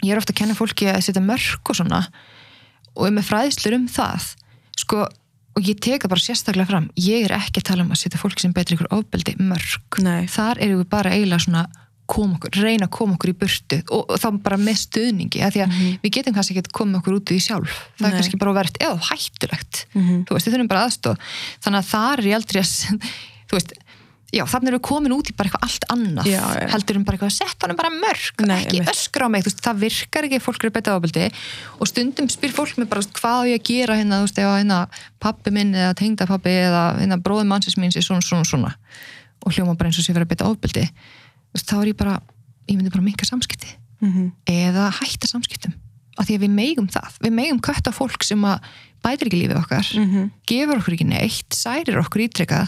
[0.03, 2.07] ég er ofta að kenna fólki að setja mörg og svona.
[2.95, 4.35] Og er með fræðslur um það
[4.79, 5.03] sko,
[5.59, 8.45] og ég teka bara sérstaklega fram ég er ekki að tala um að setja fólki
[8.45, 10.25] sem beitir ykkur ofbeldi mörg Nei.
[10.31, 11.65] þar erum við bara eiginlega svona
[12.09, 15.61] okkur, reyna að koma okkur í burtu og, og þá bara með stuðningi að því
[15.65, 18.07] að við getum kannski ekki að koma okkur út í sjálf það Nei.
[18.09, 20.23] er kannski bara verið eða hættulegt Mhm.
[20.25, 21.21] þú veist, við þurfum bara aðstóð
[21.61, 22.73] þannig að þar er ég aldrei að
[23.49, 23.73] þú veist,
[24.33, 26.67] já, þannig við komin út í bara eitthvað allt annað, Já, já.
[26.73, 28.91] heldur um bara eitthvað að setja honum bara mörg, Nei, ekki einmitt.
[28.93, 31.25] öskra á mig þú veist, það virkar ekki fólk eru betað ábyldi
[31.79, 34.49] og stundum spyr fólk mig bara hvað á ég að gera hérna, þú veist, ef
[34.51, 34.79] að hérna
[35.19, 38.75] pappi minn eða tengdapappi eða hérna bróði mannsins mín sé svona, svona, svona
[39.45, 41.97] og hljóma bara eins og sé verið að betað ábyldi þú veist, þá er ég
[41.97, 42.19] bara,
[42.69, 44.31] ég myndi bara minka samskipti Mhm.
[44.47, 45.73] eða hætta samskiptum
[46.19, 48.61] af því að við megum það, við megum kött á fólk sem að
[49.03, 50.31] bætir ekki lífið okkar Mhm.
[50.47, 52.67] gefur okkur ekki neitt, særir okkur ítrekka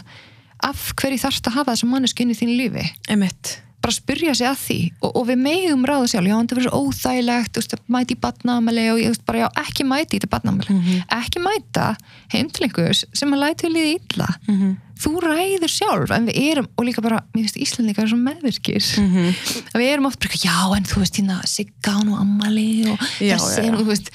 [0.62, 3.58] af hverju þarfst að hafa þessa mannesku inn í þínu lífi Einmitt.
[3.82, 7.58] bara spyrja sig að því og, og við megum ráða sjálf, já, þetta verður óþægilegt
[7.58, 11.02] veist, mæti í badnamæli og ég bara, já, ekki mæti í þetta badnamæli Mhm.
[11.18, 11.88] ekki mæta
[12.30, 14.76] heim til einhvers sem að læti liði illa Mhm.
[15.02, 19.34] þú ræður sjálf, en við erum og líka bara, mér finnst Íslandingar svo meðvirkir Mhm.
[19.74, 23.66] að við erum oft bara, já, en þú veist hérna, Siggan og Ammali og þessi,
[23.72, 24.10] og þú veist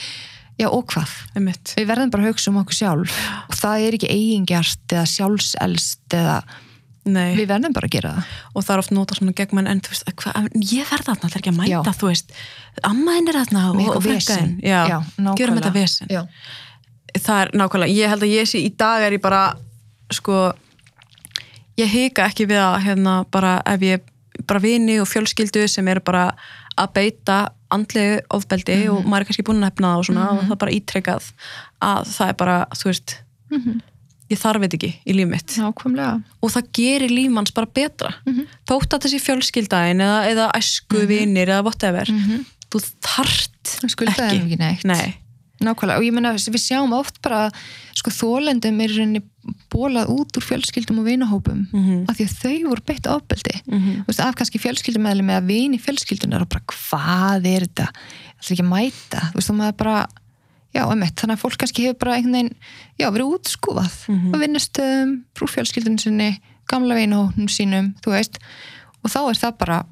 [0.57, 1.11] já, og hvað?
[1.37, 1.73] Einmitt.
[1.77, 3.17] Við verðum bara að hugsa um okkur sjálf
[3.47, 6.37] og það er ekki eigingjart eða sjálfselst eða
[7.07, 7.37] Nei.
[7.37, 9.79] við verðum bara að gera það og það er oft nota svona gegn mann en
[9.85, 11.93] þú veist, hva, ég verð þarna, það er ekki að mæta Já.
[12.01, 12.33] þú veist,
[12.89, 14.49] amma henn er þarna og, og þín.
[14.59, 14.97] já, Já,
[15.39, 16.21] gjörum þetta vesen Já.
[17.15, 19.41] það er nákvæmlega, ég held að ég sé í dag er ég bara,
[20.11, 20.41] sko
[21.79, 24.03] ég hika ekki við að hérna bara ef ég,
[24.49, 26.27] bara vini og fjölskyldu sem eru bara
[26.77, 27.37] að beita
[27.71, 28.89] andlegu ofbeldi Mhm.
[28.95, 31.31] og maður er kannski búin að hefna það og svona og það er bara ítrekkað
[31.81, 33.15] að það er bara, þú veist
[33.51, 33.81] Mhm.
[34.29, 38.47] ég þarf þetta ekki í líf mitt Nákvæmlega og það gerir lífmanns bara betra Mhm.
[38.67, 42.05] þótt að þessi fjölskyldaðin eða, eða æsku vinir eða whatever
[42.71, 44.85] þú þart ekki ekki.
[44.85, 45.17] Nei.
[45.63, 47.49] Nákvæmlega og ég meina við sjáum oft bara
[47.97, 49.21] sko þólendum er rauninni
[49.73, 52.05] bólað út úr fjölskyldum og vinahópum Mhm.
[52.09, 54.03] af því að þau voru beitt ofbeldi Mhm.
[54.03, 58.51] Þú veist, af kannski fjölskyldumæðli með að vini fjölskyldunar og bara hvað er þetta er
[58.53, 60.07] ekki að mæta þú veist þá maður bara
[60.75, 62.55] já, emitt, þannig að fólk kannski hefur bara einhvern veginn
[62.99, 64.33] já, verið útskúfað Mhm.
[64.33, 66.39] á vinnustöðum, frú fjölskyldunum sinni
[66.69, 68.37] gamla vinahópnum sínum, þú veist
[69.03, 69.85] og þá er það bara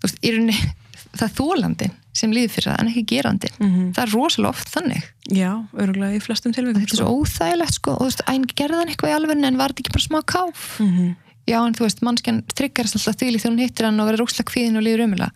[0.00, 0.56] þú veist, í rauninni
[1.18, 3.92] það þólandin sem líður fyrir það en ekki gerandin Mhm.
[3.94, 5.02] það er rosalega oft þannig.
[5.30, 8.78] Já, örgulega í flestum tilvægum þetta er svo óþægilegt sko og þú veist, æn gerði
[8.80, 11.16] hann eitthvað í alveg en var þetta ekki bara smá káf Mhm.
[11.46, 14.50] já en þú veist, mannskjan tryggarast alltaf þvíli þegar hún hittir hann og verður rókslega
[14.50, 15.30] kvíðin og líður umila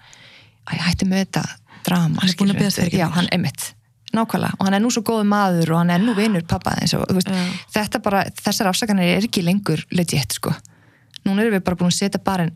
[0.67, 1.45] æ, hætti með þetta
[1.85, 3.09] drama Hann er búinn að biðjast fyrirgefningar.
[3.09, 3.75] já, hann emitt,
[4.15, 4.55] nákvæmlega.
[4.59, 7.29] Og hann er nú svo góð maður og hann er nú vinur pappa og, veist,
[7.29, 7.51] Já.
[7.75, 10.55] þetta bara, þessar afsakanir er ekki lengur legit sko.
[11.27, 12.49] Núna erum við bara búin að setja bara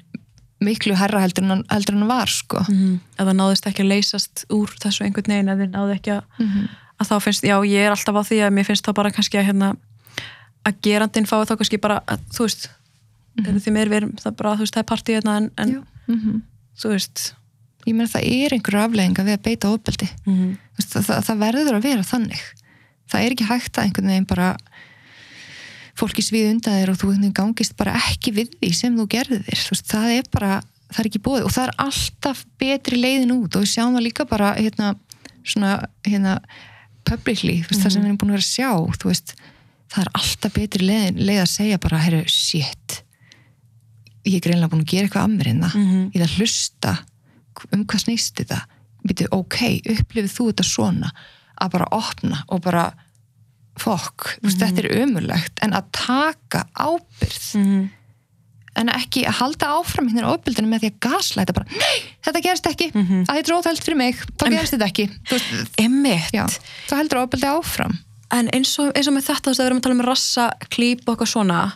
[0.61, 3.01] miklu herra heldur en, hann- var sko Mhm.
[3.19, 6.23] ef það náðist ekki að leysast úr þessu einhvern veginn ef þið náðu ekki að,
[6.39, 6.69] Mhm.
[7.01, 9.39] að þá finnst, já ég er alltaf á því að mér finnst þá bara kannski
[9.39, 9.77] að hérna
[10.67, 12.69] að gerandin fái þá kannski bara að, þú veist,
[13.39, 13.61] mm -hmm.
[13.63, 16.19] því meir við erum það bara, þú veist, það er partíð hérna en, en mm
[16.21, 16.43] -hmm.
[16.77, 17.35] þú veist
[17.87, 20.57] ég meina það er einhverju aflegginga við að beita ofbeldi mm -hmm.
[20.83, 22.43] það, það, það verður að vera þannig
[23.09, 24.57] það er ekki hægt að einhvern veginn bara
[25.99, 29.87] fólki svið undan þér og þú gangist bara ekki við því sem þú gerðir veist,
[29.91, 30.61] það er bara,
[30.93, 34.07] það er ekki bóðið og það er alltaf betri leiðin út og við sjáum það
[34.07, 34.95] líka bara hérna,
[35.43, 35.75] svona,
[36.07, 36.39] hérna
[37.09, 39.37] publicly, veist, það sem við erum búin að vera að sjá þú veist
[39.89, 43.03] það er alltaf betri leið, leið að segja bara, herru, shit
[44.29, 45.71] ég er greinlega búin að gera eitthvað að mér hérna.
[45.75, 46.05] Mm -hmm.
[46.15, 46.93] ég er að hlusta
[47.73, 48.61] um hvað snýst þetta.
[49.31, 49.59] Ok,
[49.89, 51.11] upplifið þú þetta svona?
[51.61, 52.93] Að bara opna og bara
[53.83, 54.59] fokk, mm -hmm.
[54.63, 57.89] þetta er ömurlegt en að taka ábyrð mm -hmm.
[58.79, 62.67] en ekki að halda áfram hérna ábyrðinu með því að gaslæta bara, nei, þetta gerist
[62.67, 63.25] ekki Mhm.
[63.27, 65.09] það er róðhælt fyrir mig, þá gerist þetta ekki
[66.33, 66.47] já,
[66.89, 67.99] þá heldur ábyrði áfram
[68.31, 70.51] en eins og, eins og með þetta þú veist, við erum að tala um rassa,
[70.71, 71.73] klíp og eitthvað svona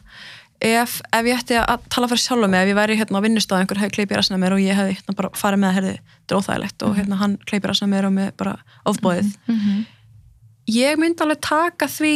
[0.62, 3.58] ef, ef ég ætti að tala fyrir sjálf mig, ef ég væri hérna á vinnustaf
[3.58, 6.30] einhver hefði kleipið rassina mér og ég hefði hérna bara farið með að herði, þetta
[6.34, 8.56] er óþægilegt og hérna hann kleipið rassina mér og með bara
[8.86, 9.86] ofbóðið Mhm.
[10.68, 12.12] Ég myndi alveg taka því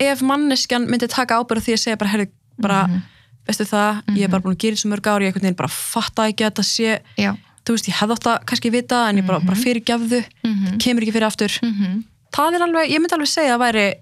[0.00, 2.28] ef manneskjan myndi taka ábyrð því að segja bara, herði,
[2.60, 3.02] bara Mhm.
[3.48, 5.68] veistu það, ég er bara búin að gera þessu mörg ári ég einhvern veginn bara
[5.68, 7.32] fatta ekki að þetta sé já,
[7.64, 10.78] þú veist, ég hefði átt að kannski vita en ég bara, bara fyrirgefðu, Mhm.
[10.78, 12.04] kemur ekki fyrir aftur Mhm.
[12.32, 13.94] það er alveg, ég myndi alveg segja að væri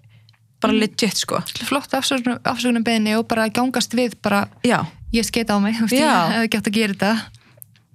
[0.61, 0.81] bara Mhm.
[0.81, 5.75] legit sko flott afsökunum, beðinni og bara gangast við bara, já, ég skeita á mig
[5.77, 7.21] þú veist, ég hefði gett að gera þetta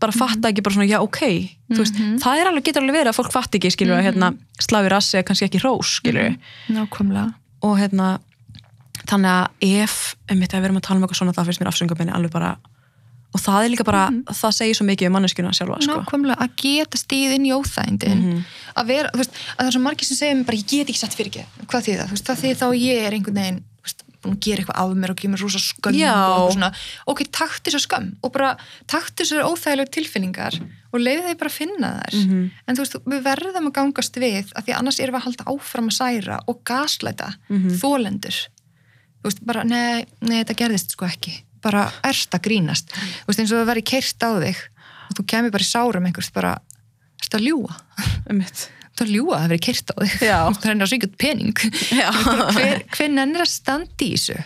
[0.02, 1.20] bara fatta ekki bara svona, já ok
[1.78, 2.18] veist, Mhm.
[2.24, 5.18] það er alveg, getur alveg verið að fólk fatta ekki skilur að hérna, slafi rassi
[5.20, 6.36] er kannski ekki rós skilur
[6.70, 7.34] nákvæmlega.
[7.64, 8.20] Og hérna
[9.08, 9.48] þannig að
[9.84, 12.32] ef, einmitt ef við erum að tala um eitthvað svona þá finnst mér afsöngabinni alveg
[12.32, 12.52] bara
[13.34, 15.94] og það er líka bara, það segir svo mikið um manneskjuna sjálfa sko.
[16.02, 18.22] nákvæmlega að geta stíð inn í óþægindin.
[18.22, 18.44] Mhm.
[18.76, 20.88] að vera, þú veist, að það er svo margir sem segja mér bara ég get
[20.92, 22.08] ekki satt fyrir ekki, hvað þýð það?
[22.08, 23.64] Þú veist, það þýð þá ég er einhvern veginn
[24.22, 25.98] búin að gera eitthvað af mér og gefa mér rosa skömm
[26.46, 26.70] og svona,
[27.08, 28.52] ok, takt þessar skömm og bara
[28.88, 30.60] takt þessar óþægilegu tilfinningar
[30.92, 32.16] og leiði þeir bara finna þær.
[32.22, 32.52] Mhm.
[32.68, 35.48] en þú veist, við verðum að gangast við af því annars erum við að halda
[35.54, 37.70] áfram að særa og gaslæta Mhm.
[37.82, 38.38] þólendur
[39.22, 41.44] þú veist, bara, nei, nei, þetta gerðist sko ekki.
[41.62, 42.90] Bara erst að grínast.
[42.90, 44.58] Þú veist, eins og það veri keirt á þig
[45.10, 46.56] og þú kemur bara í sárum einhvers bara
[47.22, 47.76] erst að ljúa,
[48.30, 50.16] einmitt þú er ljúa að það veri keirt á þig.
[50.32, 50.40] Já.
[50.58, 51.62] þú er að svíkja pening.
[52.02, 52.10] Já.
[52.56, 54.40] Hver, hver nennir að standa í þessu?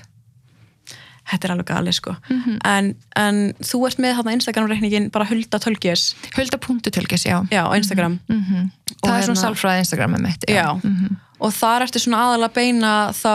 [1.25, 2.11] Þetta er alveg galið sko.
[2.29, 2.57] Mhm.
[2.69, 6.03] en, en þú ert með þarna Instagram reikningin bara Hulda Tölkjes
[6.35, 7.39] Hulda punktu tölkis, já.
[7.49, 8.19] Já, á Instagram.
[8.29, 8.69] Mm
[9.01, 10.67] Og það er svona hérna- sálfræði Instagram með mitt Já.
[10.83, 11.17] Mhm.
[11.41, 13.33] og þar ertu svona aðalega að beina þá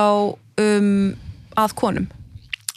[0.63, 1.17] um,
[1.59, 2.07] að konum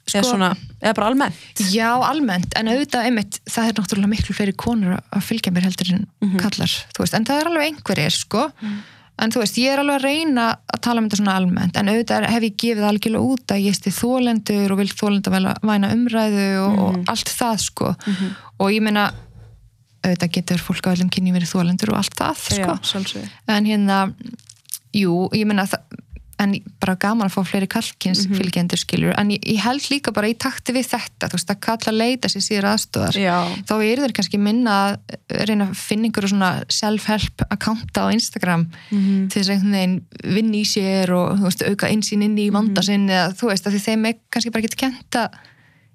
[0.08, 0.50] eða Sko- svona,
[0.82, 1.36] eða bara almennt.
[1.74, 5.94] Já, almennt, en auðvitað einmitt, það er náttúrulega miklu fleiri konur að fylgja mér heldur
[5.96, 6.40] en Mhm.
[6.44, 8.52] kallar, þú veist, en það er alveg einhverjir, sko,
[9.20, 11.88] en þú veist, ég er alveg að reyna að tala um þetta svona almennt, en
[11.88, 16.48] auðvitað hef ég gefið algjörlega út að ég stið þólendur og vil þólenda væna umræðu
[16.68, 17.96] og, og allt það, sko,
[18.60, 19.14] og ég meina,
[20.04, 23.66] auðvitað getur fólk á öllum kynni verið þólendur og allt það, sko, já, sjálfsög en
[23.66, 24.14] hérna
[24.94, 25.80] jú, ég meina það
[26.40, 28.36] en bara gaman að fá fleiri kallkins Mhm.
[28.40, 31.60] fylgjendur skilur, en ég, ég held líka bara í takti við þetta, þú veist, að
[31.62, 33.38] kalla leita sér síður aðstöðar, já,
[33.70, 34.72] þá er þeir kannski minna
[35.30, 39.30] að reyna að finna einhverju svona self-help akkánta á Instagram Mhm.
[39.30, 40.02] til þess að einhvern veginn
[40.36, 42.86] vinna í sér og veist, auka einsýn inn í vanda Mhm.
[42.86, 45.30] sinn eða þú veist, að þeim er kannski bara ekki kent að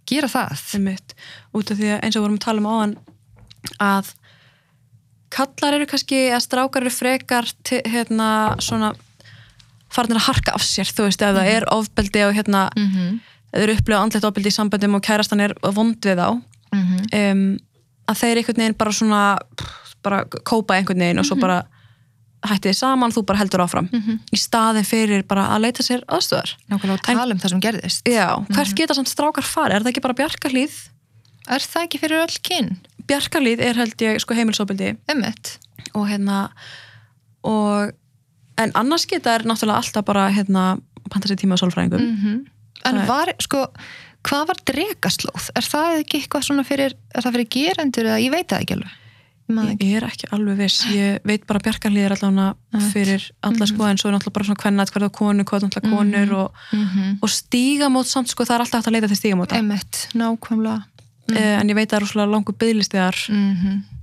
[0.07, 1.15] gera það einmitt
[1.55, 2.97] út af því að eins og vorum að tala um áðan
[3.81, 4.15] að
[5.31, 8.95] kallar eru kannski, eða strákar eru frekar til, hérna, svona
[9.93, 13.19] farnir að harka af sér, þú veist, ef það er ofbeldi og hérna, mm -hmm.
[13.53, 17.59] eða eru upplifað andlegt ofbeldi í samböndum og kærastan er vond við þá um,
[18.09, 19.39] að þeir einhvern veginn bara svona
[20.03, 21.65] bara kópa einhvern veginn og svo bara
[22.47, 23.89] hætti þið saman, þú bara heldur áfram.
[24.33, 28.09] Í staðin fyrir bara að leita sér aðstöðar nákvæmlega að tala um það sem gerðist.
[28.09, 29.75] Já, hvert geta samt strákar farið?
[29.75, 30.77] Er það ekki bara bjarkarlíð?
[31.49, 32.75] er það ekki fyrir öll kyn?
[33.09, 34.93] Bjarkarlíð er held ég sko heimilsóbildi
[35.97, 36.41] og hérna
[37.47, 37.95] og
[38.59, 40.79] en annars geta er náttúrulega alltaf bara hérna
[41.11, 42.39] panta sér tíma á sálfræðingum -hmm.
[42.87, 43.67] En var, sko,
[44.23, 45.51] hvað var drekaslóð?
[45.59, 48.75] Er það ekki eitthvað svona fyrir, er það fyrir gerendur eða ég veit það ekki
[48.75, 48.93] alveg?
[49.49, 49.81] Ég.
[49.81, 53.97] Ég er ekki alveg viss, ég veit bara bjarkarlíð er allavega fyrir alla sko en
[53.97, 58.07] svo er náttúrulega bara svona hvernat hverða konu, er náttúrulega konur og, Mm og stígamót
[58.07, 60.83] samt sko það er alltaf hægt að leita til stígamóta Emmett, nákvæmlega.
[61.29, 61.37] mm.
[61.37, 63.98] en ég veit að það er rosalega langur byggðlistiðar Mm -hmm.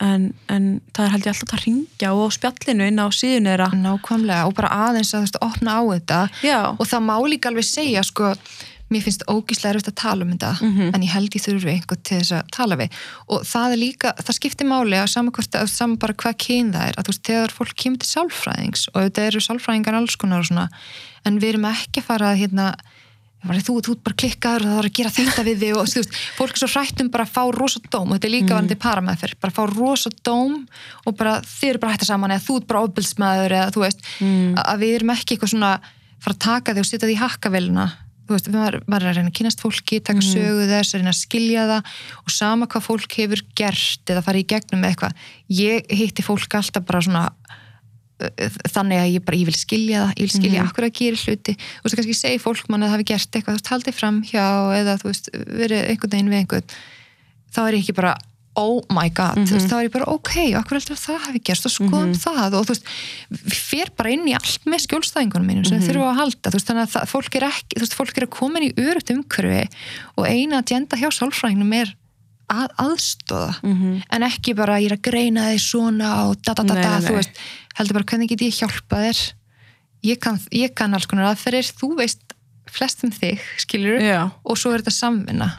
[0.00, 3.70] En, en það er held ég alltaf að ringja og spjallinu inn á síðun þeirra.
[3.76, 6.20] Nákvæmlega og bara aðeins að þú veist, opna á þetta.
[6.46, 8.34] Já, og það má líka alveg segja sko,
[8.90, 10.94] mér finnst ógíslega erfitt að tala um þetta Mhm.
[10.94, 12.90] en ég held ég þurfi einhvern til þess að tala við.
[13.28, 16.72] Og það er líka, það skiptir máli að sama, hvort, að sama bara hvað kyn
[16.72, 20.16] það er að þú veist, þegar fólk kemur til sálfræðings og þetta eru sálfræðingar alls
[20.16, 20.68] konar og svona
[21.24, 22.74] en við erum ekki að fara að hérna
[23.44, 26.02] bara, þú, þú bara klikkaður og það er að gera þetta við þig og þú
[26.02, 28.56] veist, fólk er svo hrætt um bara að fá rosa dóm og þetta er líka
[28.56, 29.38] varandi parameðferð.
[29.40, 30.58] Bara fá rosa dóm
[31.06, 33.84] og bara þið eru bara hægt að saman eða þú ert bara ofbilsmaður eða þú
[33.86, 35.72] veist, að, að við erum ekki eitthvað svona
[36.20, 37.88] fara að taka þig og setja þig í hakkavelina.
[38.30, 41.10] Þú veist, maður, maður er að reyna að kynast fólki taka sögu þess, að reyna
[41.10, 45.24] að skilja það og sama hvað fólk hefur gert eða farið í gegnum eitthvað.
[45.50, 47.24] Ég hitti fólk alltaf bara svona
[48.70, 50.70] þannig að ég bara, ég vil skilja það ég vil skilja mm -hmm.
[50.70, 51.54] akkur að gera hluti.
[51.56, 54.46] Þú veist, kannski segi fólk mann að það hafi gert eitthvað veist, haldið fram hjá
[54.80, 56.74] eða þú veist, verið einhvern veginn við einhvern
[57.50, 58.14] þá er ég ekki bara,
[58.58, 61.40] oh my god þú veist, þá er ég bara, ok, akkur heldur að það hafi
[61.46, 61.66] gerst?
[61.66, 62.90] Og skoðum það og þú veist
[63.54, 66.86] fer bara inn í allt með skjólstæðingunum mínum sem þurfa að halda, þú veist, þannig
[66.86, 69.64] að það, fólk er ekki, þú veist, fólk er að koma inn í örugt umhverfi
[70.16, 71.94] og eina agenda hjá sálfræðingnum er
[72.50, 73.52] að aðstóða
[74.10, 77.14] en ekki bara ég er að greina þig svona og da da da da þú
[77.18, 77.38] veist,
[77.78, 79.22] heldur bara hvernig get ég hjálpað þér?
[80.02, 81.74] Ég kann, ég kann alls konar aðferðir.
[81.76, 82.22] Þú veist
[82.70, 84.30] flest um þig, skilur Já.
[84.44, 85.50] og svo er þetta samvinna.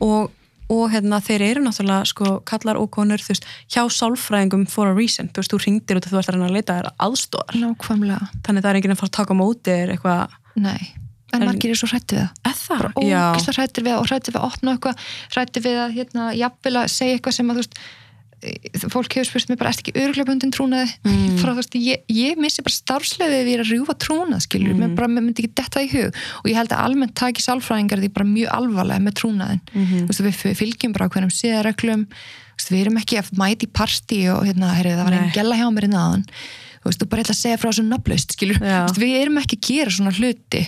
[0.00, 0.30] Og,
[0.70, 4.94] og hérna, þeir eru náttúrulega sko, kallar og konur, þú veist, hjá sálfræðingum for a
[4.94, 7.60] reason, þú veist, þú ringdir út og þú ert að reyna að leita þér aðstóðar,
[8.46, 11.70] þannig það er enginn að fara að taka móti þér eitthvað, nei en En- margir
[11.70, 12.36] er svo hrætti við það.
[13.06, 14.96] Eða ógislega hrættir við og hrættir við að opna eitthvað
[15.34, 17.80] hrættir við að hérna, jafnvel að segja eitthvað sem að þú veist
[18.40, 18.52] e,
[18.88, 20.88] fólk hefur spurt mér bara, ertu ekki öruglega bundin trúnaði?
[21.04, 21.36] Mm.
[21.42, 24.80] frá þú veist, ég, ég missi bara starfslega við að rjúfa trúnað, skilur mm.
[24.80, 26.20] mér bara mér myndi ekki detta í hug.
[26.40, 30.06] Og ég held að almennt taki sálfræðingar því bara mjög alvarlega með trúnaðin Mhm.
[30.08, 32.06] þú veist, við fylgjum bara hverjum
[32.60, 35.56] veist, við erum ekki að mæti í partí og hérna, heyrðu, það var einn gæla
[35.60, 36.24] hjá mér innan
[36.80, 38.80] þú veist, þú bara ætla að segja frá þessu nafnlaust, skilur, Já.
[38.96, 40.62] Við erum ekki að gera svona hluti.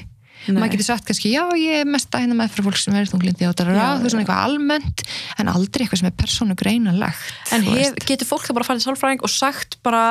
[0.49, 3.07] Maður getur sagt kannski, já ég er mest að hérna með fyrir fólk sem er
[3.11, 5.05] þunglindi og darara, Já, þú veist svona eitthvað almennt
[5.39, 9.23] en aldrei eitthvað sem er persónu greinalegt En hef, getur fólk það bara til sálfræðing
[9.23, 10.03] og sagt bara,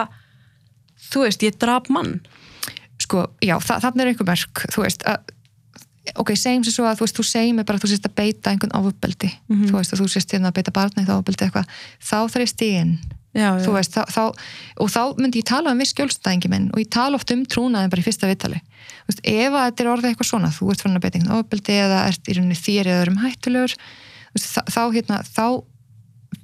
[1.12, 2.22] þú veist, ég draf mann,
[3.02, 5.20] sko, já, þa þannig er einhver merk þú veist, að
[6.18, 8.16] ok, segjum sér svo að þú veist, þú segir mig bara að þú sést að
[8.18, 9.68] beita einhvern ofubeldi, Mhm.
[9.70, 11.68] þú veist, að þú sést hérna að beita barna eitthvað ofubeldi eitthvað,
[12.02, 12.94] þá þarf ég stíðin
[13.34, 14.24] já, já, þú veist, þá, þá,
[14.84, 17.90] og þá myndi ég tala um viss skjólstæðingi minn og ég tala oft um trúnaðin
[17.94, 18.60] bara í fyrsta viðtali.
[18.62, 21.40] Þú veist, ef að þetta er orðið eitthvað svona þú ert fann að beita einhvern
[21.40, 23.76] ofbeldi eða ert í rauninni þér eða öðrum hættulegur
[24.36, 25.46] veist, þá, þá, hérna, þá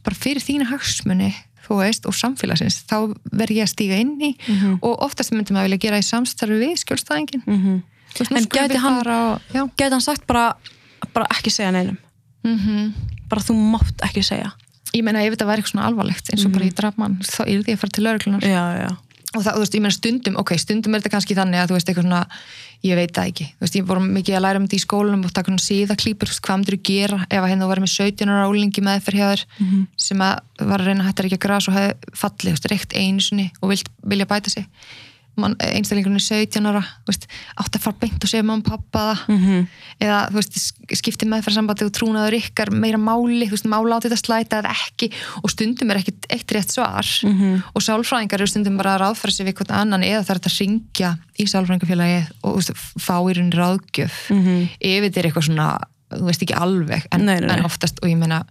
[0.07, 1.29] bara fyrir þína hagsmunni
[1.67, 4.77] þú veist, og samfélagsins, þá verð ég að stíga inn í Mhm.
[4.81, 9.03] og oftast myndi maður vilja gera í samstarfi við skjólstæðingin veist, nú En við hann-
[9.53, 10.53] já, gæti hann sagt bara,
[11.13, 11.97] bara ekki segja neinum,
[12.45, 12.93] mm
[13.27, 14.53] bara þú mátt ekki segja,
[14.97, 17.65] ég meina ef þetta væri eitthvað svona alvarlegt eins og bara í drafmann, þá er
[17.65, 18.47] því að fara til lauruglunar
[19.35, 21.75] og það, þú veist, ég meina stundum, ok, stundum er þetta kannski þannig að þú
[21.75, 22.21] veist, eitthvað svona,
[22.87, 23.47] ég veit það ekki.
[23.57, 26.29] Þú veist, ég voru mikið að læra um þetta í skólanum og taka svona síðaklípur,
[26.29, 28.85] þú veist, hvað myndir þú gera ef að hérna þú verið með 17 ára álingi
[28.87, 29.43] meðferð hjá þér
[30.07, 32.69] sem að var að reyna að hætta ekki að gras og hefði fallið, þú veist,
[32.71, 34.65] reykt einu sinni og vilt, vilja bæta sig
[35.37, 37.27] einstælingurinn er 17 ára veist,
[37.61, 39.67] átt að fara beint og segja mamma og pappa það Mhm.
[40.01, 40.57] eða þú veist,
[40.97, 45.11] skipti meðferðsambandi og trúnaður ykkar meira máli, veist, mála á þetta slæta eða ekki
[45.43, 47.63] og stundum er ekkit eitt rétt svar Mhm.
[47.75, 50.59] og sálfræðingar eru stundum bara að ráðfæra sig við hvort annan eða er þetta að
[50.59, 52.61] ringja í sálfræðingafélagi og
[52.99, 54.69] fá í rauninni ráðgjöf Mhm.
[54.81, 55.79] ef þetta er eitthvað svona,
[56.11, 57.57] þú veist ekki alveg en, Nei, nei, nei.
[57.57, 58.45] en oftast, og ég meina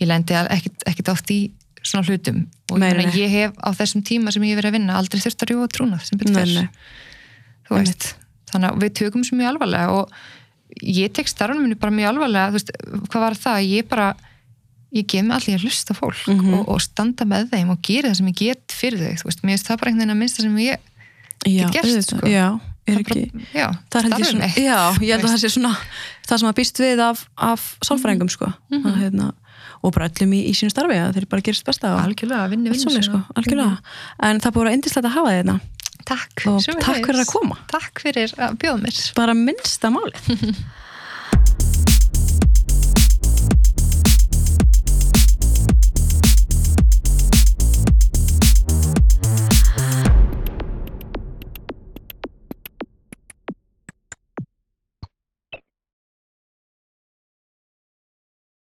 [0.00, 1.50] ég lendi ekkit, ekkit oft í
[1.82, 2.42] svona hlutum.
[2.72, 3.06] Og Nei, nei.
[3.18, 5.68] ég hef á þessum tíma sem ég hef verið að vinna aldrei þurft að rjúa
[5.68, 6.68] trúnað sem betur
[7.72, 8.14] veist,
[8.52, 10.12] þannig að við tökum svo mjög alvarlega og
[10.82, 12.72] ég tek starfunum minni bara mjög alvarlega, veist,
[13.08, 13.60] hvað var það?
[13.68, 14.08] Ég bara,
[14.92, 16.54] ég gef mig allir að hlusta fólk Mhm.
[16.58, 19.42] og, og standa með þeim og gera það sem ég get fyrir þau, þú veist,
[19.42, 20.78] mér finnst það bara einhvern veginn að minnsta sem ég
[21.46, 22.26] já, gert, auðvitað, sko.
[22.28, 22.46] já,
[22.86, 25.72] er það ekki, já, það er mitt, já, ég held að það sé svona
[26.28, 29.32] það sem að býst við af, af sálfræðingum sko, að, hérna,
[29.82, 33.02] og bara öllum í, í sínu starfi að þeir bara gerist besta algjörlega, vinni, vinni
[33.06, 33.78] sko, algjörlega.
[34.28, 35.56] En það búið að indislegt að hafa þið hérna.
[36.02, 37.56] Takk, Og takk fyrir að koma.
[37.70, 38.96] takk fyrir að bjóða mér.
[39.18, 40.16] Bara minnsta máli